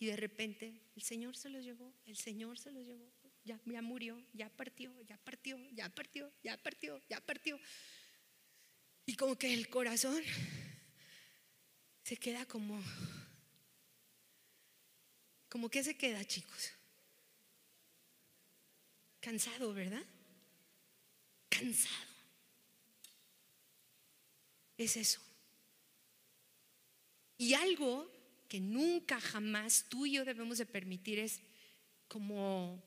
Y 0.00 0.06
de 0.06 0.16
repente 0.16 0.80
el 0.96 1.02
Señor 1.02 1.36
se 1.36 1.48
lo 1.48 1.60
llevó, 1.60 1.94
el 2.06 2.16
Señor 2.16 2.58
se 2.58 2.72
lo 2.72 2.80
llevó, 2.80 3.08
ya, 3.44 3.60
ya 3.66 3.82
murió, 3.82 4.20
ya 4.32 4.48
partió, 4.48 4.92
ya 5.02 5.16
partió, 5.18 5.56
ya 5.70 5.88
partió, 5.88 6.32
ya 6.42 6.56
partió, 6.56 7.00
ya 7.08 7.20
partió. 7.20 7.60
Y 9.06 9.14
como 9.14 9.36
que 9.36 9.54
el 9.54 9.68
corazón 9.68 10.20
se 12.02 12.16
queda 12.16 12.46
como, 12.46 12.82
como 15.48 15.68
que 15.68 15.84
se 15.84 15.96
queda, 15.96 16.24
chicos. 16.24 16.72
Cansado, 19.20 19.72
¿verdad? 19.72 20.04
Cansado. 21.58 22.12
Es 24.78 24.96
eso. 24.96 25.20
Y 27.36 27.54
algo 27.54 28.10
que 28.48 28.60
nunca 28.60 29.20
jamás 29.20 29.86
tú 29.88 30.06
y 30.06 30.12
yo 30.12 30.24
debemos 30.24 30.58
de 30.58 30.66
permitir 30.66 31.18
es 31.18 31.40
como 32.08 32.82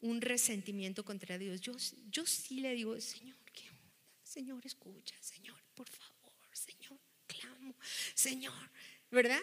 un 0.00 0.20
resentimiento 0.20 1.04
contra 1.04 1.38
Dios. 1.38 1.60
Yo, 1.60 1.72
yo 2.10 2.26
sí 2.26 2.60
le 2.60 2.74
digo, 2.74 3.00
Señor, 3.00 3.36
¿qué 3.52 3.68
onda? 3.68 3.94
Señor, 4.22 4.66
escucha, 4.66 5.14
Señor, 5.20 5.60
por 5.74 5.88
favor, 5.88 6.32
Señor, 6.52 6.98
clamo, 7.26 7.74
Señor, 8.14 8.70
¿verdad? 9.10 9.42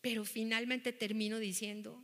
Pero 0.00 0.24
finalmente 0.24 0.92
termino 0.92 1.38
diciendo 1.38 2.02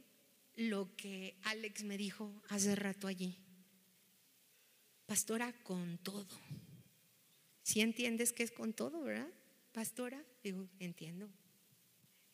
lo 0.57 0.95
que 0.97 1.37
Alex 1.43 1.85
me 1.85 1.97
dijo 1.97 2.43
hace 2.49 2.75
rato 2.75 3.07
allí. 3.07 3.46
Pastora, 5.07 5.53
con 5.63 5.99
todo. 5.99 6.27
Si 7.63 7.81
entiendes 7.81 8.33
que 8.33 8.43
es 8.43 8.51
con 8.51 8.73
todo, 8.73 9.03
¿verdad? 9.03 9.29
Pastora, 9.73 10.23
digo, 10.43 10.69
entiendo. 10.79 11.29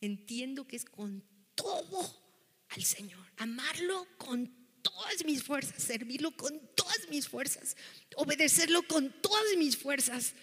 Entiendo 0.01 0.67
que 0.67 0.75
es 0.75 0.85
con 0.85 1.23
todo 1.55 2.23
al 2.69 2.83
Señor, 2.83 3.25
amarlo 3.37 4.07
con 4.17 4.51
todas 4.81 5.23
mis 5.25 5.43
fuerzas, 5.43 5.81
servirlo 5.81 6.35
con 6.35 6.59
todas 6.75 7.09
mis 7.09 7.27
fuerzas, 7.27 7.77
obedecerlo 8.15 8.83
con 8.83 9.11
todas 9.21 9.57
mis 9.57 9.77
fuerzas, 9.77 10.33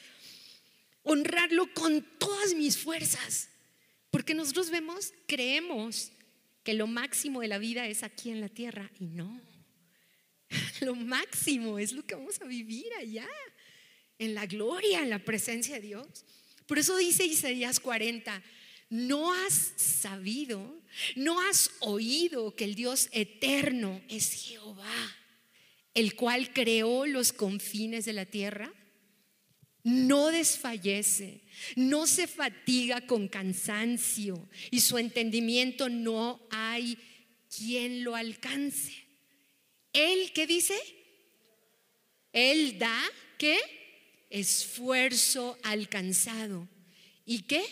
honrarlo 1.02 1.72
con 1.74 2.02
todas 2.18 2.54
mis 2.54 2.78
fuerzas. 2.78 3.48
Porque 4.10 4.34
nosotros 4.34 4.70
vemos, 4.70 5.12
creemos 5.26 6.12
que 6.62 6.74
lo 6.74 6.86
máximo 6.86 7.40
de 7.40 7.48
la 7.48 7.58
vida 7.58 7.86
es 7.86 8.02
aquí 8.02 8.30
en 8.30 8.40
la 8.40 8.48
tierra 8.48 8.90
y 8.98 9.06
no. 9.06 9.40
Lo 10.86 10.94
máximo 10.94 11.78
es 11.78 11.92
lo 11.92 12.04
que 12.04 12.14
vamos 12.14 12.40
a 12.40 12.46
vivir 12.46 12.86
allá, 12.98 13.28
en 14.18 14.34
la 14.34 14.46
gloria, 14.46 15.02
en 15.02 15.10
la 15.10 15.18
presencia 15.18 15.76
de 15.76 15.80
Dios. 15.80 16.06
Por 16.66 16.78
eso 16.78 16.96
dice 16.96 17.24
Isaías 17.24 17.80
40, 17.80 18.42
no 18.90 19.32
has 19.32 19.72
sabido, 19.76 20.82
no 21.16 21.40
has 21.40 21.70
oído 21.80 22.54
que 22.54 22.64
el 22.64 22.74
Dios 22.74 23.08
eterno 23.12 24.00
es 24.08 24.32
Jehová, 24.32 25.16
el 25.94 26.14
cual 26.14 26.52
creó 26.52 27.06
los 27.06 27.32
confines 27.32 28.04
de 28.04 28.12
la 28.12 28.26
tierra. 28.26 28.72
No 29.82 30.30
desfallece, 30.30 31.42
no 31.74 32.06
se 32.06 32.26
fatiga 32.26 33.06
con 33.06 33.28
cansancio 33.28 34.48
y 34.70 34.80
su 34.80 34.98
entendimiento 34.98 35.88
no 35.88 36.46
hay 36.50 36.98
quien 37.48 38.04
lo 38.04 38.14
alcance. 38.14 39.09
Él, 39.92 40.32
¿qué 40.32 40.46
dice? 40.46 40.78
Él 42.32 42.78
da, 42.78 43.02
¿qué? 43.38 43.58
Esfuerzo 44.30 45.58
alcanzado. 45.62 46.68
¿Y 47.24 47.42
qué? 47.42 47.64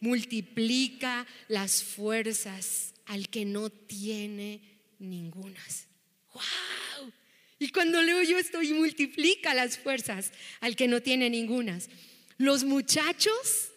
Multiplica 0.00 1.26
las 1.48 1.82
fuerzas 1.82 2.94
al 3.06 3.28
que 3.28 3.44
no 3.44 3.70
tiene 3.70 4.60
ningunas. 4.98 5.88
¡Wow! 6.32 7.12
Y 7.58 7.68
cuando 7.70 8.02
leo 8.02 8.22
yo 8.22 8.38
esto 8.38 8.62
y 8.62 8.72
multiplica 8.72 9.54
las 9.54 9.78
fuerzas 9.78 10.32
al 10.60 10.76
que 10.76 10.88
no 10.88 11.00
tiene 11.00 11.30
ningunas. 11.30 11.88
Los 12.36 12.64
muchachos 12.64 13.70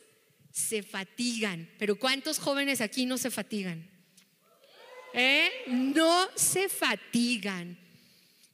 se 0.52 0.84
fatigan, 0.84 1.70
pero 1.78 1.98
¿cuántos 1.98 2.40
jóvenes 2.40 2.82
aquí 2.82 3.06
no 3.06 3.18
se 3.18 3.30
fatigan? 3.30 3.90
¿Eh? 5.14 5.50
No 5.68 6.28
se 6.36 6.68
fatigan. 6.68 7.78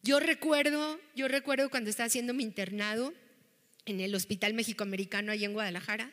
Yo 0.05 0.19
recuerdo, 0.19 0.99
yo 1.15 1.29
recuerdo 1.29 1.69
cuando 1.69 1.89
estaba 1.89 2.07
haciendo 2.07 2.33
mi 2.33 2.43
internado 2.43 3.13
en 3.85 4.01
el 4.01 4.13
Hospital 4.13 4.53
México-Americano 4.53 5.31
allá 5.31 5.45
en 5.45 5.53
Guadalajara. 5.53 6.11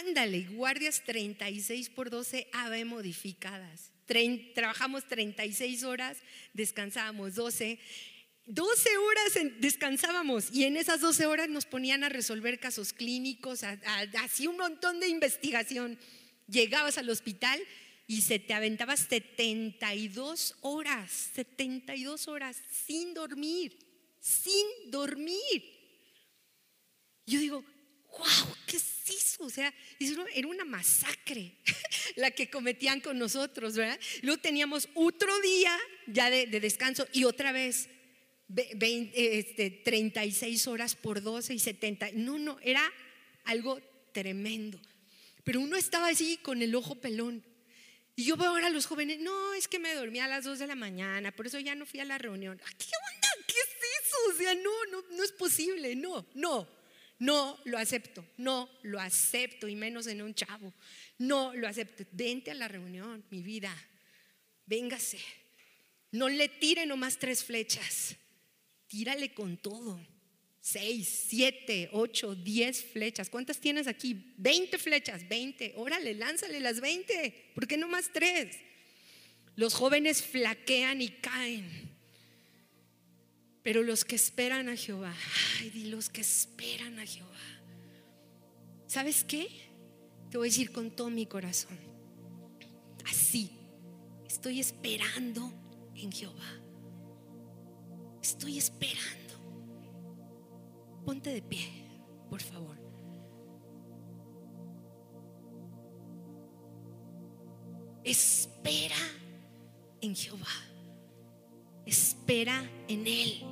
Ándale, 0.00 0.48
guardias 0.50 1.04
36 1.06 1.90
por 1.90 2.10
12 2.10 2.48
AB 2.52 2.84
modificadas. 2.84 3.92
trabajamos 4.56 5.06
36 5.06 5.84
horas, 5.84 6.18
descansábamos 6.52 7.36
12. 7.36 7.78
12 8.46 8.96
horas 8.96 9.54
descansábamos 9.60 10.52
y 10.52 10.64
en 10.64 10.76
esas 10.76 11.00
12 11.00 11.26
horas 11.26 11.48
nos 11.48 11.66
ponían 11.66 12.02
a 12.02 12.08
resolver 12.08 12.58
casos 12.58 12.92
clínicos, 12.92 13.62
así 13.62 14.48
un 14.48 14.56
montón 14.56 14.98
de 14.98 15.06
investigación. 15.06 15.96
Llegabas 16.48 16.98
al 16.98 17.08
hospital 17.08 17.60
y 18.06 18.20
se 18.20 18.38
te 18.38 18.52
aventaba 18.52 18.96
72 18.96 20.56
horas, 20.60 21.30
72 21.34 22.28
horas 22.28 22.62
sin 22.86 23.14
dormir, 23.14 23.78
sin 24.20 24.90
dormir. 24.90 25.74
Yo 27.26 27.40
digo, 27.40 27.64
wow, 28.18 28.56
¿qué 28.66 28.76
es 28.76 29.08
eso? 29.08 29.44
O 29.44 29.50
sea, 29.50 29.72
era 30.34 30.48
una 30.48 30.64
masacre 30.64 31.54
la 32.16 32.30
que 32.30 32.50
cometían 32.50 33.00
con 33.00 33.18
nosotros, 33.18 33.74
¿verdad? 33.76 33.98
Luego 34.22 34.40
teníamos 34.40 34.88
otro 34.94 35.40
día 35.40 35.76
ya 36.06 36.28
de, 36.30 36.46
descanso 36.46 37.06
y 37.12 37.24
otra 37.24 37.52
vez 37.52 37.88
20, 38.48 39.82
36 39.84 40.54
este, 40.56 40.70
horas 40.70 40.94
por 40.94 41.22
12 41.22 41.54
y 41.54 41.58
70. 41.58 42.10
No, 42.14 42.38
no, 42.38 42.58
era 42.62 42.82
algo 43.44 43.80
tremendo. 44.12 44.78
Pero 45.42 45.60
uno 45.60 45.76
estaba 45.76 46.08
así 46.08 46.36
con 46.38 46.60
el 46.62 46.74
ojo 46.74 46.96
pelón. 46.96 47.42
Y 48.16 48.24
yo 48.24 48.36
veo 48.36 48.50
ahora 48.50 48.68
a 48.68 48.70
los 48.70 48.86
jóvenes, 48.86 49.18
no, 49.20 49.54
es 49.54 49.66
que 49.66 49.78
me 49.78 49.94
dormí 49.94 50.20
a 50.20 50.28
las 50.28 50.44
2 50.44 50.60
de 50.60 50.66
la 50.68 50.76
mañana, 50.76 51.32
por 51.32 51.46
eso 51.46 51.58
ya 51.58 51.74
no 51.74 51.84
fui 51.84 52.00
a 52.00 52.04
la 52.04 52.18
reunión. 52.18 52.60
Ah, 52.64 52.70
¿Qué 52.78 52.86
onda? 52.86 53.46
¿Qué 53.46 53.54
es 53.54 54.06
eso? 54.06 54.16
O 54.30 54.36
sea, 54.36 54.54
no, 54.54 54.84
no, 54.92 55.04
no 55.16 55.24
es 55.24 55.32
posible, 55.32 55.96
no, 55.96 56.24
no, 56.34 56.68
no 57.18 57.58
lo 57.64 57.78
acepto, 57.78 58.24
no 58.36 58.68
lo 58.82 59.00
acepto, 59.00 59.66
y 59.66 59.74
menos 59.74 60.06
en 60.06 60.22
un 60.22 60.34
chavo, 60.34 60.72
no 61.18 61.54
lo 61.54 61.66
acepto. 61.66 62.04
Vente 62.12 62.52
a 62.52 62.54
la 62.54 62.68
reunión, 62.68 63.24
mi 63.30 63.42
vida, 63.42 63.74
véngase. 64.66 65.20
No 66.12 66.28
le 66.28 66.48
tire 66.48 66.86
nomás 66.86 67.18
tres 67.18 67.42
flechas, 67.42 68.14
tírale 68.86 69.34
con 69.34 69.56
todo 69.56 70.00
seis, 70.66 71.26
siete, 71.28 71.90
ocho, 71.92 72.34
diez 72.34 72.82
flechas. 72.82 73.28
¿Cuántas 73.28 73.60
tienes 73.60 73.86
aquí? 73.86 74.32
Veinte 74.38 74.78
flechas, 74.78 75.28
veinte. 75.28 75.74
Órale, 75.76 76.14
lánzale 76.14 76.58
las 76.58 76.80
veinte. 76.80 77.50
¿Por 77.54 77.66
qué 77.66 77.76
no 77.76 77.86
más 77.86 78.10
tres? 78.14 78.56
Los 79.56 79.74
jóvenes 79.74 80.22
flaquean 80.22 81.02
y 81.02 81.10
caen. 81.10 81.90
Pero 83.62 83.82
los 83.82 84.06
que 84.06 84.16
esperan 84.16 84.70
a 84.70 84.76
Jehová, 84.76 85.14
ay, 85.60 85.68
di 85.68 85.84
los 85.90 86.08
que 86.08 86.22
esperan 86.22 86.98
a 86.98 87.04
Jehová. 87.04 87.44
¿Sabes 88.86 89.22
qué? 89.22 89.48
Te 90.30 90.38
voy 90.38 90.48
a 90.48 90.50
decir 90.50 90.72
con 90.72 90.90
todo 90.90 91.10
mi 91.10 91.26
corazón. 91.26 91.78
Así, 93.04 93.50
estoy 94.26 94.60
esperando 94.60 95.52
en 95.94 96.10
Jehová. 96.10 96.58
Estoy 98.22 98.56
esperando. 98.56 99.23
Ponte 101.04 101.30
de 101.30 101.42
pie, 101.42 101.68
por 102.30 102.40
favor. 102.40 102.76
Espera 108.02 108.96
en 110.00 110.14
Jehová. 110.14 110.46
Espera 111.86 112.62
en 112.88 113.06
Él. 113.06 113.42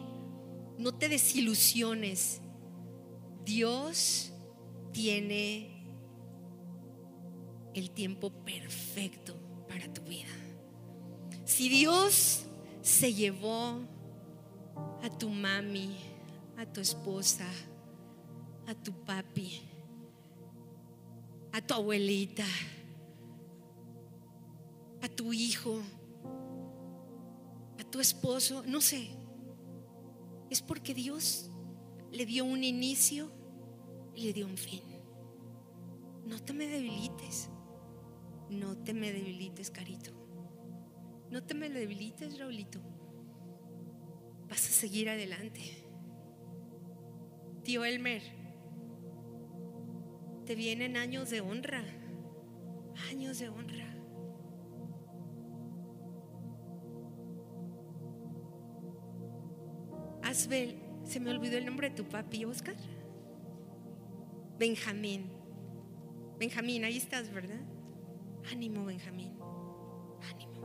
No 0.78 0.92
te 0.94 1.08
desilusiones. 1.08 2.40
Dios 3.44 4.32
tiene 4.92 5.72
el 7.74 7.90
tiempo 7.90 8.30
perfecto 8.30 9.34
para 9.68 9.92
tu 9.92 10.02
vida. 10.02 10.28
Si 11.44 11.68
Dios 11.68 12.44
se 12.82 13.14
llevó 13.14 13.80
a 15.02 15.10
tu 15.18 15.30
mami, 15.30 15.96
a 16.56 16.66
tu 16.66 16.80
esposa, 16.80 17.46
a 18.66 18.74
tu 18.74 18.92
papi, 18.92 19.60
a 21.52 21.60
tu 21.60 21.74
abuelita, 21.74 22.46
a 25.02 25.08
tu 25.08 25.32
hijo, 25.32 25.80
a 27.78 27.84
tu 27.84 28.00
esposo, 28.00 28.62
no 28.66 28.80
sé. 28.80 29.10
Es 30.50 30.62
porque 30.62 30.94
Dios 30.94 31.50
le 32.10 32.26
dio 32.26 32.44
un 32.44 32.62
inicio 32.62 33.30
y 34.14 34.24
le 34.24 34.32
dio 34.32 34.46
un 34.46 34.56
fin. 34.56 34.82
No 36.26 36.38
te 36.38 36.52
me 36.52 36.66
debilites. 36.66 37.48
No 38.50 38.76
te 38.76 38.92
me 38.92 39.12
debilites, 39.12 39.70
carito. 39.70 40.12
No 41.30 41.42
te 41.42 41.54
me 41.54 41.70
debilites, 41.70 42.38
Raulito. 42.38 42.80
Vas 44.48 44.68
a 44.68 44.72
seguir 44.72 45.08
adelante. 45.08 45.81
Tío 47.64 47.84
Elmer, 47.84 48.22
te 50.44 50.56
vienen 50.56 50.96
años 50.96 51.30
de 51.30 51.40
honra, 51.40 51.84
años 53.08 53.38
de 53.38 53.48
honra. 53.48 53.86
Asbel, 60.22 60.82
se 61.04 61.20
me 61.20 61.30
olvidó 61.30 61.56
el 61.56 61.66
nombre 61.66 61.90
de 61.90 61.94
tu 61.94 62.04
papi, 62.08 62.44
Oscar. 62.44 62.76
Benjamín. 64.58 65.30
Benjamín, 66.40 66.84
ahí 66.84 66.96
estás, 66.96 67.32
¿verdad? 67.32 67.60
Ánimo, 68.50 68.84
Benjamín. 68.84 69.36
Ánimo. 70.34 70.62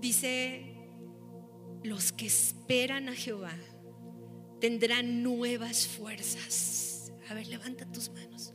Dice, 0.00 0.74
los 1.84 2.10
que 2.10 2.26
esperan 2.26 3.08
a 3.08 3.14
Jehová 3.14 3.54
tendrán 4.64 5.22
nuevas 5.22 5.86
fuerzas. 5.86 7.12
A 7.28 7.34
ver, 7.34 7.46
levanta 7.48 7.84
tus 7.84 8.08
manos. 8.08 8.54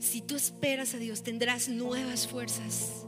Si 0.00 0.22
tú 0.22 0.36
esperas 0.36 0.94
a 0.94 0.96
Dios, 0.96 1.22
tendrás 1.22 1.68
nuevas 1.68 2.26
fuerzas. 2.26 3.04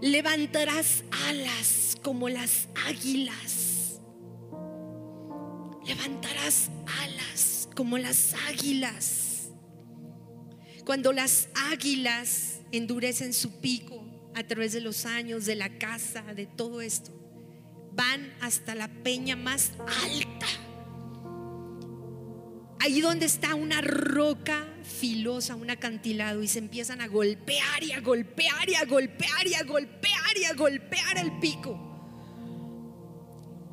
Levantarás 0.00 1.04
alas 1.28 1.96
como 2.02 2.28
las 2.28 2.66
águilas. 2.88 4.00
Levantarás 5.86 6.70
alas 7.04 7.68
como 7.76 7.98
las 7.98 8.34
águilas. 8.48 9.50
Cuando 10.84 11.12
las 11.12 11.50
águilas 11.70 12.62
endurecen 12.72 13.32
su 13.32 13.60
pico 13.60 14.04
a 14.34 14.42
través 14.42 14.72
de 14.72 14.80
los 14.80 15.06
años, 15.06 15.46
de 15.46 15.54
la 15.54 15.78
casa, 15.78 16.34
de 16.34 16.46
todo 16.46 16.80
esto, 16.80 17.12
van 17.92 18.34
hasta 18.40 18.74
la 18.74 18.88
peña 18.88 19.36
más 19.36 19.70
alta 20.02 20.65
ahí 22.80 23.00
donde 23.00 23.26
está 23.26 23.54
una 23.54 23.80
roca 23.80 24.66
filosa, 24.82 25.56
un 25.56 25.70
acantilado 25.70 26.42
y 26.42 26.48
se 26.48 26.58
empiezan 26.58 27.00
a 27.00 27.08
golpear 27.08 27.82
y 27.82 27.92
a 27.92 28.00
golpear 28.00 28.68
y 28.68 28.74
a 28.74 28.84
golpear 28.84 29.46
y 29.46 29.54
a 29.54 29.64
golpear 29.64 30.38
y 30.40 30.44
a 30.44 30.54
golpear 30.54 31.18
el 31.18 31.38
pico. 31.38 31.82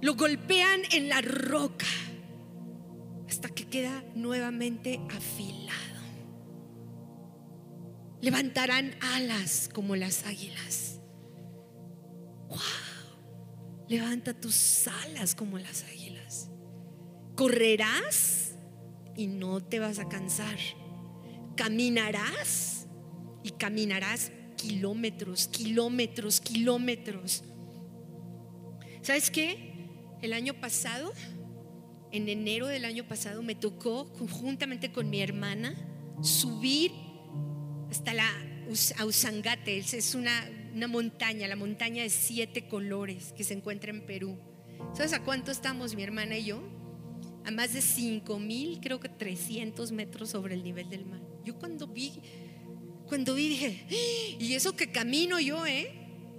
Lo 0.02 0.16
golpean 0.16 0.82
en 0.92 1.10
la 1.10 1.22
roca 1.22 1.86
hasta 3.30 3.50
que 3.50 3.68
queda 3.68 4.04
nuevamente 4.16 5.00
afilado. 5.10 5.82
Levantarán 8.22 8.96
alas 9.02 9.70
como 9.74 9.96
las 9.96 10.26
águilas. 10.26 11.00
¡Wow! 12.48 12.60
Levanta 13.88 14.34
tus 14.34 14.88
alas 14.88 15.36
como 15.36 15.58
las 15.58 15.84
águilas. 15.84 16.50
Correrás 17.36 18.43
y 19.16 19.28
no 19.28 19.62
te 19.62 19.80
vas 19.80 20.00
a 20.00 20.08
cansar. 20.10 20.58
Caminarás 21.56 22.88
y 23.44 23.52
caminarás 23.52 24.32
kilómetros, 24.58 25.48
kilómetros, 25.48 26.42
kilómetros. 26.42 27.44
¿Sabes 29.02 29.30
qué? 29.30 29.74
El 30.22 30.34
año 30.34 30.54
pasado, 30.54 31.12
en 32.12 32.30
enero 32.30 32.68
del 32.68 32.86
año 32.86 33.08
pasado, 33.08 33.44
me 33.44 33.56
tocó 33.56 34.12
conjuntamente 34.14 34.92
con 34.92 35.10
mi 35.10 35.22
hermana 35.22 35.76
subir 36.22 36.92
hasta 37.90 38.14
la 38.14 38.30
Ausangate, 38.98 39.78
es 39.78 40.16
una, 40.16 40.50
una 40.74 40.88
montaña, 40.88 41.48
la 41.48 41.56
montaña 41.56 42.04
de 42.04 42.10
siete 42.10 42.68
colores 42.68 43.34
que 43.34 43.44
se 43.44 43.54
encuentra 43.54 43.92
en 43.92 44.06
Perú. 44.06 44.40
¿Sabes 44.94 45.14
a 45.14 45.24
cuánto 45.24 45.52
estamos 45.52 45.96
mi 45.96 46.04
hermana 46.04 46.38
y 46.38 46.46
yo? 46.46 46.64
A 47.46 47.52
más 47.52 47.74
de 47.74 47.82
5 47.82 48.40
mil, 48.40 48.80
creo 48.82 49.00
que 49.00 49.10
300 49.10 49.92
metros 49.92 50.30
sobre 50.30 50.56
el 50.56 50.64
nivel 50.64 50.90
del 50.90 51.06
mar. 51.06 51.22
Yo 51.44 51.56
cuando 51.56 51.88
vi, 51.88 52.14
cuando 53.08 53.36
vi 53.36 53.50
dije, 53.50 53.86
¡Ah! 53.90 54.38
y 54.40 54.54
eso 54.54 54.76
que 54.76 54.92
camino 54.92 55.40
yo, 55.40 55.66
¿eh? 55.66 55.92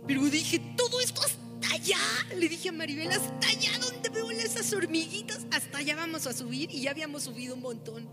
Pero 0.06 0.22
dije, 0.24 0.60
todo 0.76 1.00
esto 1.00 1.20
hasta 1.22 1.74
allá. 1.74 1.98
Le 2.36 2.48
dije 2.48 2.68
a 2.70 2.72
Maribel, 2.72 3.10
hasta 3.10 3.48
allá 3.48 3.78
donde 3.78 4.08
veo 4.08 4.30
esas 4.30 4.72
hormiguitas, 4.72 5.46
hasta 5.50 5.78
allá 5.78 5.96
vamos 5.96 6.26
a 6.26 6.32
subir 6.32 6.70
y 6.70 6.82
ya 6.82 6.90
habíamos 6.90 7.24
subido 7.24 7.54
un 7.54 7.62
montón. 7.62 8.08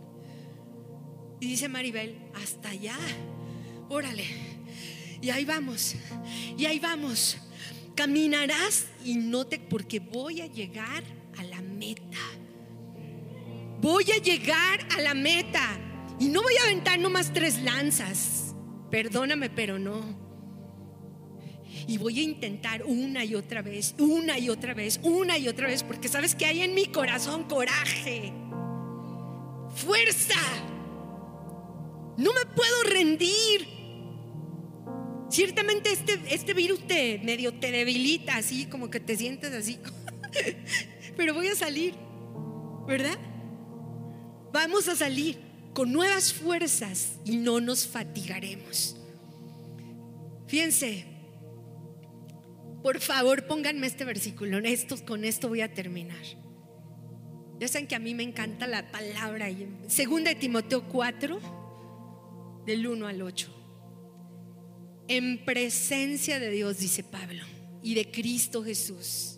Y 1.40 1.48
dice 1.48 1.68
Maribel, 1.68 2.18
hasta 2.34 2.70
allá, 2.70 2.98
órale. 3.90 4.26
Y 5.22 5.30
ahí 5.30 5.46
vamos, 5.46 5.96
y 6.58 6.66
ahí 6.66 6.80
vamos. 6.80 7.38
Caminarás 7.96 8.88
y 9.04 9.16
no 9.16 9.46
te, 9.46 9.60
porque 9.60 10.00
voy 10.00 10.42
a 10.42 10.48
llegar 10.48 11.04
a 11.38 11.44
la 11.44 11.62
meta. 11.62 12.18
Voy 13.82 14.06
a 14.12 14.22
llegar 14.22 14.80
a 14.96 15.02
la 15.02 15.14
meta. 15.14 15.78
Y 16.20 16.30
no 16.30 16.42
voy 16.42 16.56
a 16.58 16.64
aventar 16.64 17.00
nomás 17.00 17.34
tres 17.34 17.62
lanzas. 17.64 18.56
Perdóname, 18.90 19.50
pero 19.50 19.80
no. 19.80 20.20
Y 21.88 21.98
voy 21.98 22.20
a 22.20 22.24
intentar 22.24 22.84
una 22.86 23.26
y 23.26 23.34
otra 23.34 23.62
vez, 23.62 23.96
una 23.98 24.38
y 24.38 24.50
otra 24.50 24.74
vez, 24.74 25.00
una 25.04 25.38
y 25.38 25.48
otra 25.48 25.68
vez, 25.68 25.84
porque 25.84 26.10
sabes 26.10 26.36
que 26.36 26.46
hay 26.46 26.62
en 26.62 26.76
mi 26.76 26.86
corazón 26.86 27.46
coraje, 27.46 28.34
fuerza 29.74 30.36
no 32.18 32.34
me 32.34 32.46
puedo 32.46 32.84
rendir. 32.84 33.68
Ciertamente 35.30 35.92
este, 35.92 36.20
este 36.30 36.54
virus 36.54 36.86
te 36.86 37.20
medio 37.24 37.54
te 37.54 37.72
debilita, 37.72 38.36
así 38.36 38.66
como 38.66 38.90
que 38.90 39.00
te 39.00 39.16
sientes 39.16 39.54
así. 39.54 39.80
Pero 41.18 41.34
voy 41.34 41.48
a 41.48 41.56
salir, 41.56 41.96
¿verdad? 42.86 43.18
Vamos 44.52 44.88
a 44.88 44.96
salir 44.96 45.38
con 45.74 45.92
nuevas 45.92 46.34
fuerzas 46.34 47.14
y 47.26 47.38
no 47.38 47.62
nos 47.62 47.88
fatigaremos. 47.88 48.98
Fíjense, 50.48 51.06
por 52.84 53.00
favor 53.00 53.48
pónganme 53.48 53.88
este 53.88 54.06
versículo. 54.06 54.60
con 55.06 55.24
esto 55.24 55.48
voy 55.48 55.62
a 55.62 55.74
terminar. 55.74 56.22
Ya 57.60 57.68
saben 57.68 57.88
que 57.88 57.96
a 57.96 58.00
mí 58.00 58.16
me 58.16 58.24
encanta 58.24 58.66
la 58.68 58.92
palabra. 58.92 59.48
Segunda 59.88 60.30
de 60.32 60.36
Timoteo 60.36 60.84
4 60.90 61.40
del 62.66 62.88
1 62.88 63.08
al 63.08 63.22
8. 63.22 63.62
En 65.08 65.46
presencia 65.46 66.40
de 66.40 66.50
Dios, 66.50 66.80
dice 66.80 67.04
Pablo, 67.04 67.44
y 67.84 67.94
de 67.94 68.10
Cristo 68.10 68.64
Jesús, 68.64 69.31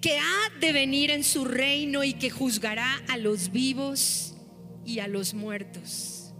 que 0.00 0.18
ha 0.18 0.58
de 0.60 0.72
venir 0.72 1.10
en 1.10 1.24
su 1.24 1.44
reino 1.44 2.04
y 2.04 2.14
que 2.14 2.30
juzgará 2.30 3.02
a 3.08 3.16
los 3.16 3.50
vivos 3.52 4.34
y 4.84 5.00
a 5.00 5.08
los 5.08 5.34
muertos. 5.34 6.32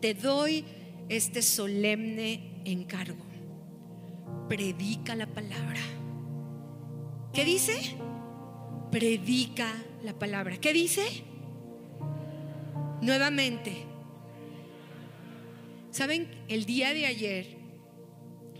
Te 0.00 0.14
doy 0.14 0.64
este 1.08 1.42
solemne 1.42 2.62
encargo. 2.64 3.24
Predica 4.48 5.14
la 5.14 5.26
palabra. 5.26 5.80
¿Qué 7.32 7.44
dice? 7.44 7.96
Predica 8.90 9.72
la 10.02 10.18
palabra. 10.18 10.56
¿Qué 10.58 10.72
dice? 10.72 11.02
Nuevamente, 13.00 13.86
Saben, 15.94 16.26
el 16.48 16.64
día 16.64 16.92
de 16.92 17.06
ayer 17.06 17.56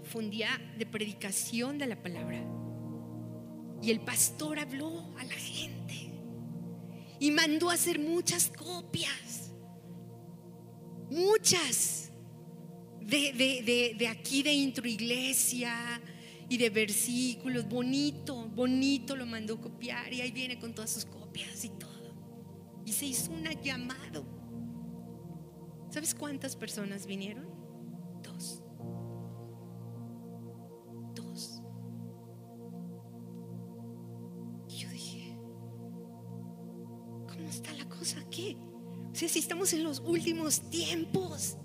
fue 0.04 0.22
un 0.22 0.30
día 0.30 0.50
de 0.78 0.86
predicación 0.86 1.78
de 1.78 1.86
la 1.88 2.00
palabra. 2.00 2.40
Y 3.84 3.90
el 3.90 4.00
pastor 4.00 4.58
habló 4.58 5.12
a 5.18 5.24
la 5.24 5.34
gente 5.34 6.10
y 7.20 7.30
mandó 7.30 7.68
a 7.68 7.74
hacer 7.74 7.98
muchas 7.98 8.48
copias. 8.48 9.50
Muchas. 11.10 12.10
De, 13.00 13.94
de 13.98 14.08
aquí 14.08 14.42
de 14.42 14.52
intro 14.52 14.88
iglesia 14.88 16.00
y 16.48 16.56
de 16.56 16.70
versículos. 16.70 17.68
Bonito, 17.68 18.48
bonito 18.48 19.16
lo 19.16 19.26
mandó 19.26 19.60
copiar 19.60 20.10
y 20.14 20.22
ahí 20.22 20.30
viene 20.30 20.58
con 20.58 20.74
todas 20.74 20.90
sus 20.90 21.04
copias 21.04 21.62
y 21.64 21.68
todo. 21.68 22.14
Y 22.86 22.92
se 22.92 23.04
hizo 23.04 23.32
un 23.32 23.44
llamado 23.62 24.24
¿Sabes 25.94 26.12
cuántas 26.12 26.56
personas 26.56 27.06
vinieron? 27.06 27.53
O 39.14 39.16
sea, 39.16 39.28
si 39.28 39.38
estamos 39.38 39.72
en 39.72 39.84
los 39.84 40.00
últimos 40.00 40.68
tiempos. 40.70 41.56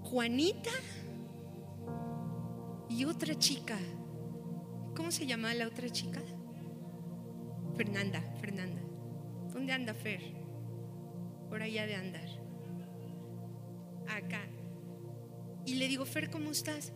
Juanita 0.00 0.70
y 2.88 3.04
otra 3.04 3.38
chica. 3.38 3.78
¿Cómo 4.96 5.10
se 5.10 5.26
llama 5.26 5.52
la 5.52 5.66
otra 5.66 5.90
chica? 5.90 6.22
Fernanda, 7.76 8.22
Fernanda. 8.40 8.80
¿Dónde 9.52 9.74
anda 9.74 9.92
Fer? 9.92 10.22
Por 11.50 11.60
allá 11.60 11.86
de 11.86 11.96
andar 11.96 12.30
acá. 14.08 14.40
Y 15.66 15.74
le 15.74 15.86
digo, 15.86 16.06
Fer, 16.06 16.30
¿cómo 16.30 16.50
estás? 16.50 16.94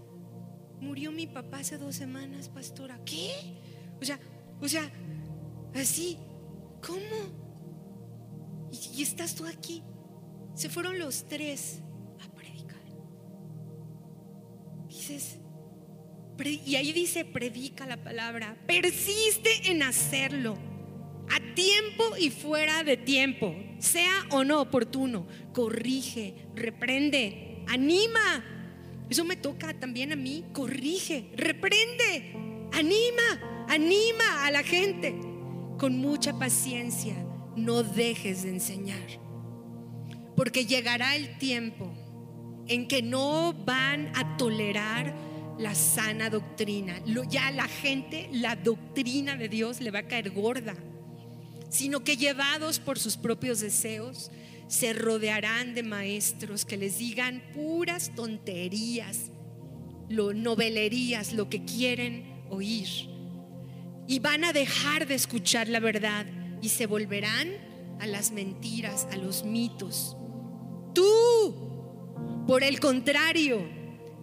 Murió 0.80 1.12
mi 1.12 1.26
papá 1.26 1.58
hace 1.58 1.76
dos 1.76 1.94
semanas, 1.94 2.48
pastora. 2.48 2.98
¿Qué? 3.04 3.32
O 4.00 4.04
sea, 4.06 4.18
o 4.62 4.66
sea, 4.68 4.90
así, 5.74 6.16
¿cómo? 6.80 7.47
Y, 8.94 9.02
estás 9.02 9.34
tú 9.34 9.46
aquí. 9.46 9.82
Se 10.54 10.68
fueron 10.68 10.98
los 10.98 11.26
tres 11.26 11.80
a 12.20 12.28
predicar. 12.34 12.82
Dices, 14.88 15.38
y 16.44 16.76
ahí 16.76 16.92
dice, 16.92 17.24
predica 17.24 17.86
la 17.86 18.02
palabra. 18.02 18.56
Persiste 18.66 19.70
en 19.70 19.82
hacerlo. 19.82 20.56
A 21.30 21.54
tiempo 21.54 22.16
y 22.18 22.30
fuera 22.30 22.84
de 22.84 22.96
tiempo 22.96 23.54
sea 23.78 24.26
o 24.30 24.44
no 24.44 24.60
oportuno, 24.60 25.26
corrige, 25.52 26.34
reprende, 26.54 27.64
anima. 27.68 28.44
Eso 29.08 29.24
me 29.24 29.36
toca 29.36 29.78
también 29.78 30.12
a 30.12 30.16
mí, 30.16 30.44
corrige, 30.52 31.30
reprende, 31.36 32.32
anima, 32.72 33.66
anima 33.68 34.46
a 34.46 34.50
la 34.50 34.62
gente. 34.62 35.14
Con 35.78 35.98
mucha 35.98 36.36
paciencia, 36.38 37.14
no 37.58 37.82
dejes 37.82 38.42
de 38.44 38.50
enseñar. 38.50 39.20
Porque 40.36 40.66
llegará 40.66 41.16
el 41.16 41.38
tiempo 41.38 41.92
en 42.66 42.86
que 42.86 43.02
no 43.02 43.52
van 43.52 44.12
a 44.14 44.36
tolerar 44.36 45.14
la 45.58 45.74
sana 45.74 46.30
doctrina. 46.30 47.02
Ya 47.28 47.50
la 47.50 47.66
gente, 47.66 48.28
la 48.32 48.56
doctrina 48.56 49.36
de 49.36 49.48
Dios 49.48 49.80
le 49.80 49.90
va 49.90 50.00
a 50.00 50.06
caer 50.06 50.30
gorda 50.30 50.74
sino 51.68 52.02
que 52.02 52.16
llevados 52.16 52.78
por 52.78 52.98
sus 52.98 53.16
propios 53.16 53.60
deseos, 53.60 54.30
se 54.68 54.92
rodearán 54.92 55.74
de 55.74 55.82
maestros 55.82 56.64
que 56.64 56.76
les 56.76 56.98
digan 56.98 57.42
puras 57.54 58.14
tonterías, 58.14 59.30
lo, 60.08 60.32
novelerías, 60.32 61.32
lo 61.32 61.48
que 61.48 61.64
quieren 61.64 62.24
oír. 62.50 62.88
Y 64.06 64.18
van 64.20 64.44
a 64.44 64.52
dejar 64.52 65.06
de 65.06 65.14
escuchar 65.14 65.68
la 65.68 65.80
verdad 65.80 66.26
y 66.62 66.68
se 66.68 66.86
volverán 66.86 67.48
a 68.00 68.06
las 68.06 68.32
mentiras, 68.32 69.06
a 69.10 69.16
los 69.16 69.44
mitos. 69.44 70.16
Por 72.48 72.64
el 72.64 72.80
contrario, 72.80 73.60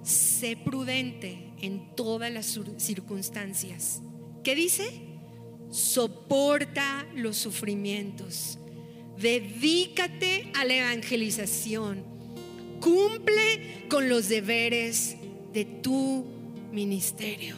sé 0.02 0.58
prudente 0.58 1.54
en 1.62 1.96
todas 1.96 2.32
las 2.32 2.60
circunstancias. 2.78 4.02
¿Qué 4.44 4.56
dice? 4.56 4.90
Soporta 5.70 7.06
los 7.16 7.38
sufrimientos. 7.38 8.58
Dedícate 9.18 10.52
a 10.56 10.66
la 10.66 10.74
evangelización. 10.74 12.04
Cumple 12.82 13.86
con 13.90 14.10
los 14.10 14.28
deberes 14.28 15.18
de 15.54 15.66
tu 15.66 16.26
ministerio. 16.72 17.56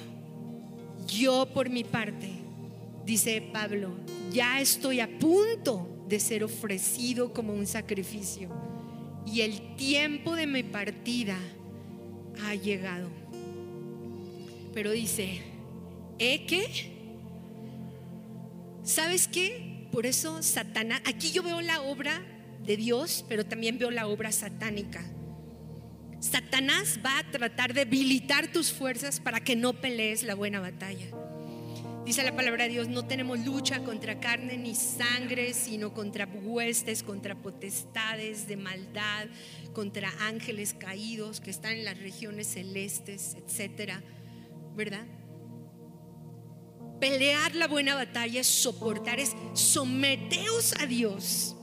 Yo 1.08 1.48
por 1.54 1.70
mi 1.70 1.86
parte, 1.86 2.30
dice 3.08 3.42
Pablo, 3.42 3.96
ya 4.34 4.60
estoy 4.60 5.00
a 5.00 5.08
punto 5.08 6.04
de 6.10 6.20
ser 6.20 6.44
ofrecido 6.44 7.32
como 7.32 7.54
un 7.54 7.66
sacrificio 7.66 8.50
y 9.26 9.42
el 9.42 9.78
tiempo 9.78 10.36
de 10.36 10.46
mi 10.46 10.62
partida 10.62 11.38
ha 12.44 12.54
llegado. 12.54 13.10
Pero 14.74 14.92
dice, 14.92 15.42
¿eh 16.20 16.46
qué? 16.46 16.92
¿Sabes 18.84 19.30
qué? 19.30 19.88
Por 19.94 20.06
eso 20.06 20.44
Satanás, 20.44 21.02
aquí 21.06 21.32
yo 21.32 21.44
veo 21.44 21.62
la 21.62 21.82
obra 21.84 22.22
de 22.66 22.76
Dios, 22.76 23.24
pero 23.30 23.46
también 23.46 23.80
veo 23.80 23.90
la 23.90 24.08
obra 24.08 24.34
satánica. 24.34 25.02
Satanás 26.20 27.00
va 27.06 27.20
a 27.20 27.32
tratar 27.32 27.74
de 27.74 27.86
debilitar 27.86 28.52
tus 28.52 28.74
fuerzas 28.74 29.22
para 29.22 29.40
que 29.40 29.56
no 29.56 29.80
pelees 29.80 30.24
la 30.24 30.36
buena 30.36 30.60
batalla. 30.60 31.06
Dice 32.08 32.24
la 32.24 32.34
palabra 32.34 32.64
de 32.64 32.70
Dios, 32.70 32.88
no 32.88 33.04
tenemos 33.04 33.46
lucha 33.46 33.84
contra 33.84 34.22
carne 34.22 34.58
ni 34.58 34.76
sangre, 34.76 35.54
sino 35.54 35.94
contra 35.94 36.26
huestes, 36.26 37.04
contra 37.04 37.36
potestades 37.36 38.48
de 38.48 38.56
maldad, 38.56 39.28
contra 39.74 40.10
ángeles 40.22 40.74
caídos 40.74 41.42
que 41.42 41.50
están 41.50 41.74
en 41.74 41.84
las 41.84 42.00
regiones 42.00 42.48
celestes, 42.48 43.36
etcétera, 43.36 44.02
¿verdad? 44.74 45.06
Pelear 47.02 47.54
la 47.56 47.68
buena 47.68 47.94
batalla 47.94 48.40
es 48.40 48.48
soportar, 48.48 49.20
es 49.20 49.36
someteos 49.52 50.76
a 50.80 50.86
Dios, 50.86 51.58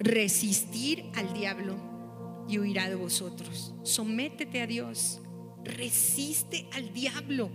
resistir 0.00 1.04
al 1.14 1.34
diablo 1.34 1.76
y 2.48 2.58
huirá 2.58 2.88
de 2.88 2.94
vosotros. 2.94 3.74
Sométete 3.82 4.62
a 4.62 4.66
Dios, 4.66 5.20
resiste 5.62 6.66
al 6.72 6.94
diablo 6.94 7.50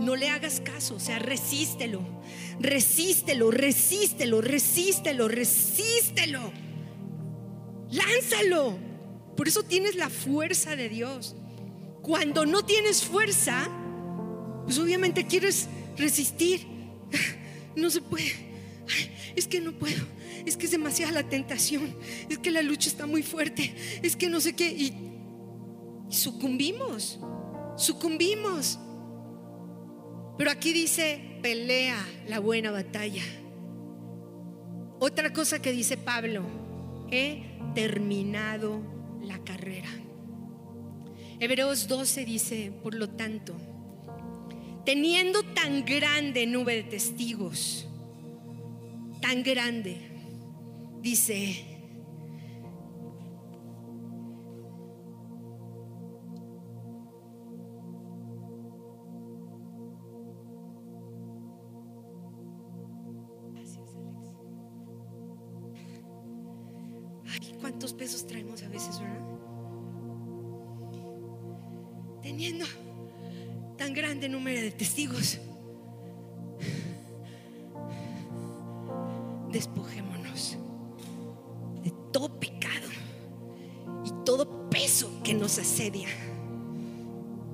no 0.00 0.16
le 0.16 0.28
hagas 0.30 0.60
caso, 0.60 0.94
o 0.96 1.00
sea, 1.00 1.18
resístelo, 1.18 2.00
resístelo, 2.58 3.50
resístelo, 3.50 4.40
resístelo, 4.40 5.28
resístelo. 5.28 6.52
Lánzalo. 7.90 8.78
Por 9.36 9.48
eso 9.48 9.62
tienes 9.62 9.96
la 9.96 10.08
fuerza 10.08 10.74
de 10.74 10.88
Dios. 10.88 11.36
Cuando 12.02 12.46
no 12.46 12.64
tienes 12.64 13.04
fuerza, 13.04 13.68
pues 14.64 14.78
obviamente 14.78 15.26
quieres 15.26 15.68
resistir. 15.96 16.66
No 17.76 17.88
se 17.88 18.00
puede. 18.00 18.32
Es 19.36 19.46
que 19.46 19.60
no 19.60 19.72
puedo. 19.72 20.04
Es 20.44 20.56
que 20.56 20.66
es 20.66 20.72
demasiada 20.72 21.12
la 21.12 21.28
tentación. 21.28 21.94
Es 22.28 22.38
que 22.38 22.50
la 22.50 22.62
lucha 22.62 22.88
está 22.88 23.06
muy 23.06 23.22
fuerte. 23.22 23.74
Es 24.02 24.16
que 24.16 24.28
no 24.28 24.40
sé 24.40 24.54
qué. 24.54 24.68
Y, 24.68 24.92
sucumbimos. 26.08 27.20
Sucumbimos. 27.76 28.78
Pero 30.40 30.52
aquí 30.52 30.72
dice, 30.72 31.20
pelea 31.42 32.02
la 32.26 32.38
buena 32.38 32.70
batalla. 32.70 33.22
Otra 34.98 35.34
cosa 35.34 35.60
que 35.60 35.70
dice 35.70 35.98
Pablo, 35.98 36.44
he 37.10 37.42
terminado 37.74 38.80
la 39.20 39.38
carrera. 39.44 39.90
Hebreos 41.40 41.88
12 41.88 42.24
dice, 42.24 42.72
por 42.82 42.94
lo 42.94 43.10
tanto, 43.10 43.54
teniendo 44.86 45.42
tan 45.42 45.84
grande 45.84 46.46
nube 46.46 46.74
de 46.74 46.84
testigos, 46.84 47.86
tan 49.20 49.42
grande, 49.42 49.98
dice, 51.02 51.69
pesos 68.10 68.26
traemos 68.26 68.60
a 68.64 68.68
veces, 68.68 68.98
¿verdad? 68.98 69.20
Teniendo 72.20 72.64
tan 73.78 73.94
grande 73.94 74.28
número 74.28 74.60
de 74.60 74.72
testigos, 74.72 75.38
despojémonos 79.52 80.56
de 81.84 81.92
todo 82.12 82.40
pecado 82.40 82.88
y 84.04 84.24
todo 84.24 84.68
peso 84.70 85.08
que 85.22 85.32
nos 85.32 85.60
asedia 85.60 86.08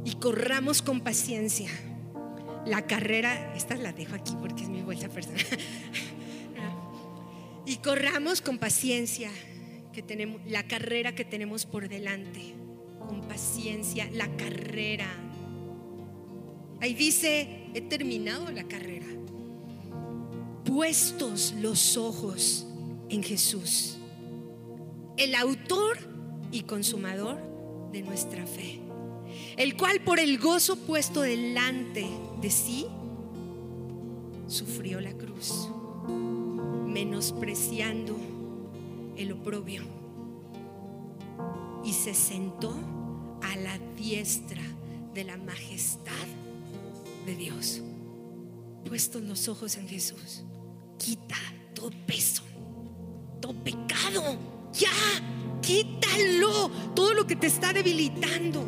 y 0.07 0.15
corramos 0.15 0.81
con 0.81 1.03
paciencia 1.03 1.69
la 2.65 2.87
carrera, 2.87 3.55
esta 3.55 3.77
la 3.77 3.93
dejo 3.93 4.15
aquí 4.15 4.33
porque 4.41 4.63
es 4.63 4.71
mi 4.71 4.81
vuelta 4.81 5.11
personal. 5.11 5.45
y 7.67 7.77
corramos 7.77 8.41
con 8.41 8.57
paciencia 8.57 9.31
la 10.49 10.67
carrera 10.67 11.15
que 11.15 11.25
tenemos 11.25 11.67
por 11.67 11.89
delante, 11.89 12.55
con 13.07 13.23
paciencia, 13.23 14.09
la 14.13 14.29
carrera. 14.37 15.09
Ahí 16.81 16.95
dice, 16.95 17.69
he 17.75 17.81
terminado 17.81 18.51
la 18.51 18.65
carrera. 18.65 19.07
Puestos 20.65 21.55
los 21.61 21.97
ojos 21.97 22.67
en 23.09 23.23
Jesús, 23.23 23.99
el 25.17 25.35
autor 25.35 25.97
y 26.51 26.63
consumador 26.63 27.39
de 27.93 28.03
nuestra 28.03 28.47
fe, 28.47 28.81
el 29.57 29.77
cual 29.77 30.01
por 30.01 30.19
el 30.19 30.39
gozo 30.39 30.77
puesto 30.77 31.23
delante 31.23 32.07
de 32.41 32.51
sí, 32.51 32.87
sufrió 34.49 35.01
la 35.01 35.13
cruz, 35.13 35.69
menospreciando 36.87 38.36
el 39.17 39.33
oprobio 39.33 39.83
y 41.85 41.93
se 41.93 42.15
sentó 42.15 42.75
a 43.43 43.57
la 43.57 43.79
diestra 43.97 44.63
de 45.15 45.25
la 45.25 45.37
majestad 45.37 46.13
de 47.25 47.35
Dios. 47.35 47.83
Puestos 48.87 49.23
los 49.23 49.49
ojos 49.49 49.77
en 49.77 49.89
Jesús, 49.89 50.43
quita 50.99 51.37
todo 51.75 51.91
peso, 52.07 52.43
todo 53.41 53.53
pecado, 53.65 54.37
ya, 54.73 54.91
quítalo, 55.61 56.71
todo 56.95 57.15
lo 57.15 57.27
que 57.27 57.37
te 57.37 57.47
está 57.47 57.73
debilitando. 57.73 58.65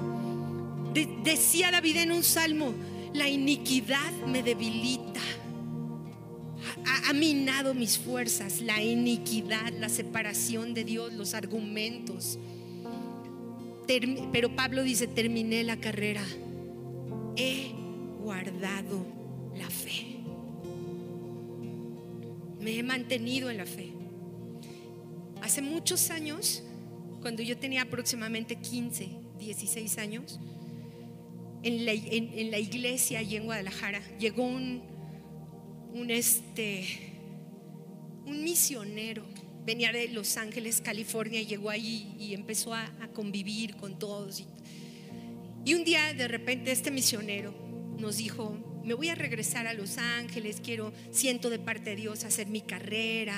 decía 1.23 1.71
David 1.71 1.97
en 1.99 2.13
un 2.13 2.23
salmo, 2.23 2.73
la 3.15 3.29
iniquidad 3.29 4.13
me 4.27 4.43
debilita 4.43 5.21
ha, 7.09 7.13
minado 7.13 7.75
mis 7.75 7.99
fuerzas, 7.99 8.61
la 8.61 8.83
iniquidad, 8.83 9.73
la 9.79 9.89
separación 9.89 10.75
de 10.75 10.85
Dios, 10.85 11.13
los 11.15 11.35
argumentos. 11.35 12.39
pero 14.33 14.55
Pablo 14.55 14.83
dice, 14.83 15.07
terminé 15.07 15.65
la 15.65 15.79
carrera, 15.79 16.23
he 17.37 17.73
guardado 18.21 19.07
la 19.57 19.71
fe. 19.71 20.19
Me 22.61 22.79
he 22.79 22.83
mantenido 22.83 23.51
en 23.51 23.57
la 23.57 23.67
fe. 23.67 23.93
Hace 25.41 25.63
muchos 25.63 26.11
años, 26.11 26.63
cuando 27.23 27.43
yo 27.43 27.57
tenía 27.57 27.83
aproximadamente 27.83 28.57
15, 28.57 29.09
16 29.39 29.99
años, 29.99 30.39
en 31.63 31.87
la, 31.87 31.93
en 31.93 32.51
la 32.51 32.59
iglesia 32.59 33.21
allí 33.21 33.37
en 33.37 33.45
Guadalajara, 33.45 34.03
llegó 34.19 34.45
un, 34.45 34.83
un 35.93 36.11
este 36.11 37.09
un 38.27 38.45
misionero 38.45 39.25
venía 39.69 39.93
de 39.93 40.09
Los 40.09 40.39
Ángeles, 40.39 40.81
California, 40.81 41.43
y 41.43 41.47
llegó 41.47 41.69
ahí 41.69 42.15
y 42.19 42.33
empezó 42.33 42.73
a, 42.73 42.91
convivir 43.13 43.77
con 43.77 43.99
todos. 43.99 44.45
Y, 45.65 45.75
un 45.75 45.85
día 45.85 46.15
de 46.15 46.27
repente 46.27 46.73
este 46.73 46.91
misionero 46.91 47.53
nos 47.99 48.17
dijo, 48.17 48.57
me 48.83 48.95
voy 48.95 49.11
a 49.11 49.15
regresar 49.15 49.67
a 49.67 49.75
Los 49.75 49.99
Ángeles, 49.99 50.63
quiero, 50.65 50.95
siento 51.11 51.51
de 51.51 51.59
parte 51.59 51.91
de 51.91 51.97
Dios 51.97 52.25
hacer 52.25 52.47
mi 52.47 52.63
carrera, 52.63 53.37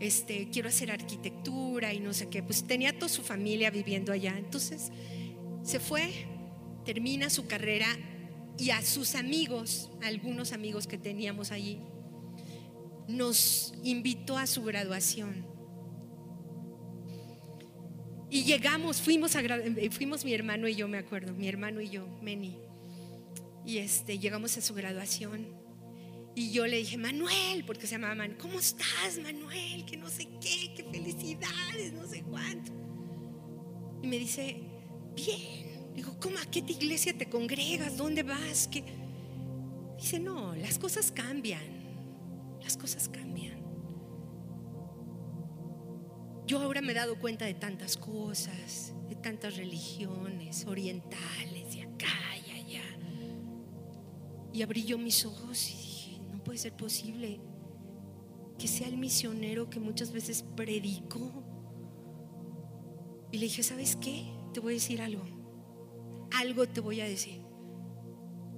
este, 0.00 0.48
quiero 0.50 0.70
hacer 0.70 0.90
arquitectura 0.90 1.92
y 1.92 2.00
no 2.00 2.14
sé 2.14 2.30
qué. 2.30 2.42
Pues 2.42 2.66
tenía 2.66 2.98
toda 2.98 3.10
su 3.10 3.22
familia 3.22 3.70
viviendo 3.70 4.12
allá. 4.12 4.36
Entonces 4.38 4.90
se 5.62 5.78
fue, 5.78 6.08
termina 6.86 7.28
su 7.28 7.46
carrera 7.46 7.98
y 8.60 8.70
a 8.72 8.82
sus 8.82 9.14
amigos, 9.14 9.90
algunos 10.02 10.52
amigos 10.52 10.86
que 10.86 10.98
teníamos 10.98 11.50
allí, 11.50 11.78
nos 13.08 13.72
invitó 13.82 14.36
a 14.36 14.46
su 14.46 14.62
graduación. 14.62 15.46
Y 18.28 18.44
llegamos, 18.44 19.00
fuimos, 19.00 19.34
a, 19.34 19.42
fuimos 19.90 20.26
mi 20.26 20.34
hermano 20.34 20.68
y 20.68 20.74
yo, 20.74 20.88
me 20.88 20.98
acuerdo, 20.98 21.32
mi 21.32 21.48
hermano 21.48 21.80
y 21.80 21.88
yo, 21.88 22.06
Meni. 22.20 22.58
Y 23.64 23.78
este, 23.78 24.18
llegamos 24.18 24.58
a 24.58 24.60
su 24.60 24.74
graduación. 24.74 25.48
Y 26.34 26.52
yo 26.52 26.66
le 26.66 26.76
dije, 26.76 26.98
Manuel, 26.98 27.64
porque 27.64 27.86
se 27.86 27.98
llamaba 27.98 28.28
¿cómo 28.36 28.60
estás, 28.60 29.18
Manuel? 29.22 29.86
Que 29.86 29.96
no 29.96 30.10
sé 30.10 30.28
qué, 30.38 30.74
qué 30.76 30.84
felicidades, 30.84 31.94
no 31.94 32.06
sé 32.06 32.22
cuánto. 32.22 32.72
Y 34.02 34.06
me 34.06 34.18
dice, 34.18 34.60
bien. 35.16 35.69
Digo, 36.00 36.16
¿cómo 36.18 36.38
a 36.38 36.46
qué 36.46 36.60
iglesia 36.60 37.12
te 37.12 37.28
congregas? 37.28 37.98
¿Dónde 37.98 38.22
vas? 38.22 38.66
¿Qué? 38.68 38.82
Dice, 39.98 40.18
no, 40.18 40.54
las 40.54 40.78
cosas 40.78 41.12
cambian. 41.12 41.60
Las 42.62 42.78
cosas 42.78 43.06
cambian. 43.06 43.60
Yo 46.46 46.58
ahora 46.58 46.80
me 46.80 46.92
he 46.92 46.94
dado 46.94 47.18
cuenta 47.18 47.44
de 47.44 47.52
tantas 47.52 47.98
cosas, 47.98 48.94
de 49.10 49.14
tantas 49.16 49.58
religiones 49.58 50.64
orientales, 50.64 51.74
de 51.74 51.82
acá 51.82 52.08
y 52.46 52.50
allá. 52.52 52.84
Y 54.54 54.62
abrí 54.62 54.84
yo 54.84 54.96
mis 54.96 55.26
ojos 55.26 55.68
y 55.68 55.76
dije, 55.76 56.18
no 56.32 56.42
puede 56.42 56.56
ser 56.56 56.72
posible 56.72 57.42
que 58.58 58.68
sea 58.68 58.88
el 58.88 58.96
misionero 58.96 59.68
que 59.68 59.80
muchas 59.80 60.12
veces 60.12 60.46
predico. 60.56 61.44
Y 63.32 63.36
le 63.36 63.44
dije, 63.44 63.62
¿sabes 63.62 63.96
qué? 63.96 64.32
Te 64.54 64.60
voy 64.60 64.72
a 64.72 64.76
decir 64.76 65.02
algo. 65.02 65.39
Algo 66.32 66.66
te 66.68 66.80
voy 66.80 67.00
a 67.00 67.04
decir. 67.04 67.42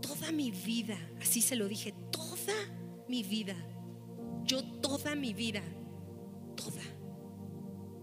Toda 0.01 0.33
mi 0.33 0.51
vida, 0.51 0.99
así 1.21 1.41
se 1.41 1.57
lo 1.57 1.69
dije, 1.69 1.95
toda 2.11 2.55
mi 3.09 3.23
vida, 3.23 3.57
yo 4.45 4.65
toda 4.81 5.15
mi 5.15 5.33
vida, 5.33 5.63
toda 6.57 6.83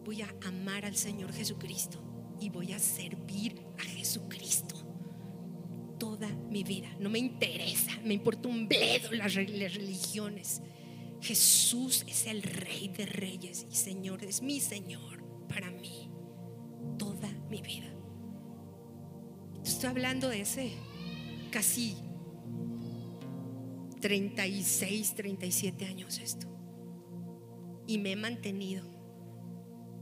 voy 0.10 0.24
a 0.24 0.36
amar 0.48 0.86
al 0.86 0.96
Señor 0.96 1.32
Jesucristo 1.32 2.00
y 2.40 2.50
voy 2.50 2.74
a 2.74 2.80
servir 2.80 3.62
a 3.78 3.84
Jesucristo 3.84 4.76
toda 6.00 6.28
mi 6.50 6.64
vida. 6.64 6.88
No 7.00 7.12
me 7.12 7.20
interesa, 7.20 7.92
me 8.04 8.16
importa 8.16 8.50
un 8.50 8.68
bledo 8.68 9.12
las, 9.12 9.36
religiones. 9.36 10.64
Jesús 11.22 12.06
es 12.08 12.26
el 12.26 12.42
Rey 12.42 12.88
de 12.88 13.06
Reyes 13.06 13.68
y 13.70 13.76
Señor 13.76 14.24
es 14.24 14.42
mi 14.42 14.60
Señor 14.60 15.24
para 15.48 15.70
mí 15.70 16.10
toda 16.98 17.30
mi 17.48 17.62
vida. 17.62 17.94
Estoy 19.64 19.89
hablando 19.89 20.30
de 20.30 20.41
ese 20.41 20.74
casi 21.51 21.97
36, 24.01 25.16
37 25.16 25.86
años 25.86 26.20
esto. 26.20 26.47
Y 27.88 27.97
me 27.97 28.12
he 28.12 28.16
mantenido 28.16 28.99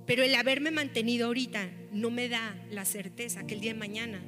pero 0.07 0.23
el 0.23 0.33
haberme 0.35 0.71
mantenido 0.71 1.27
ahorita 1.27 1.69
no 1.91 2.09
me 2.09 2.29
da 2.29 2.55
la 2.71 2.85
certeza 2.85 3.45
que 3.45 3.55
el 3.55 3.59
día 3.59 3.73
de 3.73 3.79
mañana 3.79 4.21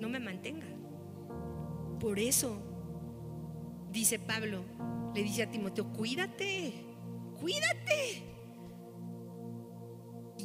no 0.00 0.08
me 0.08 0.18
mantenga. 0.18 0.66
Por 2.00 2.18
eso, 2.18 2.58
dice 3.92 4.18
Pablo, 4.18 4.64
le 5.14 5.22
dice 5.22 5.42
a 5.42 5.50
Timoteo, 5.50 5.92
cuídate, 5.92 6.72
cuídate. 7.38 8.22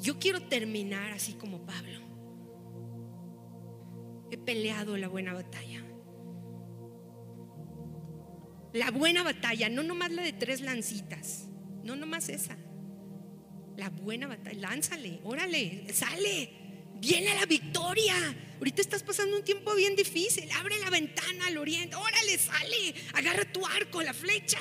Yo 0.02 0.20
quiero 0.20 0.42
terminar 0.42 1.14
así 1.14 1.34
como 1.34 1.66
Pablo. 1.66 2.02
He 4.32 4.38
peleado 4.38 4.98
la 4.98 5.08
buena 5.08 5.34
batalla. 5.34 5.84
La 8.74 8.92
buena 8.92 9.24
batalla, 9.24 9.70
no 9.70 9.84
nomás 9.84 10.12
la 10.12 10.22
de 10.22 10.34
tres 10.34 10.62
lancitas, 10.62 11.48
no 11.84 11.96
nomás 11.96 12.30
esa 12.30 12.58
la 13.80 13.90
buena 13.90 14.28
batalla. 14.28 14.60
Lánzale, 14.60 15.22
órale, 15.24 15.88
sale. 15.94 16.52
Viene 17.00 17.34
la 17.34 17.46
victoria. 17.46 18.14
Ahorita 18.58 18.82
estás 18.82 19.04
pasando 19.04 19.38
un 19.38 19.44
tiempo 19.44 19.74
bien 19.74 19.96
difícil. 19.96 20.50
Abre 20.52 20.78
la 20.80 20.90
ventana 20.90 21.48
al 21.48 21.58
oriente. 21.58 21.96
Órale, 21.96 22.38
sale. 22.38 22.94
Agarra 23.14 23.46
tu 23.52 23.66
arco, 23.66 24.02
la 24.02 24.14
flecha. 24.14 24.60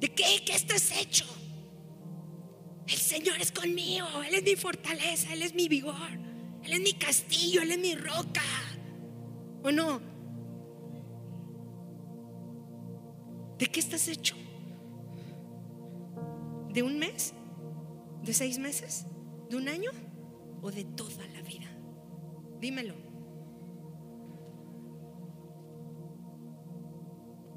¿De 0.00 0.08
qué? 0.08 0.42
¿Qué 0.44 0.54
estás 0.54 0.90
hecho? 0.98 1.26
El 2.86 2.96
Señor 2.96 3.38
es 3.40 3.52
conmigo. 3.52 4.08
Él 4.26 4.36
es 4.36 4.42
mi 4.42 4.56
fortaleza. 4.56 5.34
Él 5.34 5.42
es 5.42 5.54
mi 5.54 5.68
vigor. 5.68 6.27
Él 6.64 6.72
es 6.72 6.80
mi 6.80 6.92
castillo. 6.92 7.62
Él 7.62 7.72
es 7.72 7.78
mi 7.78 7.94
roca. 7.94 8.42
¿O 9.62 9.70
no? 9.70 10.00
¿De 13.58 13.66
qué 13.66 13.80
estás 13.80 14.06
hecho? 14.08 14.36
¿De 16.72 16.82
un 16.82 16.98
mes? 16.98 17.34
¿De 18.22 18.32
seis 18.32 18.58
meses? 18.58 19.06
¿De 19.50 19.56
un 19.56 19.68
año? 19.68 19.90
¿O 20.62 20.70
de 20.70 20.84
toda 20.84 21.26
la 21.28 21.42
vida? 21.42 21.66
Dímelo. 22.60 22.94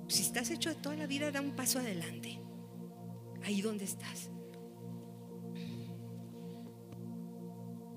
Si 0.08 0.24
estás 0.24 0.50
hecho 0.50 0.70
de 0.70 0.76
toda 0.76 0.96
la 0.96 1.08
vida, 1.08 1.32
da 1.32 1.40
un 1.40 1.56
paso 1.56 1.80
adelante. 1.80 2.40
Ahí 3.44 3.62
donde 3.62 3.86
estás. 3.86 4.30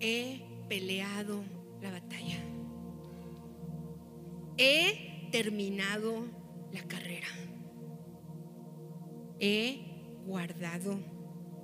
He 0.00 0.53
peleado 0.74 1.44
la 1.80 1.92
batalla. 1.92 2.36
He 4.58 5.28
terminado 5.30 6.26
la 6.72 6.82
carrera. 6.82 7.28
He 9.38 9.78
guardado 10.26 10.98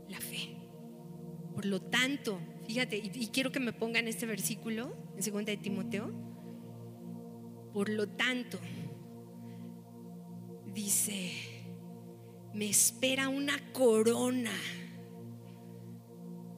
la 0.09 0.21
fe. 0.21 0.57
Por 1.57 1.65
lo 1.65 1.83
tanto, 1.83 2.39
fíjate, 2.69 2.99
y, 2.99 3.27
quiero 3.33 3.51
que 3.51 3.59
me 3.59 3.73
pongan 3.73 4.07
este 4.07 4.27
versículo 4.27 4.95
en 5.17 5.25
segunda 5.25 5.51
de 5.51 5.57
Timoteo. 5.57 6.13
Por 7.73 7.89
lo 7.89 8.11
tanto, 8.11 8.61
dice, 10.73 11.33
me 12.55 12.71
espera 12.71 13.29
una 13.29 13.73
corona 13.73 14.55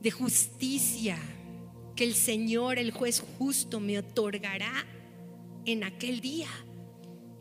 de 0.02 0.10
justicia 0.10 1.16
el 2.02 2.14
Señor, 2.14 2.78
el 2.78 2.90
juez 2.90 3.22
justo, 3.38 3.80
me 3.80 3.98
otorgará 3.98 4.86
en 5.64 5.84
aquel 5.84 6.20
día. 6.20 6.48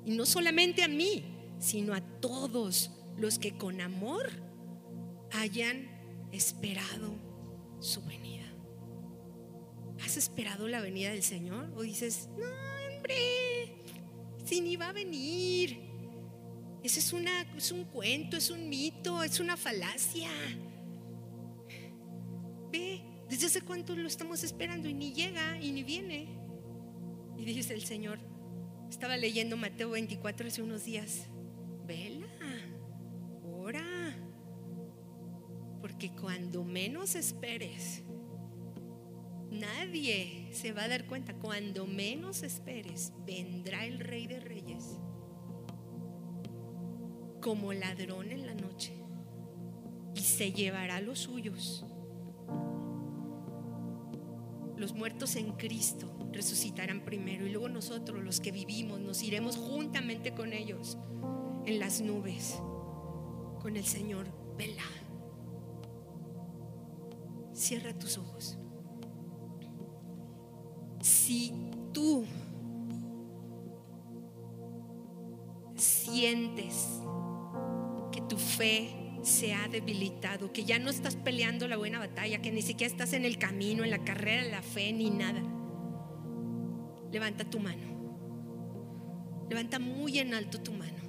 Y 0.06 0.12
no 0.12 0.26
solamente 0.26 0.84
a 0.84 0.88
mí, 0.88 1.24
sino 1.60 1.94
a 1.94 2.02
todos 2.02 2.92
los 3.18 3.40
que 3.40 3.58
con 3.58 3.82
amor 3.82 4.30
hayan 5.32 5.90
esperado 6.32 7.14
su 7.80 8.04
venida. 8.04 8.46
¿Has 10.04 10.18
esperado 10.18 10.68
la 10.68 10.82
venida 10.82 11.12
del 11.12 11.24
Señor? 11.24 11.72
¿O 11.76 11.84
dices, 11.84 12.30
no, 12.38 12.46
hombre, 12.96 13.76
si 14.44 14.62
ni 14.62 14.76
va 14.76 14.90
a 14.90 14.94
venir? 14.94 15.80
Ese 16.84 17.00
es, 17.00 17.14
es 17.58 17.72
un 17.72 17.84
cuento, 17.86 18.38
es 18.38 18.50
un 18.50 18.68
mito, 18.68 19.24
es 19.24 19.40
una 19.40 19.56
falacia. 19.56 20.32
Ve, 22.72 23.02
desde 23.32 23.48
hace 23.48 23.62
cuánto 23.62 23.96
lo 23.96 24.08
estamos 24.08 24.44
esperando 24.44 24.88
y 24.88 24.94
ni 24.94 25.12
llega 25.14 25.60
y 25.60 25.72
ni 25.72 25.82
viene. 25.82 26.28
Y 27.36 27.46
dice 27.46 27.74
el 27.74 27.82
Señor, 27.82 28.20
estaba 28.90 29.18
leyendo 29.18 29.58
Mateo 29.58 29.90
24 29.90 30.48
hace 30.48 30.62
unos 30.62 30.86
días, 30.86 31.26
vela, 31.88 32.28
ora 33.44 33.84
que 36.02 36.10
cuando 36.10 36.64
menos 36.64 37.14
esperes, 37.14 38.02
nadie 39.52 40.50
se 40.52 40.72
va 40.72 40.86
a 40.86 40.88
dar 40.88 41.06
cuenta, 41.06 41.36
cuando 41.36 41.86
menos 41.86 42.42
esperes, 42.42 43.14
vendrá 43.24 43.86
el 43.86 44.00
rey 44.00 44.26
de 44.26 44.40
reyes 44.40 44.84
como 47.40 47.72
ladrón 47.72 48.32
en 48.32 48.48
la 48.48 48.56
noche 48.56 48.94
y 50.16 50.22
se 50.22 50.52
llevará 50.52 51.02
los 51.02 51.20
suyos. 51.20 51.86
Los 54.82 54.94
muertos 54.96 55.36
en 55.36 55.52
Cristo 55.52 56.08
resucitarán 56.34 57.06
primero 57.06 57.46
y 57.46 57.52
luego 57.52 57.70
nosotros, 57.70 58.24
los 58.24 58.40
que 58.40 58.52
vivimos, 58.52 59.00
nos 59.00 59.22
iremos 59.22 59.56
juntamente 59.56 60.34
con 60.34 60.54
ellos 60.54 60.98
en 61.68 61.78
las 61.78 62.02
nubes 62.02 62.56
con 63.62 63.78
el 63.78 63.86
Señor. 63.86 64.26
Vela. 64.58 64.82
Cierra 67.54 67.94
tus 67.94 68.18
ojos. 68.18 68.58
Si 71.00 71.54
tú 71.94 72.26
sientes 75.76 76.88
que 78.12 78.22
tu 78.22 78.36
fe 78.36 79.01
se 79.24 79.54
ha 79.54 79.68
debilitado, 79.68 80.52
que 80.52 80.64
ya 80.64 80.80
no 80.80 80.90
estás 80.90 81.16
peleando 81.16 81.68
la 81.68 81.78
buena 81.78 82.00
batalla, 82.00 82.42
que 82.42 82.52
ni 82.52 82.62
siquiera 82.62 82.92
estás 82.92 83.14
en 83.14 83.26
el 83.26 83.38
camino, 83.38 83.84
en 83.84 83.92
la 83.92 84.04
carrera 84.04 84.44
de 84.44 84.52
la 84.52 84.62
fe, 84.62 84.92
ni 84.94 85.10
nada, 85.10 85.42
levanta 87.12 87.50
tu 87.50 87.60
mano. 87.60 87.92
Levanta 89.50 89.80
muy 89.80 90.20
en 90.20 90.34
alto 90.34 90.62
tu 90.62 90.72
mano. 90.72 91.02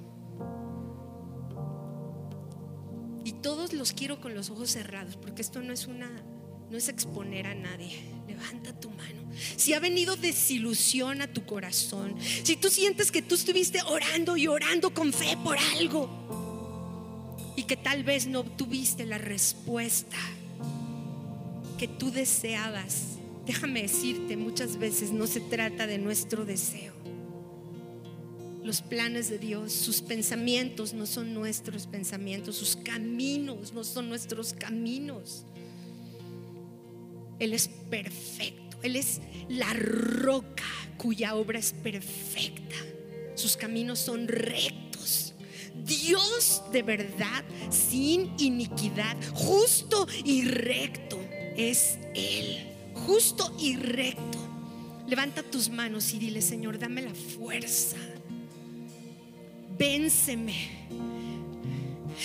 Y 3.23 3.31
todos 3.33 3.73
los 3.73 3.93
quiero 3.93 4.19
con 4.19 4.35
los 4.35 4.49
ojos 4.49 4.69
cerrados, 4.69 5.15
porque 5.15 5.41
esto 5.41 5.61
no 5.61 5.71
es 5.73 5.87
una 5.87 6.11
no 6.69 6.79
es 6.79 6.89
exponer 6.89 7.45
a 7.45 7.53
nadie. 7.53 7.99
Levanta 8.27 8.73
tu 8.79 8.89
mano. 8.89 9.29
Si 9.57 9.73
ha 9.73 9.79
venido 9.79 10.15
desilusión 10.15 11.21
a 11.21 11.31
tu 11.31 11.45
corazón, 11.45 12.15
si 12.19 12.55
tú 12.55 12.69
sientes 12.69 13.11
que 13.11 13.21
tú 13.21 13.35
estuviste 13.35 13.79
orando 13.83 14.37
y 14.37 14.47
orando 14.47 14.91
con 14.91 15.13
fe 15.13 15.37
por 15.43 15.55
algo 15.77 16.42
que 17.73 17.77
tal 17.77 18.03
vez 18.03 18.27
no 18.27 18.41
obtuviste 18.41 19.03
la 19.03 19.17
respuesta 19.17 20.15
que 21.79 21.87
tú 21.87 22.11
deseabas, 22.11 23.17
déjame 23.47 23.81
decirte, 23.81 24.37
muchas 24.37 24.77
veces 24.77 25.11
no 25.11 25.25
se 25.25 25.39
trata 25.39 25.87
de 25.87 25.97
nuestro 25.97 26.45
deseo. 26.45 26.93
Los 28.63 28.83
planes 28.83 29.27
de 29.31 29.39
Dios, 29.39 29.73
sus 29.73 30.03
pensamientos 30.03 30.93
no 30.93 31.07
son 31.07 31.33
nuestros 31.33 31.87
pensamientos, 31.87 32.57
sus 32.57 32.75
caminos 32.75 33.73
no 33.73 33.83
son 33.83 34.07
nuestros 34.07 34.53
caminos. 34.53 35.43
Él 37.39 37.55
es 37.55 37.69
perfecto. 37.89 38.77
Él 38.83 38.95
es 38.95 39.19
la 39.49 39.73
roca 39.73 40.63
cuya 40.97 41.33
obra 41.33 41.57
es 41.57 41.73
perfecta. 41.73 42.75
Sus 43.33 43.57
caminos 43.57 43.97
son 43.97 44.27
rectos. 44.27 44.82
Dios 45.73 46.61
de 46.71 46.83
verdad, 46.83 47.43
sin 47.69 48.31
iniquidad, 48.39 49.17
justo 49.33 50.07
y 50.23 50.43
recto 50.43 51.19
es 51.57 51.97
Él. 52.13 52.69
Justo 52.93 53.53
y 53.59 53.75
recto. 53.75 54.37
Levanta 55.07 55.43
tus 55.43 55.69
manos 55.69 56.13
y 56.13 56.19
dile, 56.19 56.41
Señor, 56.41 56.79
dame 56.79 57.01
la 57.01 57.13
fuerza. 57.13 57.97
Vénceme 59.77 60.83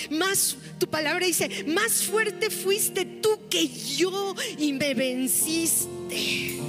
más, 0.09 0.57
tu 0.79 0.87
palabra 0.87 1.25
dice, 1.25 1.63
más 1.67 2.03
fuerte 2.03 2.49
fuiste 2.49 3.05
tú 3.05 3.39
que 3.49 3.67
yo 3.67 4.35
y 4.57 4.73
me 4.73 4.93
venciste. 4.93 6.59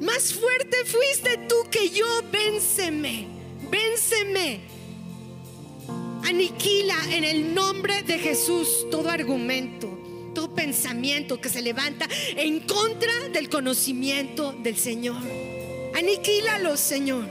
Más 0.00 0.32
fuerte 0.34 0.84
fuiste 0.84 1.38
tú 1.48 1.56
que 1.70 1.90
yo, 1.90 2.06
vénceme, 2.30 3.26
vénceme. 3.70 4.71
Aniquila 6.32 6.96
en 7.10 7.24
el 7.24 7.54
nombre 7.54 8.02
de 8.04 8.18
Jesús 8.18 8.86
todo 8.90 9.10
argumento, 9.10 9.86
todo 10.34 10.54
pensamiento 10.54 11.38
que 11.38 11.50
se 11.50 11.60
levanta 11.60 12.08
en 12.34 12.60
contra 12.60 13.28
del 13.34 13.50
conocimiento 13.50 14.54
del 14.54 14.78
Señor. 14.78 15.20
Aniquílalo, 15.94 16.78
Señor. 16.78 17.28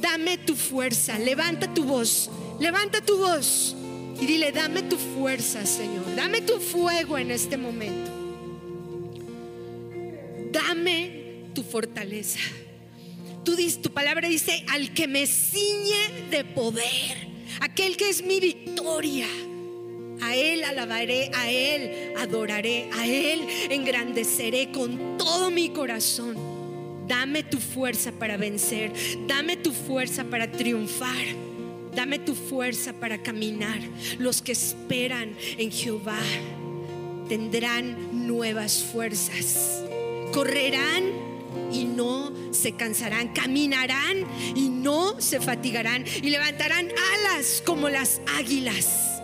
Dame 0.00 0.38
tu 0.38 0.56
fuerza, 0.56 1.20
levanta 1.20 1.72
tu 1.72 1.84
voz. 1.84 2.30
Levanta 2.58 3.00
tu 3.00 3.18
voz 3.18 3.76
y 4.20 4.26
dile, 4.26 4.50
dame 4.50 4.82
tu 4.82 4.96
fuerza, 4.96 5.64
Señor. 5.64 6.16
Dame 6.16 6.40
tu 6.40 6.58
fuego 6.58 7.16
en 7.16 7.30
este 7.30 7.56
momento. 7.56 8.10
Dame 10.50 11.44
tu 11.54 11.62
fortaleza. 11.62 12.40
Tú 13.44 13.54
dices, 13.54 13.80
tu 13.80 13.90
palabra 13.90 14.26
dice, 14.26 14.64
al 14.68 14.92
que 14.92 15.06
me 15.06 15.28
ciñe 15.28 16.28
de 16.28 16.44
poder, 16.44 17.31
aquel 17.62 17.96
que 17.96 18.08
es 18.08 18.24
mi 18.24 18.40
victoria. 18.40 19.26
A 20.20 20.36
Él 20.36 20.64
alabaré, 20.64 21.30
a 21.34 21.50
Él 21.50 22.12
adoraré, 22.16 22.88
a 22.92 23.06
Él 23.06 23.46
engrandeceré 23.70 24.70
con 24.70 25.16
todo 25.16 25.50
mi 25.50 25.70
corazón. 25.70 26.36
Dame 27.08 27.42
tu 27.42 27.58
fuerza 27.58 28.12
para 28.12 28.36
vencer, 28.36 28.92
dame 29.26 29.56
tu 29.56 29.72
fuerza 29.72 30.24
para 30.24 30.50
triunfar. 30.50 31.52
Dame 31.94 32.18
tu 32.18 32.34
fuerza 32.34 32.94
para 32.94 33.22
caminar. 33.22 33.78
Los 34.18 34.40
que 34.40 34.52
esperan 34.52 35.36
en 35.58 35.70
Jehová 35.70 36.22
tendrán 37.28 38.26
nuevas 38.26 38.82
fuerzas. 38.82 39.84
Correrán 40.32 41.31
y 41.72 41.84
no 41.84 42.32
se 42.52 42.72
cansarán. 42.72 43.32
Caminarán 43.32 44.26
y 44.54 44.68
no 44.68 45.20
se 45.20 45.40
fatigarán. 45.40 46.04
Y 46.22 46.30
levantarán 46.30 46.88
alas 47.14 47.62
como 47.64 47.88
las 47.88 48.20
águilas. 48.38 49.20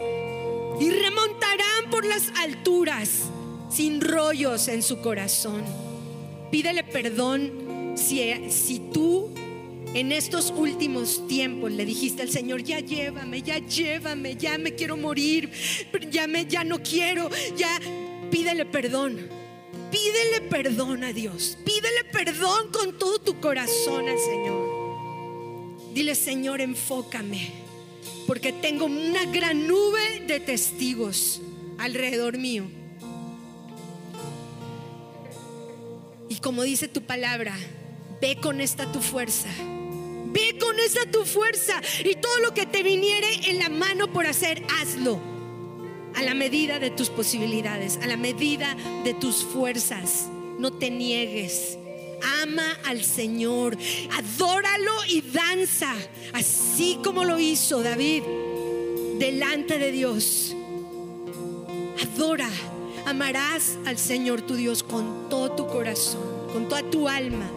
Y 0.80 0.90
remontarán 0.90 1.90
por 1.90 2.04
las 2.04 2.32
alturas 2.36 3.24
sin 3.70 4.00
rollos 4.00 4.68
en 4.68 4.82
su 4.82 5.00
corazón. 5.00 5.62
Pídele 6.50 6.84
perdón 6.84 7.94
si, 7.96 8.50
si 8.50 8.78
tú 8.92 9.30
en 9.94 10.12
estos 10.12 10.52
últimos 10.56 11.26
tiempos 11.26 11.72
le 11.72 11.84
dijiste 11.84 12.22
al 12.22 12.28
Señor, 12.28 12.62
ya 12.62 12.80
llévame, 12.80 13.42
ya 13.42 13.58
llévame, 13.58 14.36
ya 14.36 14.58
me 14.58 14.74
quiero 14.74 14.96
morir, 14.96 15.50
ya, 16.10 16.26
me, 16.26 16.46
ya 16.46 16.64
no 16.64 16.82
quiero, 16.82 17.30
ya 17.56 17.80
pídele 18.30 18.66
perdón. 18.66 19.28
Pídele 19.90 20.40
perdón 20.48 21.04
a 21.04 21.12
Dios. 21.12 21.56
Pídele 21.64 22.04
perdón 22.12 22.70
con 22.72 22.98
todo 22.98 23.18
tu 23.18 23.40
corazón 23.40 24.08
al 24.08 24.18
Señor. 24.18 24.78
Dile, 25.94 26.14
Señor, 26.14 26.60
enfócame, 26.60 27.50
porque 28.26 28.52
tengo 28.52 28.84
una 28.84 29.24
gran 29.24 29.66
nube 29.66 30.20
de 30.26 30.38
testigos 30.38 31.40
alrededor 31.78 32.38
mío. 32.38 32.64
Y 36.28 36.36
como 36.36 36.62
dice 36.62 36.88
tu 36.88 37.02
palabra, 37.02 37.56
ve 38.20 38.38
con 38.40 38.60
esta 38.60 38.90
tu 38.92 39.00
fuerza 39.00 39.48
Ve 40.30 40.58
con 40.60 40.78
esa 40.78 41.10
tu 41.10 41.24
fuerza 41.24 41.80
y 42.04 42.14
todo 42.16 42.38
lo 42.40 42.52
que 42.52 42.66
te 42.66 42.82
viniere 42.82 43.48
en 43.48 43.58
la 43.58 43.70
mano 43.70 44.12
por 44.12 44.26
hacer, 44.26 44.62
hazlo. 44.78 45.18
A 46.18 46.22
la 46.22 46.34
medida 46.34 46.78
de 46.78 46.90
tus 46.90 47.08
posibilidades, 47.08 47.98
a 48.02 48.06
la 48.06 48.16
medida 48.16 48.76
de 49.04 49.14
tus 49.14 49.44
fuerzas. 49.44 50.28
No 50.58 50.72
te 50.72 50.90
niegues. 50.90 51.78
Ama 52.42 52.76
al 52.84 53.04
Señor, 53.04 53.78
adóralo 54.10 55.04
y 55.08 55.20
danza, 55.20 55.94
así 56.32 56.98
como 57.02 57.24
lo 57.24 57.38
hizo 57.38 57.82
David 57.82 58.24
delante 59.18 59.78
de 59.78 59.92
Dios. 59.92 60.54
Adora, 62.02 62.50
amarás 63.06 63.78
al 63.86 63.96
Señor 63.96 64.42
tu 64.42 64.56
Dios 64.56 64.82
con 64.82 65.28
todo 65.30 65.52
tu 65.52 65.66
corazón, 65.68 66.48
con 66.52 66.68
toda 66.68 66.82
tu 66.90 67.08
alma 67.08 67.48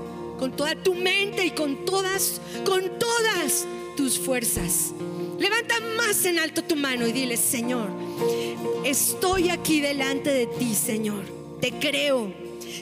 con 0.42 0.56
toda 0.56 0.74
tu 0.74 0.96
mente 0.96 1.46
y 1.46 1.52
con 1.52 1.86
todas, 1.86 2.42
con 2.66 2.98
todas 2.98 3.68
tus 3.96 4.18
fuerzas. 4.18 4.92
Levanta 5.38 5.76
más 5.96 6.26
en 6.26 6.40
alto 6.40 6.64
tu 6.64 6.76
mano 6.76 7.06
y 7.06 7.12
dile, 7.12 7.38
Señor, 7.38 7.88
estoy 8.86 9.50
aquí 9.50 9.82
delante 9.82 10.32
de 10.32 10.48
ti, 10.48 10.74
Señor. 10.74 11.24
Te 11.60 11.72
creo, 11.72 12.34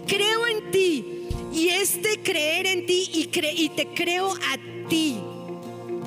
creo 0.07 0.47
en 0.47 0.71
ti. 0.71 1.27
Y 1.51 1.69
este 1.69 2.19
creer 2.21 2.67
en 2.67 2.85
ti 2.85 3.09
y, 3.13 3.29
y 3.63 3.69
te 3.69 3.87
creo 3.87 4.33
a 4.33 4.87
ti. 4.87 5.17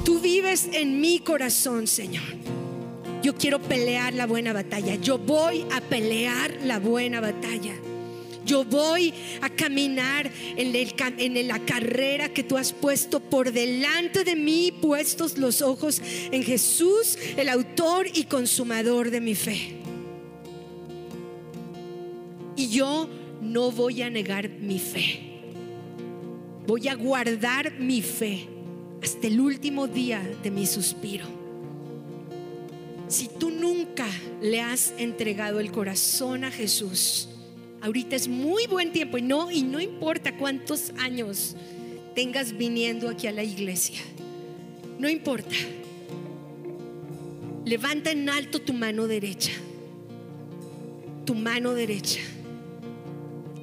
Tú 0.05 0.21
vives 0.21 0.69
en 0.73 1.01
mi 1.01 1.19
corazón, 1.19 1.87
Señor. 1.87 2.25
Yo 3.23 3.37
quiero 3.37 3.61
pelear 3.61 4.15
la 4.15 4.27
buena 4.27 4.53
batalla. 4.53 4.97
Yo 4.97 5.19
voy 5.19 5.65
a 5.73 5.81
pelear 5.81 6.59
la 6.65 6.79
buena 6.79 7.21
batalla. 7.21 7.75
Yo 8.45 8.65
voy 8.65 9.15
a 9.41 9.49
caminar 9.51 10.31
en, 10.57 11.49
la 11.49 11.59
carrera 11.61 12.29
que 12.31 12.43
tú 12.43 12.57
has 12.57 12.73
puesto 12.73 13.21
por 13.21 13.53
delante 13.53 14.25
de 14.25 14.35
mí, 14.35 14.73
puestos 14.73 15.39
los 15.39 15.63
ojos 15.63 16.03
en 16.31 16.43
Jesús, 16.43 17.17
el 17.37 17.49
autor 17.49 18.07
y 18.13 18.25
consumador 18.25 19.11
de 19.11 19.21
mi 19.21 19.35
fe. 19.35 19.82
Y 22.57 22.69
yo 22.69 23.09
no 23.41 23.71
voy 23.71 24.03
a 24.03 24.11
negar 24.11 24.49
mi 24.49 24.79
fe. 24.79 25.21
Voy 26.67 26.89
a 26.89 26.95
guardar 26.95 27.79
mi 27.79 28.03
fe 28.03 28.49
hasta 29.03 29.27
el 29.27 29.41
último 29.41 29.89
día 29.89 30.23
de 30.43 30.51
mi 30.51 30.67
suspiro. 30.67 31.27
Si 33.09 33.29
tú 33.29 33.51
nunca 33.51 34.07
le 34.41 34.61
has 34.61 34.95
entregado 34.97 35.61
el 35.61 35.71
corazón 35.71 36.45
a 36.45 36.51
Jesús, 36.51 37.29
Ahorita 37.83 38.15
es 38.15 38.29
muy 38.29 38.69
buen 38.69 38.93
tiempo 38.93 39.19
y 39.19 39.23
no, 39.23 39.51
y 39.51 39.63
no 39.63 39.81
importa 39.81 40.37
cuántos 40.37 40.93
años 40.99 41.57
tengas 42.15 42.57
viniendo 42.57 43.09
aquí 43.09 43.27
a 43.27 43.33
la 43.33 43.43
iglesia. 43.43 43.99
No 45.01 45.09
importa. 45.09 45.57
Levanta 47.65 48.13
en 48.13 48.29
alto 48.29 48.61
tu 48.61 48.73
mano 48.73 49.09
derecha. 49.09 49.51
Tu 51.25 51.35
mano 51.35 51.75
derecha. 51.75 52.21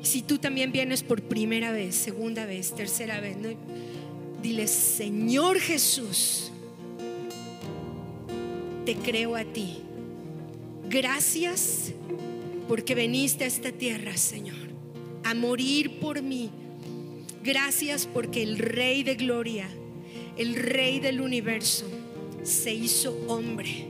Si 0.01 0.21
tú 0.21 0.37
también 0.37 0.71
vienes 0.71 1.03
por 1.03 1.21
primera 1.21 1.71
vez, 1.71 1.95
segunda 1.95 2.45
vez, 2.45 2.73
tercera 2.73 3.19
vez, 3.19 3.37
dile, 4.41 4.67
Señor 4.67 5.59
Jesús, 5.59 6.51
te 8.85 8.95
creo 8.95 9.35
a 9.35 9.43
ti. 9.43 9.79
Gracias 10.89 11.93
porque 12.67 12.95
veniste 12.95 13.43
a 13.43 13.47
esta 13.47 13.71
tierra, 13.71 14.15
Señor, 14.17 14.57
a 15.23 15.33
morir 15.33 15.99
por 15.99 16.21
mí. 16.21 16.49
Gracias 17.43 18.05
porque 18.05 18.41
el 18.43 18.57
Rey 18.57 19.03
de 19.03 19.15
Gloria, 19.15 19.69
el 20.37 20.55
Rey 20.55 20.99
del 20.99 21.21
universo, 21.21 21.85
se 22.43 22.73
hizo 22.73 23.17
hombre 23.27 23.87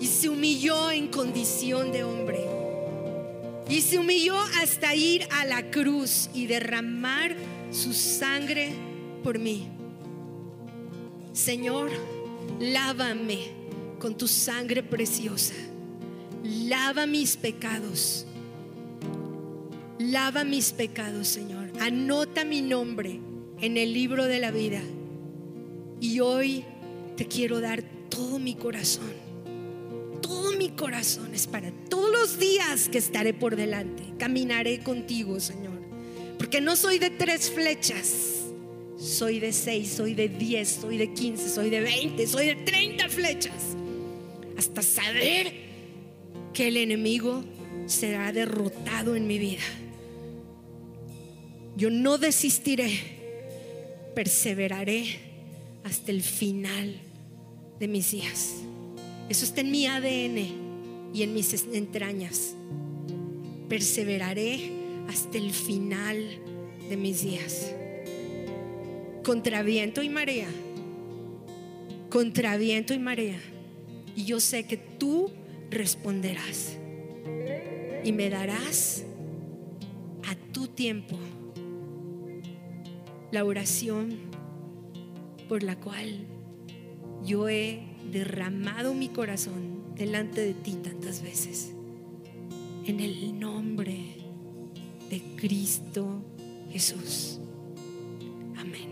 y 0.00 0.06
se 0.06 0.28
humilló 0.28 0.90
en 0.90 1.08
condición 1.08 1.92
de 1.92 2.04
hombre. 2.04 2.51
Y 3.72 3.80
se 3.80 3.98
humilló 3.98 4.38
hasta 4.60 4.94
ir 4.94 5.26
a 5.30 5.46
la 5.46 5.70
cruz 5.70 6.28
y 6.34 6.46
derramar 6.46 7.34
su 7.70 7.94
sangre 7.94 8.68
por 9.24 9.38
mí. 9.38 9.66
Señor, 11.32 11.90
lávame 12.60 13.38
con 13.98 14.14
tu 14.14 14.28
sangre 14.28 14.82
preciosa. 14.82 15.54
Lava 16.44 17.06
mis 17.06 17.38
pecados. 17.38 18.26
Lava 19.98 20.44
mis 20.44 20.72
pecados, 20.72 21.28
Señor. 21.28 21.72
Anota 21.80 22.44
mi 22.44 22.60
nombre 22.60 23.20
en 23.58 23.78
el 23.78 23.94
libro 23.94 24.26
de 24.26 24.38
la 24.38 24.50
vida. 24.50 24.82
Y 25.98 26.20
hoy 26.20 26.62
te 27.16 27.26
quiero 27.26 27.62
dar 27.62 27.82
todo 28.10 28.38
mi 28.38 28.54
corazón. 28.54 29.21
Mi 30.62 30.68
corazón 30.68 31.34
es 31.34 31.48
para 31.48 31.72
todos 31.90 32.08
los 32.12 32.38
días 32.38 32.88
que 32.88 32.98
estaré 32.98 33.34
por 33.34 33.56
delante. 33.56 34.04
Caminaré 34.16 34.78
contigo, 34.78 35.40
Señor. 35.40 35.72
Porque 36.38 36.60
no 36.60 36.76
soy 36.76 37.00
de 37.00 37.10
tres 37.10 37.50
flechas. 37.50 38.44
Soy 38.96 39.40
de 39.40 39.52
seis, 39.52 39.90
soy 39.90 40.14
de 40.14 40.28
diez, 40.28 40.78
soy 40.80 40.98
de 40.98 41.12
quince, 41.14 41.48
soy 41.48 41.68
de 41.68 41.80
veinte, 41.80 42.28
soy 42.28 42.46
de 42.46 42.54
treinta 42.54 43.08
flechas. 43.08 43.74
Hasta 44.56 44.82
saber 44.82 45.52
que 46.54 46.68
el 46.68 46.76
enemigo 46.76 47.42
será 47.86 48.30
derrotado 48.30 49.16
en 49.16 49.26
mi 49.26 49.38
vida. 49.38 49.64
Yo 51.76 51.90
no 51.90 52.18
desistiré, 52.18 53.00
perseveraré 54.14 55.18
hasta 55.82 56.12
el 56.12 56.22
final 56.22 57.00
de 57.80 57.88
mis 57.88 58.12
días. 58.12 58.62
Eso 59.28 59.44
está 59.44 59.60
en 59.60 59.70
mi 59.70 59.86
ADN 59.86 61.12
y 61.14 61.22
en 61.22 61.34
mis 61.34 61.66
entrañas. 61.72 62.54
Perseveraré 63.68 64.70
hasta 65.08 65.38
el 65.38 65.52
final 65.52 66.16
de 66.88 66.96
mis 66.96 67.22
días. 67.22 67.74
Contra 69.24 69.62
viento 69.62 70.02
y 70.02 70.08
marea. 70.08 70.48
Contra 72.10 72.56
viento 72.56 72.92
y 72.94 72.98
marea. 72.98 73.40
Y 74.14 74.24
yo 74.24 74.40
sé 74.40 74.66
que 74.66 74.76
tú 74.76 75.30
responderás. 75.70 76.76
Y 78.04 78.12
me 78.12 78.28
darás 78.28 79.04
a 80.28 80.34
tu 80.52 80.66
tiempo 80.66 81.16
la 83.30 83.44
oración 83.44 84.18
por 85.48 85.62
la 85.62 85.76
cual 85.76 86.26
yo 87.24 87.48
he 87.48 87.91
derramado 88.12 88.92
mi 88.94 89.08
corazón 89.08 89.94
delante 89.96 90.42
de 90.42 90.54
ti 90.54 90.74
tantas 90.74 91.22
veces. 91.22 91.72
En 92.84 93.00
el 93.00 93.40
nombre 93.40 94.16
de 95.08 95.22
Cristo 95.36 96.22
Jesús. 96.70 97.40
Amén. 98.56 98.91